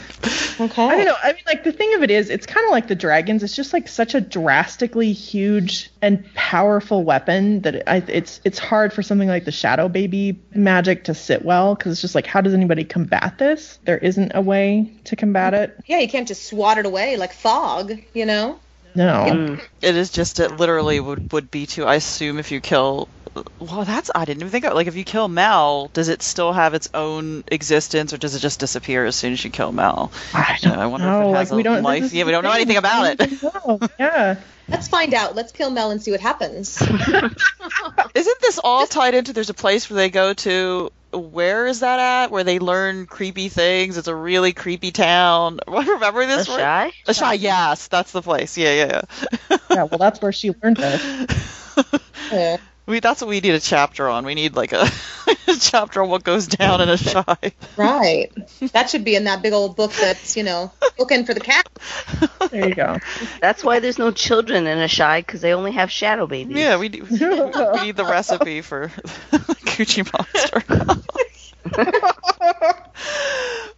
Okay. 0.61 0.83
I 0.83 0.97
don't 0.97 1.07
know. 1.07 1.17
I 1.23 1.33
mean, 1.33 1.43
like 1.47 1.65
the 1.65 1.73
thing 1.73 1.95
of 1.95 2.03
it 2.03 2.11
is, 2.11 2.29
it's 2.29 2.45
kind 2.47 2.65
of 2.67 2.71
like 2.71 2.87
the 2.87 2.95
dragons. 2.95 3.43
It's 3.43 3.57
just 3.57 3.73
like 3.73 3.89
such 3.89 4.15
a 4.15 4.21
drastically 4.21 5.13
huge 5.13 5.91
and 6.03 6.25
powerful 6.35 7.03
weapon 7.03 7.63
that 7.63 7.77
it, 7.77 7.83
I, 7.87 8.03
it's 8.09 8.41
it's 8.45 8.59
hard 8.59 8.93
for 8.93 9.03
something 9.03 9.29
like 9.29 9.45
the 9.45 9.53
shadow 9.53 9.89
baby 9.89 10.39
magic 10.55 11.05
to 11.05 11.15
sit 11.15 11.45
well 11.45 11.75
because 11.75 11.93
it's 11.93 12.01
just 12.01 12.15
like, 12.15 12.27
how 12.27 12.41
does 12.41 12.53
anybody 12.55 12.85
combat 12.85 13.39
this? 13.39 13.79
There 13.85 13.99
isn't 13.99 14.33
a 14.35 14.41
way 14.41 14.93
to 15.05 15.17
combat 15.17 15.55
it. 15.55 15.79
Yeah, 15.87 15.99
you 15.99 16.09
can't 16.09 16.29
just 16.29 16.45
swat 16.47 16.79
it 16.79 16.87
away 16.87 17.17
like 17.17 17.33
fog, 17.33 17.93
you 18.13 18.27
know? 18.27 18.59
No. 18.95 19.25
Mm. 19.27 19.61
It 19.81 19.97
is 19.97 20.11
just 20.11 20.39
it 20.41 20.59
literally 20.59 21.01
would 21.01 21.33
would 21.33 21.51
be 21.51 21.67
to 21.67 21.87
I 21.87 21.95
assume 21.95 22.39
if 22.39 22.51
you 22.51 22.61
kill 22.61 23.09
well 23.59 23.85
that's 23.85 24.11
I 24.15 24.25
didn't 24.25 24.43
even 24.43 24.51
think 24.51 24.65
of 24.65 24.75
like 24.75 24.87
if 24.87 24.97
you 24.97 25.05
kill 25.05 25.29
Mel, 25.29 25.91
does 25.93 26.09
it 26.09 26.23
still 26.23 26.53
have 26.53 26.75
its 26.75 26.89
own 26.93 27.45
existence 27.49 28.13
or 28.13 28.19
does 28.19 28.35
it 28.35 28.41
just 28.41 28.61
disappear 28.61 29.05
as 29.07 29.17
soon 29.17 29.33
as 29.33 29.43
you 29.45 29.51
kill 29.51 29.73
Mel? 29.73 30.13
I 30.35 30.59
don't 30.61 30.79
I 30.79 30.87
wonder 30.87 31.07
if 31.07 31.13
know. 31.13 31.31
it 31.31 31.37
has 31.37 31.51
like, 31.51 31.57
we 31.57 31.63
don't, 31.63 31.83
life. 31.83 32.03
this 32.03 32.13
Yeah, 32.13 32.25
we 32.25 32.33
don't 32.33 32.45
know 32.45 32.53
anything 32.53 32.77
about 32.77 33.17
it. 33.21 33.43
No, 33.43 33.81
yeah. 33.99 34.37
Let's 34.69 34.89
find 34.89 35.13
out. 35.15 35.35
Let's 35.35 35.53
kill 35.53 35.71
Mel 35.71 35.91
and 35.91 36.03
see 36.03 36.11
what 36.11 36.21
happens. 36.21 36.81
Isn't 38.15 38.41
this 38.41 38.59
all 38.63 38.87
tied 38.87 39.15
into 39.15 39.33
there's 39.33 39.51
a 39.51 39.55
place 39.55 39.89
where 39.91 39.97
they 39.97 40.11
go 40.11 40.35
to 40.35 40.91
where 41.13 41.67
is 41.67 41.81
that 41.81 41.99
at? 41.99 42.31
Where 42.31 42.45
they 42.45 42.59
learn 42.59 43.07
creepy 43.07 43.49
things. 43.49 43.99
It's 43.99 44.09
a 44.09 44.15
really 44.15 44.53
creepy 44.53 44.93
town. 44.93 45.59
Remember 45.69 46.27
this? 46.27 46.49
one? 46.49 46.59
shy? 46.59 46.93
The 47.07 47.15
shy, 47.15 47.35
yes, 47.35 47.89
that's 47.89 48.13
the 48.13 48.23
place. 48.23 48.57
Yeah, 48.57 48.73
yeah, 48.73 49.03
yeah. 49.51 49.57
Yeah, 49.71 49.83
well, 49.85 49.99
that's 49.99 50.21
where 50.23 50.33
she 50.33 50.53
learned 50.63 50.79
it. 50.81 51.31
Yeah. 52.31 52.57
We 52.87 52.99
that's 53.01 53.21
what 53.21 53.29
we 53.29 53.41
need 53.41 53.55
a 53.55 53.61
chapter 53.61 54.09
on. 54.09 54.25
We 54.25 54.35
need 54.35 54.57
like 54.57 54.73
a, 54.73 54.89
a 55.49 55.57
chapter 55.59 56.03
on 56.03 56.09
what 56.09 56.25
goes 56.25 56.49
down 56.49 56.81
in 56.81 56.89
Asshai. 56.89 57.53
Right. 57.77 58.33
That 58.73 58.91
should 58.91 59.05
be 59.05 59.15
in 59.15 59.25
that 59.25 59.41
big 59.41 59.53
old 59.53 59.77
book 59.77 59.93
that's, 59.93 60.37
you 60.37 60.43
know, 60.43 60.73
looking 60.99 61.25
for 61.25 61.33
the 61.33 61.41
cat. 61.41 61.67
There 62.51 62.69
you 62.69 62.75
go. 62.75 62.99
That's 63.41 63.63
why 63.63 63.79
there's 63.79 63.99
no 63.99 64.11
children 64.11 64.67
in 64.67 64.79
Asshai 64.79 65.21
because 65.21 65.41
they 65.41 65.55
only 65.55 65.73
have 65.73 65.91
shadow 65.93 66.27
babies. 66.27 66.57
Yeah, 66.57 66.77
we, 66.77 66.89
do, 66.89 67.05
we 67.11 67.19
need 67.83 67.97
the 67.97 68.07
recipe 68.09 68.63
for 68.63 68.89
Coochie 69.31 70.05
Monster. 70.13 70.63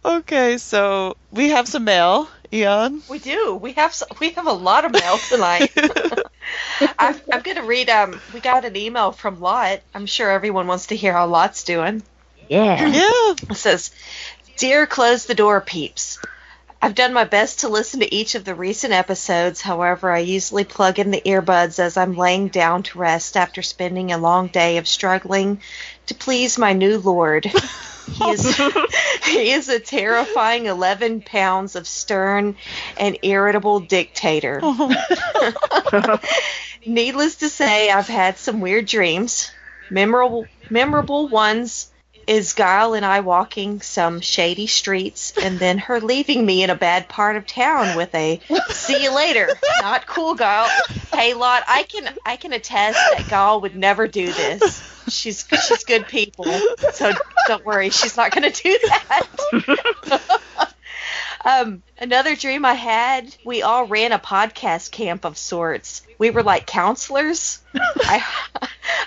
okay, 0.03 0.57
so 0.57 1.15
we 1.31 1.49
have 1.49 1.67
some 1.67 1.83
mail, 1.83 2.27
Eon. 2.53 3.01
We 3.09 3.19
do. 3.19 3.55
We 3.55 3.73
have 3.73 3.91
s- 3.91 4.03
we 4.19 4.31
have 4.31 4.47
a 4.47 4.53
lot 4.53 4.85
of 4.85 4.91
mail 4.91 5.17
tonight. 5.17 5.71
I, 5.75 7.19
I'm 7.31 7.41
going 7.41 7.57
to 7.57 7.63
read. 7.63 7.89
Um, 7.89 8.19
we 8.33 8.39
got 8.39 8.65
an 8.65 8.75
email 8.75 9.11
from 9.11 9.39
Lot. 9.39 9.81
I'm 9.93 10.05
sure 10.05 10.29
everyone 10.31 10.67
wants 10.67 10.87
to 10.87 10.95
hear 10.95 11.13
how 11.13 11.27
Lot's 11.27 11.63
doing. 11.63 12.03
Yeah. 12.49 12.87
Yeah. 12.87 13.33
It 13.51 13.55
says, 13.57 13.91
"Dear 14.57 14.85
close 14.87 15.25
the 15.25 15.35
door 15.35 15.61
peeps." 15.61 16.19
I've 16.81 16.93
done 16.93 17.13
my 17.13 17.23
best 17.23 17.61
to 17.61 17.67
listen 17.69 18.01
to 18.01 18.13
each 18.13 18.35
of 18.35 18.43
the 18.45 18.53
recent 18.53 18.93
episodes. 18.93 19.59
However, 19.59 20.11
I 20.11 20.19
usually 20.19 20.65
plug 20.65 20.99
in 20.99 21.09
the 21.09 21.21
earbuds 21.25 21.79
as 21.79 21.97
I'm 21.97 22.15
laying 22.15 22.49
down 22.49 22.83
to 22.83 22.99
rest 22.99 23.35
after 23.37 23.63
spending 23.63 24.11
a 24.11 24.19
long 24.19 24.47
day 24.49 24.77
of 24.77 24.87
struggling 24.87 25.61
to 26.07 26.15
please 26.15 26.57
my 26.57 26.73
new 26.73 26.97
lord. 26.97 27.51
He 28.11 28.23
is, 28.29 28.55
he 29.25 29.51
is 29.51 29.67
a 29.69 29.79
terrifying 29.79 30.67
11 30.67 31.21
pounds 31.21 31.75
of 31.75 31.87
stern 31.87 32.55
and 32.97 33.17
irritable 33.23 33.79
dictator. 33.81 34.59
Oh. 34.61 36.19
Needless 36.85 37.37
to 37.37 37.49
say, 37.49 37.89
I've 37.89 38.07
had 38.07 38.37
some 38.37 38.61
weird 38.61 38.85
dreams. 38.85 39.51
Memorable, 39.89 40.45
memorable 40.69 41.27
ones 41.27 41.91
is 42.27 42.53
Guile 42.53 42.93
and 42.93 43.05
I 43.05 43.19
walking 43.19 43.81
some 43.81 44.21
shady 44.21 44.67
streets, 44.67 45.33
and 45.41 45.59
then 45.59 45.77
her 45.77 45.99
leaving 45.99 46.45
me 46.45 46.63
in 46.63 46.69
a 46.69 46.75
bad 46.75 47.07
part 47.07 47.35
of 47.35 47.45
town 47.45 47.95
with 47.95 48.13
a 48.15 48.39
"see 48.69 49.03
you 49.03 49.15
later." 49.15 49.49
Not 49.81 50.07
cool, 50.07 50.35
Guile. 50.35 50.69
Hey, 51.13 51.33
Lot, 51.33 51.63
I 51.67 51.83
can 51.83 52.09
I 52.25 52.35
can 52.37 52.53
attest 52.53 52.99
that 53.17 53.29
Guile 53.29 53.61
would 53.61 53.75
never 53.75 54.07
do 54.07 54.31
this. 54.31 54.91
She's 55.07 55.45
she's 55.67 55.83
good 55.83 56.07
people, 56.07 56.45
so 56.93 57.11
don't 57.47 57.65
worry, 57.65 57.89
she's 57.91 58.17
not 58.17 58.31
going 58.31 58.51
to 58.51 58.63
do 58.63 58.79
that. 58.87 60.41
Um, 61.45 61.83
another 61.99 62.35
dream 62.35 62.65
I 62.65 62.73
had, 62.73 63.35
we 63.45 63.61
all 63.61 63.85
ran 63.85 64.11
a 64.11 64.17
podcast 64.17 64.89
camp 64.89 65.25
of 65.25 65.37
sorts. 65.37 66.01
We 66.17 66.31
were 66.31 66.41
like 66.41 66.65
counselors. 66.65 67.61
I, 67.75 68.25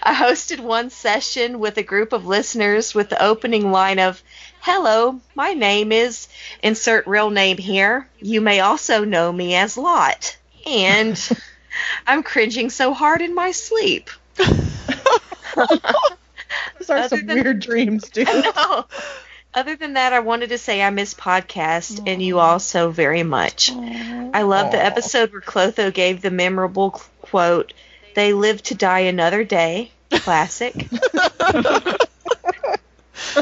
I 0.03 0.15
hosted 0.15 0.61
one 0.61 0.91
session 0.91 1.59
with 1.59 1.77
a 1.79 1.83
group 1.83 2.13
of 2.13 2.27
listeners 2.27 2.95
with 2.95 3.09
the 3.11 3.23
opening 3.23 3.71
line 3.73 3.99
of, 3.99 4.23
Hello, 4.61 5.21
my 5.35 5.55
name 5.55 5.93
is, 5.93 6.29
insert 6.63 7.07
real 7.07 7.31
name 7.31 7.59
here. 7.59 8.09
You 8.21 8.41
may 8.41 8.61
also 8.61 9.05
know 9.05 9.33
me 9.33 9.55
as 9.55 9.77
Lot. 9.77 10.37
And 10.67 11.19
I'm 12.07 12.23
cringing 12.23 12.71
so 12.71 12.93
hard 12.95 13.23
in 13.23 13.35
my 13.35 13.53
sleep. 13.53 14.11
Those 14.37 14.51
are 16.91 16.97
Other 16.99 17.09
some 17.09 17.27
than- 17.27 17.43
weird 17.43 17.61
dreams, 17.61 18.09
dude. 18.09 18.29
Other 19.55 19.77
than 19.77 19.95
that, 19.95 20.13
I 20.13 20.21
wanted 20.21 20.51
to 20.51 20.59
say 20.59 20.83
I 20.83 20.91
miss 20.91 21.15
podcast 21.15 22.07
and 22.07 22.23
you 22.23 22.39
all 22.39 22.61
so 22.61 22.91
very 22.91 23.23
much. 23.23 23.73
I 23.73 24.43
love 24.43 24.71
the 24.71 24.85
episode 24.85 25.33
where 25.33 25.41
Clotho 25.41 25.91
gave 25.91 26.21
the 26.21 26.31
memorable 26.31 26.91
quote, 27.23 27.73
They 28.19 28.33
live 28.33 28.61
to 28.65 28.75
die 28.75 29.07
another 29.15 29.45
day. 29.45 29.93
Classic. 30.11 30.75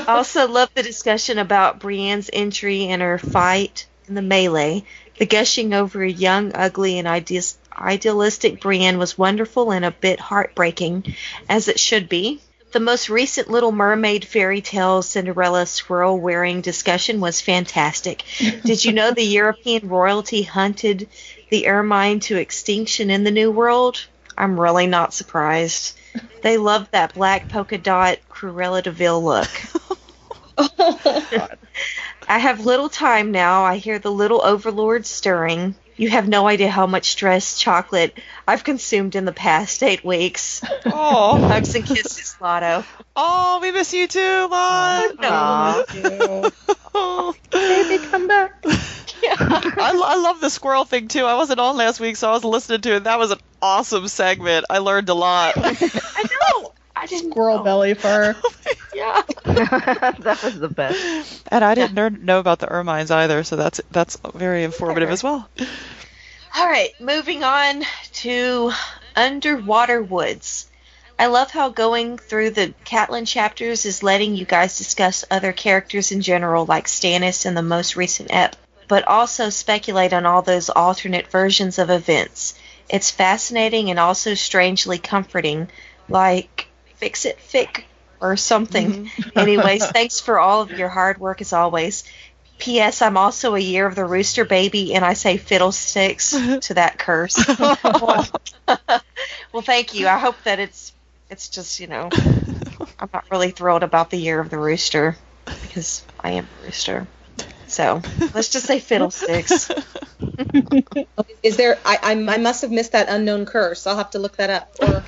Also 0.06 0.46
love 0.46 0.68
the 0.74 0.82
discussion 0.82 1.38
about 1.38 1.80
Brienne's 1.80 2.28
entry 2.30 2.84
and 2.88 3.00
her 3.00 3.16
fight 3.16 3.86
in 4.06 4.14
the 4.14 4.20
melee. 4.20 4.84
The 5.16 5.24
gushing 5.24 5.72
over 5.72 6.02
a 6.02 6.10
young, 6.10 6.52
ugly, 6.54 6.98
and 6.98 7.08
ideas- 7.08 7.56
idealistic 7.74 8.60
Brienne 8.60 8.98
was 8.98 9.16
wonderful 9.16 9.70
and 9.72 9.82
a 9.82 9.90
bit 9.90 10.20
heartbreaking, 10.20 11.14
as 11.48 11.68
it 11.68 11.80
should 11.80 12.10
be. 12.10 12.42
The 12.72 12.80
most 12.80 13.08
recent 13.08 13.50
Little 13.50 13.72
Mermaid 13.72 14.26
fairy 14.26 14.60
tale 14.60 15.00
Cinderella 15.00 15.64
squirrel 15.64 16.18
wearing 16.18 16.60
discussion 16.60 17.20
was 17.20 17.40
fantastic. 17.40 18.24
Did 18.62 18.84
you 18.84 18.92
know 18.92 19.10
the 19.10 19.24
European 19.24 19.88
royalty 19.88 20.42
hunted 20.42 21.08
the 21.48 21.66
ermine 21.66 22.20
to 22.20 22.36
extinction 22.36 23.10
in 23.10 23.24
the 23.24 23.30
New 23.30 23.50
World? 23.50 24.04
I'm 24.37 24.59
really 24.59 24.87
not 24.87 25.14
surprised. 25.14 25.96
They 26.42 26.59
love 26.59 26.90
that 26.90 27.14
black 27.14 27.49
polka 27.49 27.79
dot 27.79 28.18
Cruella 28.31 28.83
de 28.83 28.90
Vil 28.90 29.22
look. 29.25 29.49
I 32.29 32.38
have 32.38 32.64
little 32.64 32.88
time 32.88 33.31
now. 33.31 33.64
I 33.64 33.77
hear 33.77 33.99
the 33.99 34.11
little 34.12 34.42
overlord 34.42 35.07
stirring. 35.07 35.75
You 35.96 36.11
have 36.11 36.29
no 36.29 36.46
idea 36.46 36.68
how 36.68 36.87
much 36.87 37.11
stress 37.11 37.59
chocolate 37.59 38.18
I've 38.46 38.64
consumed 38.64 39.16
in 39.16 39.25
the 39.25 39.33
past 39.33 39.83
eight 39.83 40.05
weeks. 40.05 40.61
Oh, 40.85 41.38
Hugs 41.49 41.75
and 41.75 41.87
kisses, 41.87 42.37
Lotto. 42.40 42.85
oh, 43.14 43.59
we 43.62 43.72
miss 43.72 43.94
you 43.94 44.07
too, 44.07 44.49
Lon. 44.51 45.16
Aw. 45.20 45.85
Oh. 46.94 47.35
Baby, 47.51 48.05
come 48.11 48.29
back. 48.29 48.62
I, 49.38 49.92
I 50.04 50.16
love 50.16 50.40
the 50.40 50.50
squirrel 50.50 50.84
thing 50.84 51.08
too. 51.08 51.24
I 51.24 51.34
wasn't 51.34 51.60
on 51.60 51.76
last 51.76 52.00
week, 52.00 52.16
so 52.16 52.28
I 52.28 52.32
was 52.32 52.44
listening 52.44 52.80
to 52.82 52.96
it. 52.96 53.04
That 53.04 53.18
was 53.18 53.30
an 53.30 53.38
awesome 53.62 54.08
segment. 54.08 54.66
I 54.70 54.78
learned 54.78 55.08
a 55.08 55.14
lot. 55.14 55.54
I 55.56 56.24
know. 56.52 56.72
I 56.94 57.06
didn't 57.06 57.30
Squirrel 57.32 57.58
know. 57.58 57.64
belly 57.64 57.94
fur. 57.94 58.34
Yeah. 58.94 59.20
that 59.44 60.40
was 60.42 60.58
the 60.58 60.70
best. 60.70 61.42
and 61.48 61.62
I 61.62 61.74
didn't 61.74 61.94
learn, 61.94 62.24
know 62.24 62.38
about 62.40 62.60
the 62.60 62.66
ermines 62.66 63.10
either, 63.10 63.44
so 63.44 63.54
that's 63.56 63.78
that's 63.90 64.16
very 64.34 64.64
informative 64.64 65.10
as 65.10 65.22
well. 65.22 65.46
All 66.56 66.66
right, 66.66 66.98
moving 66.98 67.44
on 67.44 67.82
to 68.14 68.72
Underwater 69.14 70.02
Woods. 70.02 70.70
I 71.18 71.26
love 71.26 71.50
how 71.50 71.68
going 71.68 72.16
through 72.16 72.50
the 72.50 72.72
Catelyn 72.86 73.26
chapters 73.28 73.84
is 73.84 74.02
letting 74.02 74.34
you 74.34 74.46
guys 74.46 74.78
discuss 74.78 75.26
other 75.30 75.52
characters 75.52 76.10
in 76.12 76.22
general, 76.22 76.64
like 76.64 76.86
Stannis 76.86 77.44
in 77.44 77.54
the 77.54 77.62
most 77.62 77.96
recent 77.96 78.30
ep, 78.32 78.56
but 78.88 79.07
also 79.09 79.51
speculate 79.51 80.12
on 80.12 80.27
all 80.27 80.42
those 80.42 80.70
alternate 80.70 81.29
versions 81.29 81.79
of 81.79 81.90
events. 81.90 82.59
It's 82.88 83.11
fascinating 83.11 83.90
and 83.90 83.99
also 83.99 84.35
strangely 84.35 84.99
comforting, 84.99 85.68
like 86.09 86.68
fix 86.96 87.25
it, 87.25 87.38
fic, 87.38 87.85
or 88.20 88.37
something. 88.37 89.07
Mm-hmm. 89.07 89.38
Anyways, 89.38 89.87
thanks 89.90 90.20
for 90.20 90.38
all 90.38 90.62
of 90.62 90.70
your 90.70 90.88
hard 90.88 91.18
work 91.18 91.40
as 91.40 91.53
always. 91.53 92.05
P.S. 92.59 93.03
I'm 93.03 93.16
also 93.16 93.55
a 93.55 93.61
year 93.61 93.87
of 93.87 93.94
the 93.94 94.05
rooster 94.05 94.44
baby, 94.44 94.94
and 94.94 95.05
I 95.05 95.12
say 95.12 95.37
fiddlesticks 95.37 96.31
to 96.31 96.75
that 96.75 96.99
curse. 96.99 97.37
well, 97.59 98.27
well, 99.53 99.62
thank 99.62 99.94
you. 99.94 100.09
I 100.09 100.18
hope 100.18 100.37
that 100.44 100.59
it's 100.59 100.92
it's 101.29 101.49
just 101.49 101.81
you 101.81 101.87
know 101.87 102.09
I'm 102.99 103.11
not 103.12 103.25
really 103.31 103.51
thrilled 103.51 103.83
about 103.83 104.11
the 104.11 104.16
year 104.16 104.40
of 104.40 104.49
the 104.49 104.59
rooster 104.59 105.16
because 105.44 106.03
I 106.18 106.33
am 106.33 106.49
a 106.62 106.64
rooster. 106.64 107.07
So 107.68 108.00
let's 108.35 108.48
just 108.50 108.66
say 108.66 108.79
fiddlesticks. 108.79 109.70
Is 111.42 111.57
there? 111.57 111.79
I, 111.85 111.98
I 112.02 112.12
I 112.12 112.38
must 112.38 112.62
have 112.62 112.70
missed 112.70 112.92
that 112.92 113.09
unknown 113.09 113.46
curse. 113.46 113.87
I'll 113.87 113.97
have 113.97 114.11
to 114.11 114.18
look 114.18 114.36
that 114.36 114.51
up. 114.51 114.70
Or 114.80 115.03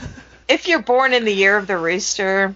If 0.49 0.69
you're 0.69 0.83
born 0.83 1.13
in 1.13 1.25
the 1.25 1.33
year 1.33 1.57
of 1.57 1.67
the 1.67 1.77
rooster 1.77 2.55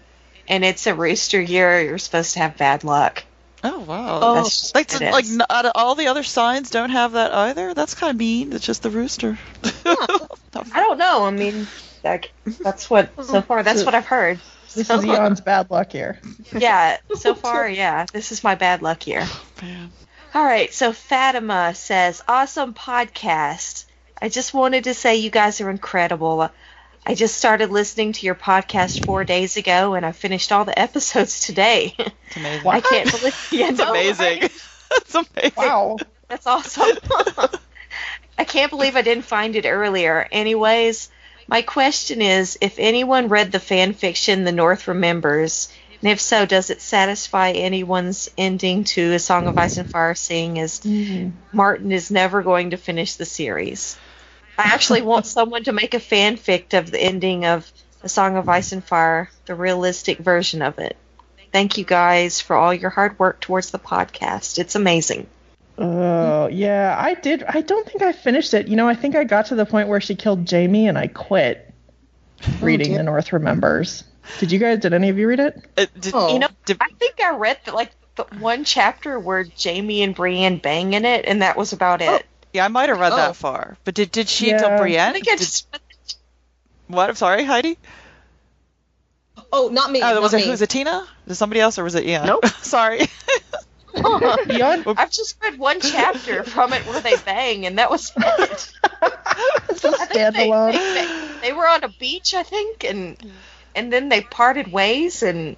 and 0.49 0.65
it's 0.65 0.87
a 0.87 0.95
rooster 0.95 1.41
year, 1.41 1.81
you're 1.81 1.99
supposed 1.99 2.35
to 2.35 2.41
have 2.41 2.57
bad 2.57 2.85
luck. 2.85 3.25
Oh 3.65 3.79
wow! 3.81 4.19
Oh. 4.23 4.35
That's 4.35 4.61
just 4.61 4.75
like 4.75 4.91
what 4.91 5.03
it 5.03 5.13
like 5.13 5.25
is. 5.25 5.39
n- 5.39 5.47
uh, 5.49 5.71
all 5.75 5.95
the 5.95 6.09
other 6.09 6.25
signs 6.25 6.71
don't 6.71 6.91
have 6.91 7.13
that 7.13 7.33
either. 7.33 7.75
That's 7.75 7.95
kind 7.95 8.11
of 8.11 8.17
mean. 8.17 8.53
It's 8.53 8.67
just 8.67 8.83
the 8.83 8.91
rooster. 8.91 9.39
I 9.85 10.27
don't 10.75 10.99
know. 10.99 11.25
I 11.25 11.31
mean, 11.31 11.69
that, 12.03 12.29
that's 12.45 12.91
what 12.91 13.11
so 13.25 13.43
far. 13.43 13.63
That's 13.63 13.85
what 13.85 13.95
I've 13.95 14.07
heard. 14.07 14.41
This 14.75 14.89
is 14.89 15.05
Eon's 15.05 15.41
bad 15.41 15.71
luck 15.71 15.93
here. 15.93 16.19
yeah, 16.57 16.99
so 17.15 17.35
far, 17.35 17.69
yeah. 17.69 18.07
This 18.13 18.33
is 18.33 18.43
my 18.43 18.55
bad 18.55 18.83
luck 18.83 19.07
year. 19.07 19.23
Oh, 19.25 19.45
man. 19.61 19.91
All 20.35 20.45
right, 20.45 20.73
so 20.73 20.93
Fatima 20.93 21.75
says, 21.75 22.23
awesome 22.27 22.73
podcast. 22.73 23.85
I 24.21 24.29
just 24.31 24.55
wanted 24.55 24.85
to 24.85 24.95
say 24.95 25.17
you 25.17 25.31
guys 25.31 25.61
are 25.61 25.69
incredible. 25.69 26.51
I 27.05 27.15
just 27.15 27.37
started 27.37 27.71
listening 27.71 28.13
to 28.13 28.27
your 28.27 28.35
podcast 28.35 29.05
four 29.05 29.25
days 29.25 29.57
ago, 29.57 29.95
and 29.95 30.07
I 30.07 30.13
finished 30.13 30.53
all 30.53 30.65
the 30.65 30.79
episodes 30.79 31.41
today. 31.41 31.95
It's 31.99 32.37
amazing. 32.37 32.67
I 32.69 32.81
can't 32.81 33.11
believe 33.11 33.49
yeah, 33.51 33.69
It's 33.69 33.81
oh, 33.81 33.85
no, 33.85 33.91
amazing. 33.91 34.41
right? 34.43 34.53
It's 34.93 35.15
amazing. 35.15 35.53
Wow. 35.57 35.97
That's 36.29 36.47
awesome. 36.47 36.97
I 38.39 38.45
can't 38.45 38.71
believe 38.71 38.97
I 38.97 39.03
didn't 39.03 39.25
find 39.25 39.55
it 39.55 39.67
earlier. 39.67 40.27
Anyways, 40.33 41.11
my 41.53 41.61
question 41.61 42.23
is 42.23 42.57
if 42.63 42.79
anyone 42.79 43.29
read 43.29 43.53
the 43.53 43.61
fan 43.61 43.93
fiction 43.93 44.45
The 44.45 44.53
North 44.53 44.89
Remembers, 44.89 45.69
and 46.01 46.11
if 46.11 46.19
so, 46.19 46.47
does 46.47 46.71
it 46.71 46.81
satisfy 46.81 47.51
anyone's 47.51 48.31
ending 48.39 48.85
to 48.85 49.13
A 49.13 49.19
Song 49.19 49.47
of 49.47 49.59
Ice 49.59 49.77
and 49.77 49.87
Fire, 49.87 50.15
seeing 50.15 50.59
as 50.59 50.81
mm-hmm. 50.81 51.37
Martin 51.55 51.93
is 51.93 52.11
never 52.11 52.43
going 52.43 52.71
to 52.71 52.79
finish 52.79 53.17
the 53.17 53.27
series? 53.27 53.99
I 54.57 54.63
actually 54.63 55.03
want 55.13 55.27
someone 55.27 55.65
to 55.65 55.75
make 55.75 55.93
a 55.93 55.99
fanfic 55.99 56.73
of 56.73 56.91
the 56.91 56.99
ending 56.99 57.45
of 57.45 57.71
A 58.03 58.09
Song 58.09 58.39
of 58.39 58.49
Ice 58.49 58.73
and 58.73 58.83
Fire, 58.83 59.31
the 59.45 59.55
realistic 59.55 60.21
version 60.21 60.63
of 60.63 60.79
it. 60.79 60.97
Thank 61.53 61.77
you 61.77 61.85
guys 61.85 62.41
for 62.41 62.57
all 62.57 62.73
your 62.73 62.89
hard 62.89 63.19
work 63.19 63.41
towards 63.43 63.73
the 63.73 63.79
podcast. 63.79 64.59
It's 64.59 64.75
amazing. 64.75 65.27
Oh 65.79 66.49
yeah, 66.49 66.95
I 66.99 67.15
did. 67.15 67.43
I 67.43 67.63
don't 67.63 67.87
think 67.87 68.03
I 68.03 68.13
finished 68.13 68.55
it. 68.55 68.69
You 68.69 68.77
know, 68.77 68.89
I 68.89 68.95
think 68.95 69.17
I 69.17 69.25
got 69.25 69.47
to 69.47 69.55
the 69.55 69.65
point 69.67 69.89
where 69.89 70.01
she 70.01 70.15
killed 70.15 70.49
Jaime, 70.51 70.87
and 70.89 70.99
I 70.99 71.07
quit 71.07 71.73
oh, 72.47 72.59
reading 72.61 72.89
dear. 72.89 72.99
The 72.99 73.05
North 73.05 73.33
Remembers. 73.33 74.05
Did 74.39 74.53
you 74.53 74.59
guys? 74.59 74.79
Did 74.81 74.93
any 74.93 75.09
of 75.09 75.19
you 75.19 75.27
read 75.27 75.41
it? 75.41 75.65
It- 75.77 76.01
did- 76.01 76.15
Oh. 76.15 76.33
You 76.33 76.39
know, 76.41 76.49
did- 76.67 76.77
I 76.81 76.89
think 76.99 77.21
I 77.21 77.35
read 77.37 77.59
the, 77.65 77.73
like 77.73 77.91
the 78.17 78.25
one 78.39 78.65
chapter 78.65 79.19
where 79.19 79.45
Jaime 79.63 80.03
and 80.03 80.15
Brienne 80.15 80.59
bang 80.59 80.93
in 80.93 81.05
it, 81.05 81.25
and 81.27 81.43
that 81.43 81.57
was 81.57 81.73
about 81.73 82.03
oh. 82.03 82.17
it. 82.17 82.27
yeah, 82.53 82.65
I 82.65 82.69
might 82.69 82.89
have 82.91 83.01
read 83.01 83.13
Oh. 83.15 83.17
that 83.17 83.37
far. 83.37 83.77
But 83.85 83.95
did 83.95 84.13
did 84.13 84.29
she 84.29 84.49
Yeah. 84.51 84.59
kill 84.61 84.71
I 84.71 84.77
Brienne? 84.79 85.13
think 85.15 85.27
I 85.29 85.33
Did- 85.33 85.39
just 85.39 85.67
what? 86.87 87.09
I'm 87.09 87.17
sorry, 87.17 87.45
Heidi. 87.45 87.79
Oh, 89.51 89.69
not 89.73 89.91
me. 89.91 90.01
Oh, 90.03 90.13
not 90.15 90.23
was 90.23 90.35
it 90.35 90.45
me. 90.45 90.51
was 90.51 90.63
it 90.63 90.69
Tina? 90.71 91.07
Was 91.27 91.33
it 91.33 91.35
somebody 91.37 91.61
else 91.61 91.79
or 91.79 91.85
was 91.85 91.95
it 91.95 92.05
Ian? 92.05 92.27
Nope. 92.27 92.47
sorry. 92.61 93.01
Beyond 93.95 94.85
I've 94.97 95.11
just 95.11 95.37
read 95.43 95.59
one 95.59 95.81
chapter 95.81 96.43
from 96.45 96.73
it 96.73 96.83
where 96.87 97.01
they 97.01 97.17
bang, 97.25 97.67
and 97.67 97.79
that 97.79 97.91
was 97.91 98.13
it. 98.17 98.73
it's 99.69 99.85
a 99.85 99.89
I 99.89 100.07
they, 100.07 100.15
standalone. 100.49 100.73
they, 100.73 100.95
they, 101.43 101.49
they 101.49 101.53
were 101.53 101.67
on 101.69 101.85
a 101.85 101.89
beach, 101.89 102.35
I 102.35 102.43
think, 102.43 102.85
and 102.85 103.17
and 103.75 103.93
then 103.93 104.09
they 104.09 104.21
parted 104.23 104.73
ways, 104.73 105.23
and 105.23 105.57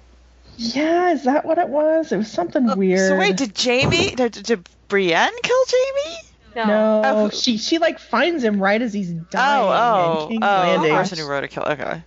Yeah, 0.57 1.11
is 1.11 1.23
that 1.25 1.45
what 1.45 1.57
it 1.57 1.69
was? 1.69 2.11
It 2.11 2.17
was 2.17 2.31
something 2.31 2.75
weird. 2.77 3.09
So 3.09 3.17
wait, 3.17 3.37
did 3.37 3.57
Jaime 3.59 4.15
did, 4.15 4.31
did 4.33 4.69
Brienne 4.87 5.31
kill 5.43 5.63
Jaime? 5.67 6.17
no. 6.55 6.65
no, 6.65 7.01
Oh. 7.05 7.29
she 7.29 7.57
she 7.57 7.77
like 7.79 7.99
finds 7.99 8.43
him 8.43 8.59
right 8.61 8.81
as 8.81 8.93
he's 8.93 9.09
dying 9.11 9.63
Oh, 9.65 9.69
oh, 9.71 10.23
in 10.23 10.27
King's 10.29 10.43
oh, 10.43 10.61
the 10.61 10.67
Landing. 10.67 10.91
person 10.95 11.17
who 11.17 11.27
wrote 11.27 11.43
a 11.43 11.47
kill. 11.47 11.63
Okay. 11.63 12.01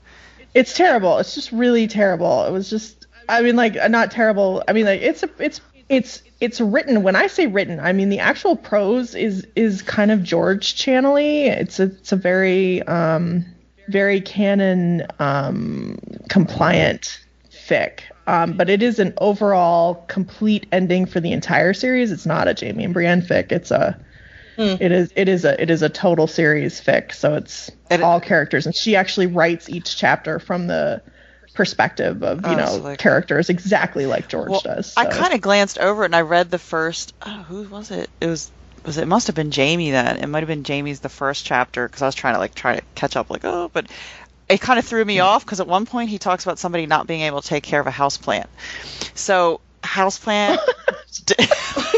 It's 0.55 0.73
terrible. 0.75 1.19
It's 1.19 1.35
just 1.35 1.53
really 1.53 1.87
terrible. 1.87 2.45
It 2.45 2.51
was 2.53 2.71
just 2.71 3.07
I 3.29 3.43
mean 3.43 3.57
like 3.57 3.77
uh, 3.77 3.89
not 3.89 4.11
terrible. 4.11 4.65
I 4.67 4.73
mean 4.73 4.87
like 4.87 5.03
it's 5.03 5.23
a 5.23 5.29
it's 5.39 5.61
it's 5.89 6.23
it's 6.41 6.61
written 6.61 7.03
when 7.03 7.17
I 7.17 7.27
say 7.27 7.47
written, 7.47 7.81
I 7.81 7.93
mean 7.93 8.09
the 8.11 8.21
actual 8.21 8.57
prose 8.57 9.15
is 9.15 9.47
is 9.57 9.83
kind 9.83 10.11
of 10.11 10.23
George 10.23 10.75
channely. 10.75 11.47
It's 11.47 11.81
a, 11.81 11.85
it's 11.85 12.13
a 12.13 12.17
very 12.17 12.83
um 12.83 13.45
very 13.89 14.21
canon 14.21 15.07
um 15.19 15.99
compliant 16.29 17.21
fic. 17.51 18.01
Um, 18.27 18.53
but 18.59 18.69
it 18.69 18.83
is 18.83 18.99
an 18.99 19.15
overall 19.19 20.05
complete 20.09 20.67
ending 20.71 21.07
for 21.07 21.19
the 21.21 21.33
entire 21.33 21.73
series. 21.73 22.13
It's 22.13 22.27
not 22.27 22.47
a 22.47 22.55
Jaime 22.59 22.85
and 22.85 22.93
Brienne 22.93 23.23
fic. 23.23 23.51
It's 23.53 23.71
a 23.71 23.99
it 24.59 24.93
is 24.93 25.13
it 25.17 25.29
is 25.29 25.45
a 25.45 25.61
it 25.63 25.71
is 25.71 25.83
a 25.83 25.89
total 25.89 26.27
series 26.27 26.81
fic. 26.81 27.15
So 27.15 27.35
it's 27.37 27.71
And 27.91 28.03
it- 28.03 28.05
all 28.05 28.21
characters, 28.21 28.67
and 28.67 28.75
she 28.77 28.97
actually 28.97 29.27
writes 29.29 29.71
each 29.71 29.97
chapter 29.97 30.39
from 30.39 30.67
the 30.67 31.01
perspective 31.59 32.23
of 32.23 32.47
you 32.47 32.53
Oh, 32.53 32.55
know 32.55 32.67
so 32.67 32.77
like- 32.77 32.99
characters 33.01 33.51
exactly 33.51 34.07
like 34.07 34.29
George 34.29 34.49
Well, 34.49 34.61
does. 34.61 34.95
I 34.97 35.05
kind 35.07 35.35
of 35.35 35.41
glanced 35.41 35.77
over 35.77 36.05
it 36.05 36.07
and 36.07 36.17
I 36.17 36.21
read 36.23 36.51
the 36.51 36.59
first. 36.59 37.13
Oh, 37.27 37.43
who 37.49 37.65
was 37.65 37.91
it? 37.91 38.09
It 38.21 38.27
was. 38.29 38.51
Was 38.87 38.97
it, 38.97 39.03
it 39.03 39.07
must 39.07 39.27
have 39.27 39.35
been 39.37 39.51
Jaime 39.51 39.91
then? 39.91 40.19
It 40.19 40.29
might 40.29 40.39
have 40.39 40.47
been 40.49 40.65
Jaime's 40.65 41.01
the 41.01 41.09
first 41.09 41.45
chapter 41.45 41.87
because 41.87 42.01
I 42.01 42.07
was 42.07 42.15
trying 42.15 42.35
to 42.35 42.39
like 42.39 42.55
try 42.55 42.77
to 42.77 42.83
catch 42.95 43.17
up. 43.17 43.29
Like 43.29 43.45
oh, 43.45 43.69
but 43.73 43.87
it 44.49 44.61
kind 44.61 44.79
of 44.79 44.85
threw 44.87 45.05
me 45.05 45.19
off 45.19 45.45
because 45.45 45.59
at 45.59 45.67
one 45.67 45.85
point 45.85 46.09
he 46.11 46.19
talks 46.19 46.45
about 46.45 46.61
somebody 46.61 46.87
not 46.87 47.09
being 47.09 47.23
able 47.23 47.43
to 47.43 47.49
take 47.49 47.65
care 47.65 47.81
of 47.81 47.89
a 47.89 47.91
houseplant. 47.91 48.47
So 49.15 49.61
houseplant. 49.83 50.59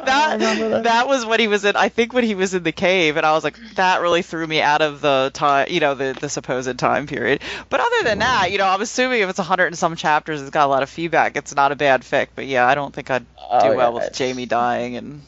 that 0.04 0.32
remember 0.34 0.68
that. 0.70 0.84
that 0.84 1.08
was 1.08 1.24
when 1.26 1.40
he 1.40 1.48
was 1.48 1.64
in. 1.64 1.76
I 1.76 1.88
think 1.88 2.12
when 2.12 2.24
he 2.24 2.34
was 2.34 2.54
in 2.54 2.62
the 2.62 2.72
cave, 2.72 3.16
and 3.16 3.26
I 3.26 3.32
was 3.32 3.44
like, 3.44 3.58
that 3.74 4.00
really 4.00 4.22
threw 4.22 4.46
me 4.46 4.60
out 4.60 4.82
of 4.82 5.00
the 5.00 5.30
time, 5.32 5.68
you 5.70 5.80
know, 5.80 5.94
the 5.94 6.16
the 6.18 6.28
supposed 6.28 6.78
time 6.78 7.06
period. 7.06 7.42
But 7.68 7.80
other 7.80 8.04
than 8.04 8.18
that, 8.20 8.52
you 8.52 8.58
know, 8.58 8.66
I'm 8.66 8.80
assuming 8.80 9.20
if 9.20 9.30
it's 9.30 9.38
a 9.38 9.44
hundred 9.44 9.66
and 9.66 9.78
some 9.78 9.96
chapters, 9.96 10.40
it's 10.40 10.50
got 10.50 10.66
a 10.66 10.70
lot 10.70 10.82
of 10.82 10.90
feedback. 10.90 11.36
It's 11.36 11.54
not 11.54 11.72
a 11.72 11.76
bad 11.76 12.02
fic, 12.02 12.28
but 12.34 12.46
yeah, 12.46 12.66
I 12.66 12.74
don't 12.74 12.94
think 12.94 13.10
I'd 13.10 13.24
do 13.24 13.26
Oh, 13.54 13.70
yeah, 13.70 13.76
well 13.76 13.92
with 13.92 14.16
Jaime 14.16 14.46
dying 14.46 14.96
and 14.96 15.20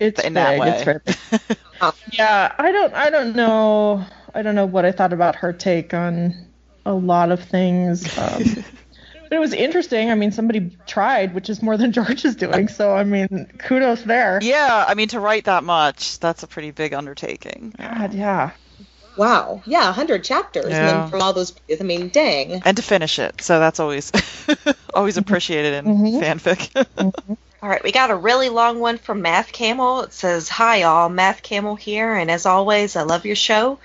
it's 0.00 0.24
in 0.24 0.32
that 0.34 0.52
big, 0.52 0.60
way. 0.60 1.02
It's 1.04 1.64
yeah, 2.12 2.54
I 2.56 2.72
don't 2.72 2.94
I 2.94 3.10
don't 3.10 3.36
know 3.36 4.04
I 4.34 4.40
don't 4.40 4.54
know 4.54 4.64
what 4.64 4.86
I 4.86 4.92
thought 4.92 5.12
about 5.12 5.36
her 5.36 5.52
take 5.52 5.92
on 5.92 6.46
a 6.86 6.94
lot 6.94 7.30
of 7.30 7.44
things. 7.44 8.16
Um, 8.16 8.42
but 9.28 9.36
it 9.36 9.40
was 9.40 9.52
interesting. 9.52 10.10
I 10.10 10.14
mean, 10.14 10.32
somebody 10.32 10.76
tried, 10.86 11.34
which 11.34 11.50
is 11.50 11.62
more 11.62 11.76
than 11.76 11.92
George 11.98 12.24
is 12.24 12.36
doing. 12.36 12.68
So 12.68 12.92
I 12.94 13.04
mean, 13.04 13.50
kudos 13.58 14.02
there. 14.02 14.38
yeah, 14.42 14.84
I 14.86 14.94
mean, 14.94 15.08
to 15.08 15.20
write 15.20 15.44
that 15.44 15.64
much, 15.64 16.18
that's 16.18 16.42
a 16.42 16.46
pretty 16.46 16.70
big 16.70 16.94
undertaking. 16.94 17.74
God, 17.78 18.14
yeah. 18.14 18.50
Wow. 19.16 19.62
Yeah, 19.66 19.86
100 19.86 20.22
chapters. 20.22 20.64
And 20.66 20.72
Yeah. 20.74 20.86
then 21.00 21.10
from 21.10 21.22
all 21.22 21.32
those, 21.32 21.52
I 21.80 21.82
mean, 21.82 22.08
dang. 22.08 22.62
And 22.64 22.76
to 22.76 22.82
finish 22.82 23.18
it, 23.18 23.40
so 23.42 23.58
that's 23.58 23.80
always 23.80 24.12
always 24.94 25.16
appreciated 25.16 25.74
in 25.74 25.84
Mhm. 25.86 26.20
fanfic. 26.22 27.12
All 27.60 27.68
right, 27.68 27.82
we 27.82 27.90
got 27.90 28.12
a 28.12 28.14
really 28.14 28.50
long 28.50 28.78
one 28.78 28.98
from 28.98 29.20
Math 29.20 29.50
Camel. 29.50 30.02
It 30.02 30.12
says, 30.12 30.48
Hi, 30.48 30.76
y'all. 30.82 31.08
Math 31.08 31.42
Camel 31.42 31.74
here, 31.74 32.14
and 32.14 32.30
as 32.30 32.46
always, 32.46 32.94
I 32.94 33.02
love 33.02 33.26
your 33.26 33.34
show. 33.34 33.80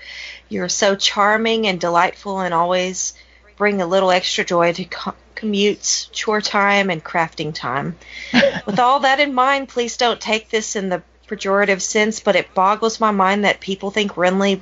You're 0.48 0.68
so 0.68 0.94
charming 0.94 1.66
and 1.66 1.80
delightful 1.80 2.38
and 2.38 2.54
always 2.54 3.14
bring 3.56 3.82
a 3.82 3.86
little 3.88 4.12
extra 4.12 4.44
joy 4.44 4.72
to 4.74 4.84
co- 4.84 5.14
commutes, 5.34 6.10
chore 6.12 6.40
time, 6.40 6.90
and 6.90 7.04
crafting 7.04 7.54
time. 7.54 7.96
With 8.66 8.78
all 8.78 9.00
that 9.00 9.20
in 9.20 9.34
mind, 9.34 9.68
please 9.68 9.96
don't 9.96 10.20
take 10.20 10.50
this 10.50 10.76
in 10.76 10.88
the 10.88 11.02
pejorative 11.28 11.80
sense, 11.80 12.20
but 12.20 12.36
it 12.36 12.54
boggles 12.54 13.00
my 13.00 13.10
mind 13.10 13.44
that 13.44 13.60
people 13.60 13.90
think 13.90 14.12
Renly 14.12 14.60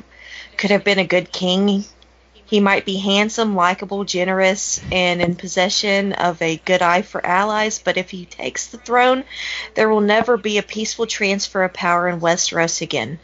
could 0.56 0.70
have 0.70 0.84
been 0.84 0.98
a 0.98 1.06
good 1.06 1.32
king. 1.32 1.84
He 2.44 2.60
might 2.60 2.84
be 2.84 2.98
handsome, 2.98 3.56
likable, 3.56 4.04
generous, 4.04 4.80
and 4.92 5.22
in 5.22 5.36
possession 5.36 6.12
of 6.12 6.40
a 6.42 6.58
good 6.58 6.82
eye 6.82 7.02
for 7.02 7.24
allies, 7.24 7.78
but 7.78 7.96
if 7.96 8.10
he 8.10 8.26
takes 8.26 8.66
the 8.66 8.78
throne, 8.78 9.24
there 9.74 9.88
will 9.88 10.02
never 10.02 10.36
be 10.36 10.58
a 10.58 10.62
peaceful 10.62 11.06
transfer 11.06 11.64
of 11.64 11.72
power 11.72 12.08
in 12.08 12.20
Westeros 12.20 12.82
again. 12.82 13.18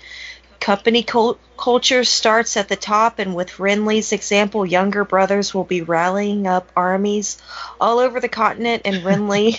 Company 0.61 1.03
cul- 1.03 1.39
culture 1.57 2.05
starts 2.05 2.57
at 2.57 2.69
the 2.69 2.77
top, 2.77 3.19
and 3.19 3.35
with 3.35 3.59
Renly's 3.59 4.13
example, 4.13 4.67
younger 4.67 5.05
brothers 5.05 5.55
will 5.55 5.65
be 5.65 5.83
rallying 5.83 6.47
up 6.47 6.71
armies 6.77 7.39
all 7.81 7.99
over 7.99 8.21
the 8.21 8.29
continent, 8.29 8.83
and 8.85 9.05
Renly 9.05 9.59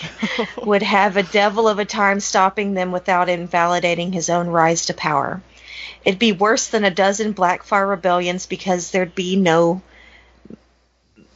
would 0.64 0.82
have 0.82 1.16
a 1.16 1.22
devil 1.22 1.68
of 1.68 1.78
a 1.78 1.84
time 1.84 2.20
stopping 2.20 2.74
them 2.74 2.92
without 2.92 3.28
invalidating 3.28 4.12
his 4.12 4.30
own 4.30 4.48
rise 4.48 4.86
to 4.86 4.94
power. 4.94 5.42
It'd 6.04 6.18
be 6.18 6.32
worse 6.32 6.68
than 6.68 6.84
a 6.84 6.90
dozen 6.90 7.34
Blackfire 7.34 7.88
rebellions 7.88 8.46
because 8.46 8.90
there'd 8.90 9.14
be 9.14 9.36
no 9.36 9.82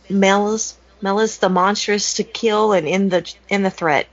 Maelys, 0.08 0.74
Maelys 1.02 1.38
the 1.38 1.48
monstrous 1.48 2.14
to 2.14 2.24
kill 2.24 2.72
and 2.72 2.86
in 2.86 3.08
the 3.08 3.30
in 3.48 3.62
the 3.62 3.70
threat. 3.70 4.06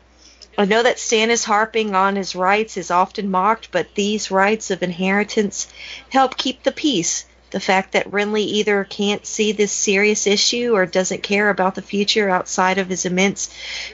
I 0.58 0.66
know 0.66 0.84
that 0.84 0.98
Stannis 0.98 1.46
harping 1.46 1.96
on 1.96 2.18
his 2.18 2.36
rights 2.36 2.76
is 2.76 2.92
often 2.92 3.32
mocked, 3.32 3.72
but 3.72 3.96
these 3.96 4.30
rights 4.30 4.70
of 4.70 4.84
inheritance 4.84 5.68
help 6.10 6.38
keep 6.38 6.64
the 6.64 6.72
peace. 6.72 7.26
The 7.52 7.60
fact 7.60 7.92
that 7.94 8.10
Renly 8.12 8.44
either 8.44 8.86
can't 8.86 9.26
see 9.26 9.52
this 9.52 9.72
serious 9.72 10.26
issue 10.26 10.74
or 10.74 10.86
doesn't 10.86 11.24
care 11.24 11.50
about 11.50 11.76
the 11.76 11.82
future 11.82 12.30
outside 12.30 12.78
of 12.78 12.88
his 12.88 13.06
immense 13.06 13.50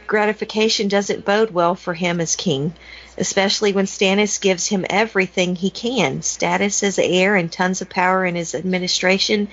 gratification 0.06 0.88
doesn't 0.88 1.26
bode 1.26 1.52
well 1.52 1.74
for 1.74 1.96
him 1.96 2.22
as 2.22 2.36
king, 2.36 2.74
especially 3.18 3.72
when 3.72 3.86
Stannis 3.86 4.40
gives 4.40 4.68
him 4.68 4.86
everything 4.90 5.56
he 5.56 5.72
can 5.72 6.22
status 6.22 6.84
as 6.84 7.00
heir 7.00 7.36
and 7.36 7.52
tons 7.52 7.82
of 7.82 7.90
power 7.90 8.26
in 8.26 8.36
his 8.36 8.54
administration. 8.54 9.48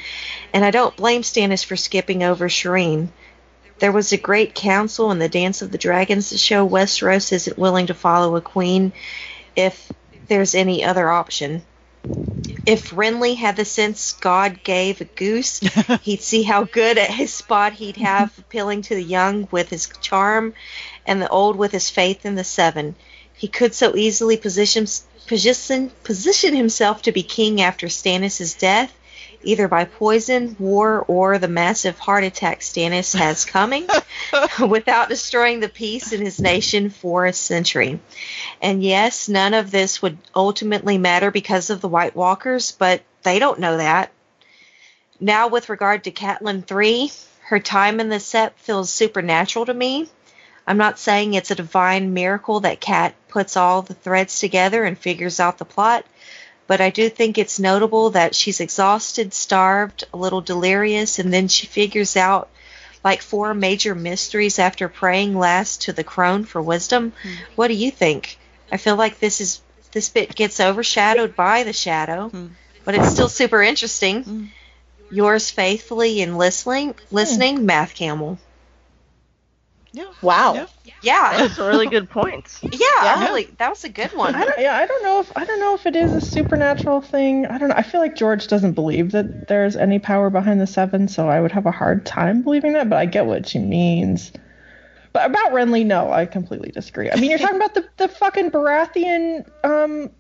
And 0.53 0.65
I 0.67 0.71
don't 0.71 0.97
blame 0.97 1.23
Stannis 1.23 1.65
for 1.65 1.77
skipping 1.77 2.23
over 2.23 2.49
Shireen. 2.49 3.09
There 3.79 3.93
was 3.93 4.13
a 4.13 4.17
great 4.17 4.55
council 4.55 5.11
in 5.11 5.19
the 5.19 5.29
Dance 5.29 5.63
of 5.63 5.71
the 5.71 5.79
Dragons 5.79 6.31
to 6.31 6.39
show 6.39 6.67
Westeros 6.67 7.33
isn't 7.33 7.59
willing 7.59 7.87
to 7.87 7.95
follow 7.95 8.37
a 8.37 8.41
queen 8.41 8.93
if 9.57 9.91
there's 10.29 10.55
any 10.55 10.85
other 10.85 11.11
option. 11.11 11.63
If 12.67 12.91
Renly 12.91 13.37
had 13.37 13.57
the 13.57 13.65
sense 13.65 14.13
God 14.13 14.63
gave 14.63 15.01
a 15.01 15.05
goose, 15.05 15.61
he'd 16.03 16.23
see 16.23 16.43
how 16.43 16.65
good 16.65 16.99
at 16.99 17.11
his 17.11 17.33
spot 17.33 17.75
he'd 17.75 17.97
have 17.97 18.33
appealing 18.39 18.83
to 18.83 18.95
the 18.95 19.03
young 19.03 19.49
with 19.51 19.71
his 19.71 19.89
charm 20.01 20.55
and 21.07 21.21
the 21.21 21.29
old 21.29 21.57
with 21.57 21.73
his 21.73 21.91
faith 21.91 22.25
in 22.25 22.35
the 22.35 22.45
seven. 22.45 22.95
He 23.35 23.49
could 23.49 23.75
so 23.75 23.97
easily 23.97 24.37
position 24.37 24.87
position 25.27 25.91
position 26.05 26.55
himself 26.55 27.03
to 27.03 27.13
be 27.13 27.23
king 27.23 27.61
after 27.61 27.89
Stannis' 27.89 28.59
death, 28.59 28.93
either 29.45 29.69
by 29.69 29.85
poison, 29.85 30.57
war, 30.59 31.05
or 31.07 31.39
the 31.39 31.49
massive 31.49 31.99
heart 31.99 32.25
attack 32.25 32.61
Stannis 32.61 33.17
has 33.17 33.45
coming, 33.57 33.87
without 34.69 35.09
destroying 35.09 35.61
the 35.61 35.69
peace 35.69 36.13
in 36.13 36.21
his 36.21 36.41
nation 36.41 36.91
for 36.91 37.27
a 37.27 37.33
century. 37.33 38.01
And 38.61 38.83
yes, 38.83 39.29
none 39.29 39.55
of 39.55 39.71
this 39.71 40.03
would 40.03 40.19
ultimately 40.35 40.99
matter 40.99 41.31
because 41.31 41.71
of 41.71 41.81
the 41.81 41.89
White 41.89 42.17
Walkers, 42.17 42.73
but 42.73 43.03
they 43.23 43.39
don't 43.39 43.61
know 43.61 43.77
that. 43.77 44.11
Now, 45.21 45.49
with 45.49 45.69
regard 45.69 46.05
to 46.05 46.11
Catelyn 46.11 46.67
3, 46.67 47.11
her 47.45 47.61
time 47.61 48.01
in 48.01 48.09
the 48.09 48.17
sept 48.17 48.53
feels 48.57 48.91
supernatural 48.91 49.67
to 49.67 49.75
me. 49.75 50.09
I'm 50.67 50.79
not 50.79 50.99
saying 50.99 51.35
it's 51.35 51.51
a 51.51 51.55
divine 51.55 52.15
miracle 52.15 52.61
that 52.61 52.81
Cat 52.81 53.15
puts 53.29 53.57
all 53.57 53.83
the 53.83 53.95
threads 53.95 54.41
together 54.41 54.85
and 54.85 54.99
figures 54.99 55.39
out 55.41 55.59
the 55.59 55.65
plot, 55.65 56.07
but 56.67 56.81
I 56.81 56.91
do 56.91 57.09
think 57.09 57.37
it's 57.39 57.59
notable 57.61 58.11
that 58.11 58.35
she's 58.35 58.61
exhausted, 58.61 59.35
starved, 59.35 60.05
a 60.13 60.17
little 60.17 60.41
delirious, 60.41 61.19
and 61.19 61.33
then 61.33 61.49
she 61.49 61.67
figures 61.67 62.17
out 62.17 62.49
like 63.03 63.21
four 63.21 63.53
major 63.55 63.95
mysteries 63.95 64.59
after 64.59 64.89
praying 64.89 65.37
last 65.39 65.83
to 65.83 65.93
the 65.93 66.05
crone 66.05 66.45
for 66.45 66.63
wisdom. 66.63 67.13
Hmm. 67.23 67.35
What 67.55 67.69
do 67.69 67.75
you 67.75 67.91
think? 67.91 68.39
I 68.73 68.79
feel 68.79 68.97
like 68.97 69.19
this 69.21 69.41
is 69.41 69.61
this 69.93 70.09
bit 70.09 70.35
gets 70.35 70.59
overshadowed 70.59 71.37
by 71.37 71.63
the 71.65 71.73
shadow, 71.73 72.29
Hmm. 72.31 72.47
but 72.85 72.95
it's 72.95 73.11
still 73.11 73.29
super 73.29 73.63
interesting. 73.63 74.23
Hmm. 74.25 74.45
Yours 75.11 75.51
faithfully 75.51 76.23
and 76.23 76.39
listening, 76.39 76.95
listening, 77.11 77.67
Math 77.67 77.95
Camel. 77.95 78.39
Yeah. 79.95 80.11
Wow. 80.23 80.55
Yeah. 80.55 80.67
Yeah, 81.03 81.37
That's 81.37 81.59
really 81.59 81.87
good 81.87 82.11
points. 82.11 82.61
yeah, 82.63 82.79
Yeah. 83.03 83.25
really, 83.25 83.45
that 83.59 83.69
was 83.71 83.85
a 83.85 83.89
good 83.89 84.13
one. 84.13 84.35
I 84.35 84.45
don't, 84.45 84.59
yeah, 84.59 84.75
I 84.77 84.87
don't 84.87 85.03
know 85.05 85.21
if 85.21 85.31
I 85.37 85.45
don't 85.45 85.61
know 85.61 85.75
if 85.75 85.87
it 85.87 85.95
is 85.95 86.13
a 86.13 86.21
supernatural 86.21 87.01
thing. 87.01 87.47
I 87.47 87.59
don't 87.59 87.69
know. 87.69 87.75
I 87.77 87.83
feel 87.83 88.01
like 88.01 88.17
George 88.17 88.49
doesn't 88.49 88.73
believe 88.73 89.13
that 89.13 89.47
there's 89.47 89.77
any 89.77 89.99
power 89.99 90.31
behind 90.31 90.61
the 90.61 90.67
seven, 90.67 91.07
so 91.07 91.29
I 91.29 91.41
would 91.41 91.53
have 91.53 91.67
a 91.67 91.71
hard 91.71 92.05
time 92.07 92.43
believing 92.43 92.73
that. 92.73 92.89
But 92.91 92.97
I 92.97 93.07
get 93.07 93.27
what 93.27 93.47
she 93.47 93.59
means. 93.61 94.33
But 95.13 95.31
about 95.31 95.53
Renly, 95.53 95.87
no, 95.87 96.11
I 96.11 96.27
completely 96.27 96.71
disagree. 96.71 97.11
I 97.11 97.17
mean, 97.17 97.31
you're 97.31 97.39
talking 97.39 97.57
about 97.57 97.75
the 97.75 97.87
the 97.99 98.09
fucking 98.09 98.51
Baratheon 98.51 99.49
um 99.63 100.11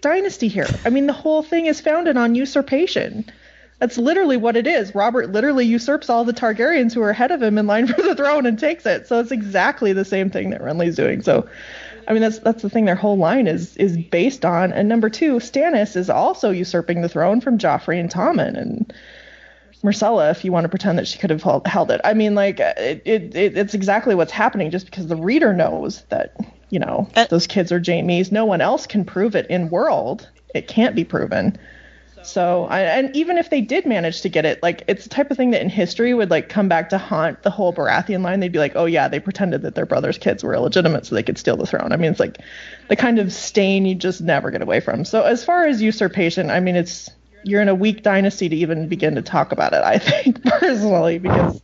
dynasty 0.00 0.48
here. 0.48 0.68
I 0.84 0.90
mean, 0.90 1.06
the 1.06 1.12
whole 1.12 1.42
thing 1.42 1.66
is 1.66 1.80
founded 1.80 2.16
on 2.16 2.34
usurpation. 2.34 3.30
That's 3.78 3.96
literally 3.96 4.36
what 4.36 4.56
it 4.56 4.66
is. 4.66 4.94
Robert 4.94 5.30
literally 5.30 5.64
usurps 5.64 6.10
all 6.10 6.24
the 6.24 6.32
Targaryens 6.32 6.92
who 6.92 7.02
are 7.02 7.10
ahead 7.10 7.30
of 7.30 7.42
him 7.42 7.58
in 7.58 7.66
line 7.66 7.86
for 7.92 8.02
the 8.02 8.14
throne 8.14 8.46
and 8.46 8.58
takes 8.58 8.86
it. 8.86 9.06
So 9.06 9.20
it's 9.20 9.30
exactly 9.30 9.92
the 9.92 10.04
same 10.04 10.30
thing 10.30 10.50
that 10.50 10.62
Renly's 10.62 10.96
doing. 10.96 11.22
So, 11.22 11.48
I 12.08 12.12
mean, 12.12 12.22
that's 12.22 12.40
that's 12.40 12.62
the 12.62 12.70
thing. 12.70 12.86
Their 12.86 12.96
whole 12.96 13.18
line 13.18 13.46
is 13.46 13.76
is 13.76 13.96
based 13.96 14.44
on. 14.44 14.72
And 14.72 14.88
number 14.88 15.08
two, 15.08 15.36
Stannis 15.36 15.96
is 15.96 16.10
also 16.10 16.50
usurping 16.50 17.02
the 17.02 17.08
throne 17.08 17.40
from 17.40 17.58
Joffrey 17.58 18.00
and 18.00 18.10
Tommen 18.10 18.56
and 18.56 18.92
Myrcella, 19.82 20.30
if 20.30 20.44
you 20.44 20.50
want 20.50 20.64
to 20.64 20.68
pretend 20.68 20.98
that 20.98 21.06
she 21.06 21.18
could 21.18 21.30
have 21.30 21.42
held, 21.42 21.90
it. 21.90 22.00
I 22.04 22.14
mean, 22.14 22.34
like 22.34 22.58
it, 22.58 23.02
it, 23.04 23.36
it 23.36 23.56
it's 23.56 23.74
exactly 23.74 24.14
what's 24.14 24.32
happening. 24.32 24.70
Just 24.70 24.86
because 24.86 25.06
the 25.06 25.16
reader 25.16 25.54
knows 25.54 26.02
that 26.08 26.34
you 26.70 26.80
know 26.80 27.08
Uh, 27.14 27.26
those 27.26 27.46
kids 27.46 27.70
are 27.70 27.80
Jaime's, 27.80 28.32
no 28.32 28.44
one 28.44 28.60
else 28.60 28.86
can 28.86 29.04
prove 29.04 29.36
it 29.36 29.46
in 29.48 29.70
world. 29.70 30.28
It 30.54 30.66
can't 30.66 30.96
be 30.96 31.04
proven. 31.04 31.56
So, 32.22 32.64
I, 32.66 32.80
and 32.80 33.14
even 33.16 33.38
if 33.38 33.50
they 33.50 33.60
did 33.60 33.86
manage 33.86 34.20
to 34.22 34.28
get 34.28 34.44
it, 34.44 34.62
like 34.62 34.82
it's 34.88 35.04
the 35.04 35.10
type 35.10 35.30
of 35.30 35.36
thing 35.36 35.50
that 35.50 35.62
in 35.62 35.68
history 35.68 36.14
would 36.14 36.30
like 36.30 36.48
come 36.48 36.68
back 36.68 36.90
to 36.90 36.98
haunt 36.98 37.42
the 37.42 37.50
whole 37.50 37.72
Baratheon 37.72 38.22
line. 38.22 38.40
They'd 38.40 38.52
be 38.52 38.58
like, 38.58 38.76
oh 38.76 38.84
yeah, 38.84 39.08
they 39.08 39.20
pretended 39.20 39.62
that 39.62 39.74
their 39.74 39.86
brother's 39.86 40.18
kids 40.18 40.44
were 40.44 40.54
illegitimate 40.54 41.06
so 41.06 41.14
they 41.14 41.22
could 41.22 41.38
steal 41.38 41.56
the 41.56 41.66
throne. 41.66 41.92
I 41.92 41.96
mean, 41.96 42.10
it's 42.10 42.20
like 42.20 42.38
the 42.88 42.96
kind 42.96 43.18
of 43.18 43.32
stain 43.32 43.86
you 43.86 43.94
just 43.94 44.20
never 44.20 44.50
get 44.50 44.62
away 44.62 44.80
from. 44.80 45.04
So, 45.04 45.22
as 45.22 45.44
far 45.44 45.66
as 45.66 45.80
usurpation, 45.80 46.50
I 46.50 46.60
mean, 46.60 46.76
it's 46.76 47.10
you're 47.44 47.62
in 47.62 47.68
a 47.68 47.74
weak 47.74 48.02
dynasty 48.02 48.48
to 48.48 48.56
even 48.56 48.88
begin 48.88 49.14
to 49.14 49.22
talk 49.22 49.52
about 49.52 49.72
it. 49.72 49.82
I 49.84 49.98
think 49.98 50.42
personally 50.44 51.18
because 51.18 51.60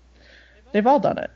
they've 0.73 0.87
all 0.87 1.01
done 1.01 1.19
it. 1.19 1.31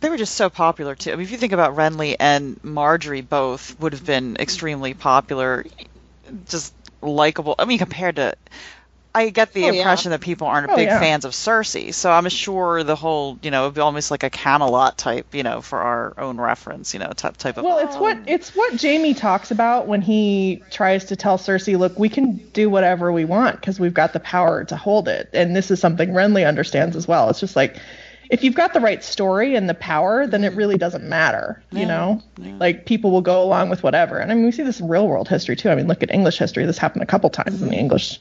They 0.00 0.08
were 0.08 0.16
just 0.16 0.34
so 0.34 0.48
popular 0.48 0.94
too. 0.94 1.12
I 1.12 1.16
mean, 1.16 1.24
if 1.24 1.30
you 1.30 1.36
think 1.36 1.52
about 1.52 1.76
Renly 1.76 2.16
and 2.18 2.60
Margaery, 2.62 3.26
both 3.26 3.78
would 3.80 3.92
have 3.92 4.06
been 4.06 4.36
extremely 4.38 4.94
popular, 4.94 5.66
just 6.48 6.72
likable. 7.02 7.54
I 7.58 7.64
mean, 7.64 7.78
compared 7.78 8.16
to, 8.16 8.34
I 9.12 9.30
get 9.30 9.52
the 9.52 9.64
Oh, 9.64 9.70
yeah. 9.72 9.78
impression 9.80 10.12
that 10.12 10.20
people 10.20 10.46
aren't 10.46 10.70
Oh, 10.70 10.76
big 10.76 10.86
yeah. 10.86 11.00
fans 11.00 11.24
of 11.24 11.32
Cersei. 11.32 11.92
So 11.92 12.12
I'm 12.12 12.28
sure 12.28 12.84
the 12.84 12.94
whole, 12.94 13.38
you 13.42 13.50
know, 13.50 13.64
it'd 13.64 13.74
be 13.74 13.80
almost 13.80 14.12
like 14.12 14.22
a 14.22 14.30
Camelot 14.30 14.96
type, 14.98 15.34
you 15.34 15.42
know, 15.42 15.62
for 15.62 15.80
our 15.80 16.14
own 16.16 16.40
reference, 16.40 16.94
you 16.94 17.00
know, 17.00 17.10
type 17.16 17.36
type 17.36 17.56
of. 17.56 17.64
Well, 17.64 17.78
it's 17.78 17.96
what 17.96 18.18
um, 18.18 18.24
it's 18.28 18.54
what 18.54 18.80
Jaime 18.80 19.14
talks 19.14 19.50
about 19.50 19.88
when 19.88 20.00
he 20.00 20.62
tries 20.70 21.06
to 21.06 21.16
tell 21.16 21.38
Cersei, 21.38 21.76
"Look, 21.76 21.98
we 21.98 22.08
can 22.08 22.36
do 22.52 22.70
whatever 22.70 23.10
we 23.10 23.24
want 23.24 23.56
because 23.60 23.80
we've 23.80 23.94
got 23.94 24.12
the 24.12 24.20
power 24.20 24.62
to 24.64 24.76
hold 24.76 25.08
it." 25.08 25.28
And 25.32 25.56
this 25.56 25.72
is 25.72 25.80
something 25.80 26.10
Renly 26.10 26.46
understands 26.46 26.94
as 26.94 27.08
well. 27.08 27.30
It's 27.30 27.40
just 27.40 27.56
like 27.56 27.78
if 28.30 28.44
you've 28.44 28.54
got 28.54 28.72
the 28.72 28.80
right 28.80 29.02
story 29.02 29.56
and 29.56 29.68
the 29.68 29.74
power, 29.74 30.26
then 30.26 30.44
it 30.44 30.54
really 30.54 30.78
doesn't 30.78 31.04
matter, 31.04 31.62
you 31.72 31.80
Yeah, 31.80 31.86
know? 31.86 32.22
yeah. 32.38 32.56
Like 32.58 32.86
people 32.86 33.10
will 33.10 33.22
go 33.22 33.42
along 33.42 33.70
with 33.70 33.82
whatever. 33.82 34.18
And 34.18 34.30
I 34.30 34.34
mean, 34.34 34.44
we 34.44 34.52
see 34.52 34.62
this 34.62 34.78
in 34.80 34.88
real 34.88 35.08
world 35.08 35.28
history 35.28 35.56
too. 35.56 35.68
I 35.68 35.74
mean, 35.74 35.88
look 35.88 36.02
at 36.02 36.12
English 36.14 36.38
history. 36.38 36.64
This 36.64 36.78
happened 36.78 37.02
a 37.02 37.06
couple 37.06 37.28
times 37.28 37.60
in 37.60 37.68
the 37.68 37.74
mm-hmm. 37.74 37.80
English 37.80 38.20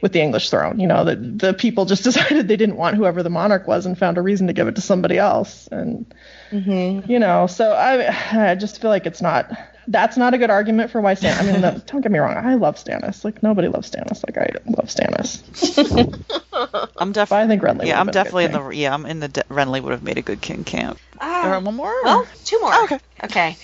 with 0.00 0.12
the 0.12 0.20
English 0.20 0.48
throne. 0.48 0.78
You 0.78 0.86
know, 0.86 1.04
that 1.04 1.38
the 1.40 1.54
people 1.54 1.86
just 1.86 2.04
decided 2.10 2.46
they 2.46 2.56
didn't 2.56 2.76
want 2.76 2.96
whoever 2.96 3.22
the 3.22 3.30
monarch 3.30 3.66
was 3.66 3.84
and 3.84 3.98
found 3.98 4.16
a 4.16 4.22
reason 4.22 4.46
to 4.46 4.52
give 4.52 4.68
it 4.68 4.76
to 4.76 4.80
somebody 4.80 5.18
else. 5.18 5.68
And 5.72 6.14
mm-hmm. 6.52 7.10
you 7.10 7.18
know, 7.18 7.48
so 7.48 7.72
I, 7.72 8.50
I 8.50 8.54
just 8.54 8.80
feel 8.80 8.90
like 8.90 9.06
it's 9.06 9.22
not. 9.22 9.50
That's 9.88 10.16
not 10.16 10.32
a 10.34 10.38
good 10.38 10.50
argument 10.50 10.90
for 10.90 11.00
why 11.00 11.14
Stan. 11.14 11.38
I 11.38 11.50
mean, 11.50 11.60
no, 11.60 11.80
don't 11.86 12.00
get 12.02 12.12
me 12.12 12.18
wrong. 12.18 12.36
I 12.36 12.54
love 12.54 12.76
Stannis. 12.76 13.24
Like 13.24 13.42
nobody 13.42 13.68
loves 13.68 13.90
Stannis. 13.90 14.22
Like 14.26 14.38
I 14.38 14.50
love 14.66 14.86
Stannis. 14.88 15.42
I'm 16.96 17.12
definitely. 17.12 17.44
I 17.44 17.48
think 17.48 17.62
Renly. 17.62 17.86
Yeah, 17.86 17.98
I'm 18.00 18.06
would've 18.06 18.20
a 18.20 18.24
definitely 18.24 18.44
in 18.44 18.52
good 18.52 18.70
the. 18.72 18.76
Yeah, 18.76 18.94
I'm 18.94 19.06
in 19.06 19.20
the. 19.20 19.28
De- 19.28 19.44
Renly 19.44 19.82
would 19.82 19.92
have 19.92 20.02
made 20.02 20.18
a 20.18 20.22
good 20.22 20.40
king 20.40 20.64
camp. 20.64 20.98
Ah, 21.20 21.52
Or 21.56 21.60
one 21.60 21.74
more. 21.74 21.94
Well, 22.04 22.26
two 22.44 22.60
more. 22.60 22.70
Oh, 22.72 22.84
okay. 22.84 22.98
Okay. 23.24 23.56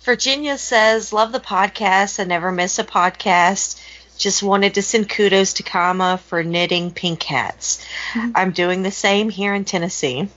Virginia 0.00 0.58
says, 0.58 1.12
Love 1.12 1.32
the 1.32 1.40
podcast. 1.40 2.20
I 2.20 2.24
never 2.24 2.50
miss 2.52 2.78
a 2.78 2.84
podcast. 2.84 3.80
Just 4.18 4.42
wanted 4.42 4.74
to 4.74 4.82
send 4.82 5.08
kudos 5.08 5.54
to 5.54 5.62
Kama 5.62 6.18
for 6.26 6.42
knitting 6.44 6.90
pink 6.90 7.22
hats. 7.22 7.84
Mm-hmm. 8.12 8.32
I'm 8.34 8.50
doing 8.52 8.82
the 8.82 8.90
same 8.90 9.30
here 9.30 9.54
in 9.54 9.64
Tennessee. 9.64 10.28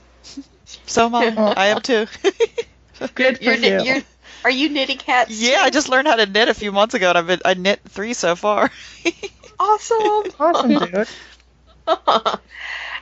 So 0.86 1.06
am 1.06 1.14
I. 1.14 1.26
I 1.56 1.66
am 1.68 1.80
too. 1.82 2.06
Good 3.14 3.38
for 3.38 3.44
You're, 3.44 3.54
you. 3.54 3.60
kni- 3.60 3.84
you're, 3.84 4.02
are 4.46 4.50
you 4.50 4.68
knitting 4.68 5.00
hats? 5.00 5.32
yeah, 5.42 5.58
I 5.62 5.70
just 5.70 5.88
learned 5.88 6.06
how 6.06 6.14
to 6.14 6.24
knit 6.24 6.48
a 6.48 6.54
few 6.54 6.70
months 6.70 6.94
ago, 6.94 7.08
and 7.08 7.18
I've 7.18 7.26
been 7.26 7.40
I 7.44 7.54
knit 7.54 7.80
three 7.88 8.14
so 8.14 8.36
far. 8.36 8.70
Awesome. 9.58 9.98
awesome, 10.38 10.68
dude. 10.68 11.08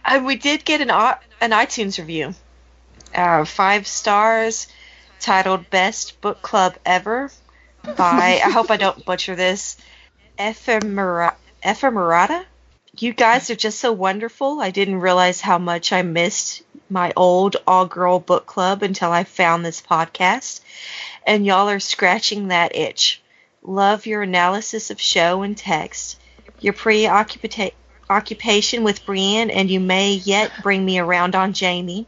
and 0.04 0.24
we 0.26 0.36
did 0.36 0.64
get 0.64 0.80
an 0.80 0.90
an 0.90 1.50
iTunes 1.50 1.98
review, 1.98 2.32
uh, 3.12 3.44
five 3.44 3.88
stars, 3.88 4.68
titled 5.18 5.68
"Best 5.68 6.20
Book 6.20 6.40
Club 6.42 6.76
Ever" 6.86 7.30
by 7.82 8.40
I 8.44 8.50
hope 8.50 8.70
I 8.70 8.76
don't 8.76 9.04
butcher 9.04 9.34
this, 9.34 9.76
Ephemera 10.38 11.34
Ephemerata. 11.62 12.44
You 12.96 13.12
guys 13.12 13.50
are 13.50 13.56
just 13.56 13.80
so 13.80 13.92
wonderful. 13.92 14.60
I 14.60 14.70
didn't 14.70 15.00
realize 15.00 15.40
how 15.40 15.58
much 15.58 15.92
I 15.92 16.02
missed 16.02 16.62
my 16.88 17.12
old 17.16 17.56
all 17.66 17.86
girl 17.86 18.18
book 18.18 18.46
club 18.46 18.82
until 18.82 19.10
I 19.10 19.24
found 19.24 19.64
this 19.64 19.82
podcast, 19.82 20.60
and 21.26 21.46
y'all 21.46 21.68
are 21.68 21.80
scratching 21.80 22.48
that 22.48 22.76
itch. 22.76 23.22
Love 23.62 24.06
your 24.06 24.22
analysis 24.22 24.90
of 24.90 25.00
show 25.00 25.42
and 25.42 25.56
text. 25.56 26.20
Your 26.60 26.74
preoccupation 26.74 28.84
with 28.84 29.06
Brienne, 29.06 29.50
and 29.50 29.70
you 29.70 29.80
may 29.80 30.12
yet 30.12 30.52
bring 30.62 30.84
me 30.84 30.98
around 30.98 31.34
on 31.34 31.54
Jaime. 31.54 32.06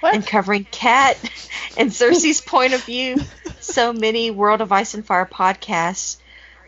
What? 0.00 0.14
And 0.14 0.26
covering 0.26 0.66
Kat 0.70 1.16
and 1.76 1.90
Cersei's 1.90 2.40
point 2.40 2.74
of 2.74 2.84
view. 2.84 3.18
So 3.60 3.92
many 3.92 4.30
World 4.30 4.60
of 4.60 4.72
Ice 4.72 4.94
and 4.94 5.04
Fire 5.04 5.26
podcasts 5.26 6.16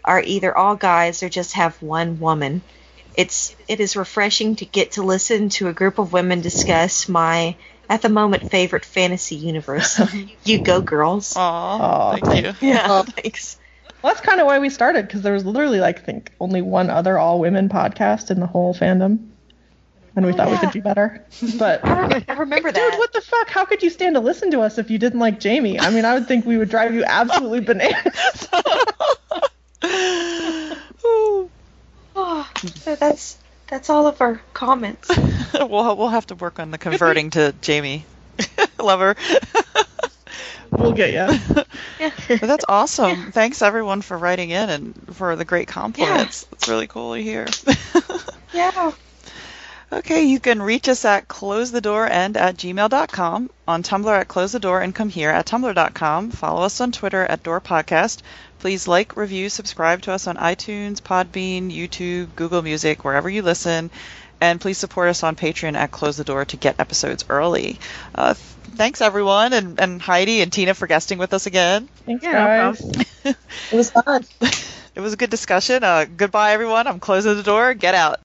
are 0.04 0.20
either 0.20 0.56
all 0.56 0.76
guys 0.76 1.22
or 1.22 1.28
just 1.28 1.54
have 1.54 1.80
one 1.80 2.20
woman. 2.20 2.62
It's 3.16 3.54
it 3.68 3.80
is 3.80 3.96
refreshing 3.96 4.56
to 4.56 4.64
get 4.64 4.92
to 4.92 5.02
listen 5.02 5.48
to 5.50 5.68
a 5.68 5.72
group 5.72 5.98
of 5.98 6.12
women 6.12 6.40
discuss 6.40 7.08
my 7.08 7.56
at 7.88 8.02
the 8.02 8.08
moment 8.08 8.50
favorite 8.50 8.84
fantasy 8.84 9.34
universe. 9.36 10.00
you 10.44 10.58
go 10.58 10.80
girls. 10.80 11.34
Aw, 11.36 11.40
Aw, 11.40 12.16
thank 12.16 12.62
you. 12.62 12.68
Yeah, 12.68 13.02
thanks. 13.02 13.58
Well, 14.02 14.14
that's 14.14 14.24
kind 14.26 14.40
of 14.40 14.46
why 14.46 14.58
we 14.60 14.70
started 14.70 15.06
because 15.06 15.22
there 15.22 15.32
was 15.34 15.44
literally 15.44 15.80
like 15.80 15.98
I 15.98 16.02
think 16.02 16.32
only 16.40 16.62
one 16.62 16.88
other 16.88 17.18
all 17.18 17.38
women 17.40 17.68
podcast 17.68 18.30
in 18.30 18.40
the 18.40 18.46
whole 18.46 18.72
fandom, 18.74 19.30
and 20.16 20.24
we 20.24 20.32
Oh, 20.32 20.36
thought 20.36 20.50
we 20.50 20.56
could 20.58 20.72
be 20.72 20.80
better. 20.80 21.26
But 21.58 21.84
I 21.86 22.00
rem- 22.08 22.24
I 22.28 22.32
remember 22.34 22.72
that. 22.72 22.90
dude, 22.90 22.98
what 22.98 23.12
the 23.12 23.20
fuck? 23.20 23.50
How 23.50 23.64
could 23.66 23.82
you 23.82 23.90
stand 23.90 24.14
to 24.14 24.20
listen 24.20 24.52
to 24.52 24.60
us 24.60 24.78
if 24.78 24.88
you 24.90 24.98
didn't 24.98 25.18
like 25.20 25.42
Jaime? 25.42 25.78
I 25.78 25.90
mean, 25.90 26.04
I 26.06 26.14
would 26.14 26.28
think 26.28 26.46
we 26.46 26.56
would 26.56 26.70
drive 26.70 26.94
you 26.94 27.04
absolutely 27.04 27.60
bananas. 27.60 28.48
Ooh. 32.64 32.68
Oh, 32.86 32.94
that's 32.96 33.36
that's 33.68 33.88
all 33.90 34.06
of 34.06 34.20
our 34.20 34.40
comments. 34.52 35.10
we'll 35.54 35.96
we'll 35.96 36.08
have 36.08 36.26
to 36.28 36.34
work 36.34 36.58
on 36.58 36.70
the 36.70 36.78
converting 36.78 37.30
to 37.30 37.54
Jaime 37.64 38.04
lover. 38.78 39.14
we'll 40.70 40.92
get 40.92 41.12
you. 41.12 41.38
But 42.28 42.46
that's 42.46 42.64
awesome. 42.68 43.32
Thanks 43.32 43.60
everyone 43.60 44.02
for 44.02 44.16
writing 44.16 44.50
in 44.50 44.70
and 44.70 45.16
for 45.16 45.36
the 45.36 45.44
great 45.44 45.68
compliments. 45.68 46.46
It's 46.52 46.68
really 46.68 46.86
cool 46.86 47.14
to 47.14 47.22
hear. 47.22 47.46
Yeah. 48.54 48.92
Okay, 49.92 50.22
you 50.22 50.38
can 50.38 50.62
reach 50.62 50.88
us 50.88 51.04
at 51.04 51.26
closethedoorend 51.26 52.36
at 52.36 52.56
gmail.com, 52.56 53.50
on 53.66 53.82
Tumblr 53.82 54.20
at 54.20 54.28
close 54.28 54.52
the 54.52 54.60
door 54.60 54.80
and 54.80 54.94
come 54.94 55.08
here 55.08 55.30
at 55.30 55.46
tumblr.com. 55.46 56.30
Follow 56.30 56.62
us 56.62 56.80
on 56.80 56.92
Twitter 56.92 57.24
at 57.26 57.42
Door 57.42 57.62
Podcast. 57.62 58.22
Please 58.60 58.86
like, 58.86 59.16
review, 59.16 59.48
subscribe 59.48 60.02
to 60.02 60.12
us 60.12 60.26
on 60.26 60.36
iTunes, 60.36 61.00
Podbean, 61.00 61.74
YouTube, 61.74 62.28
Google 62.36 62.60
Music, 62.62 63.04
wherever 63.04 63.28
you 63.28 63.42
listen. 63.42 63.90
And 64.40 64.60
please 64.60 64.78
support 64.78 65.08
us 65.08 65.22
on 65.22 65.34
Patreon 65.36 65.74
at 65.76 65.90
Close 65.90 66.16
the 66.16 66.24
Door 66.24 66.46
to 66.46 66.56
get 66.56 66.78
episodes 66.78 67.24
early. 67.28 67.78
Uh, 68.14 68.34
thanks 68.34 69.00
everyone, 69.00 69.52
and, 69.52 69.80
and 69.80 70.00
Heidi 70.00 70.40
and 70.42 70.52
Tina 70.52 70.74
for 70.74 70.86
guesting 70.86 71.18
with 71.18 71.32
us 71.34 71.46
again. 71.46 71.88
Thanks, 72.06 72.22
Yeah, 72.22 72.32
no 72.32 72.72
guys. 72.72 73.36
It 73.72 73.76
was 73.76 73.90
fun. 73.90 74.24
It 74.92 75.00
was 75.00 75.12
a 75.12 75.16
good 75.16 75.30
discussion. 75.30 75.84
Uh, 75.84 76.04
goodbye 76.04 76.52
everyone. 76.52 76.88
I'm 76.88 76.98
closing 76.98 77.36
the 77.36 77.44
door. 77.44 77.74
Get 77.74 77.94
out. 77.94 78.18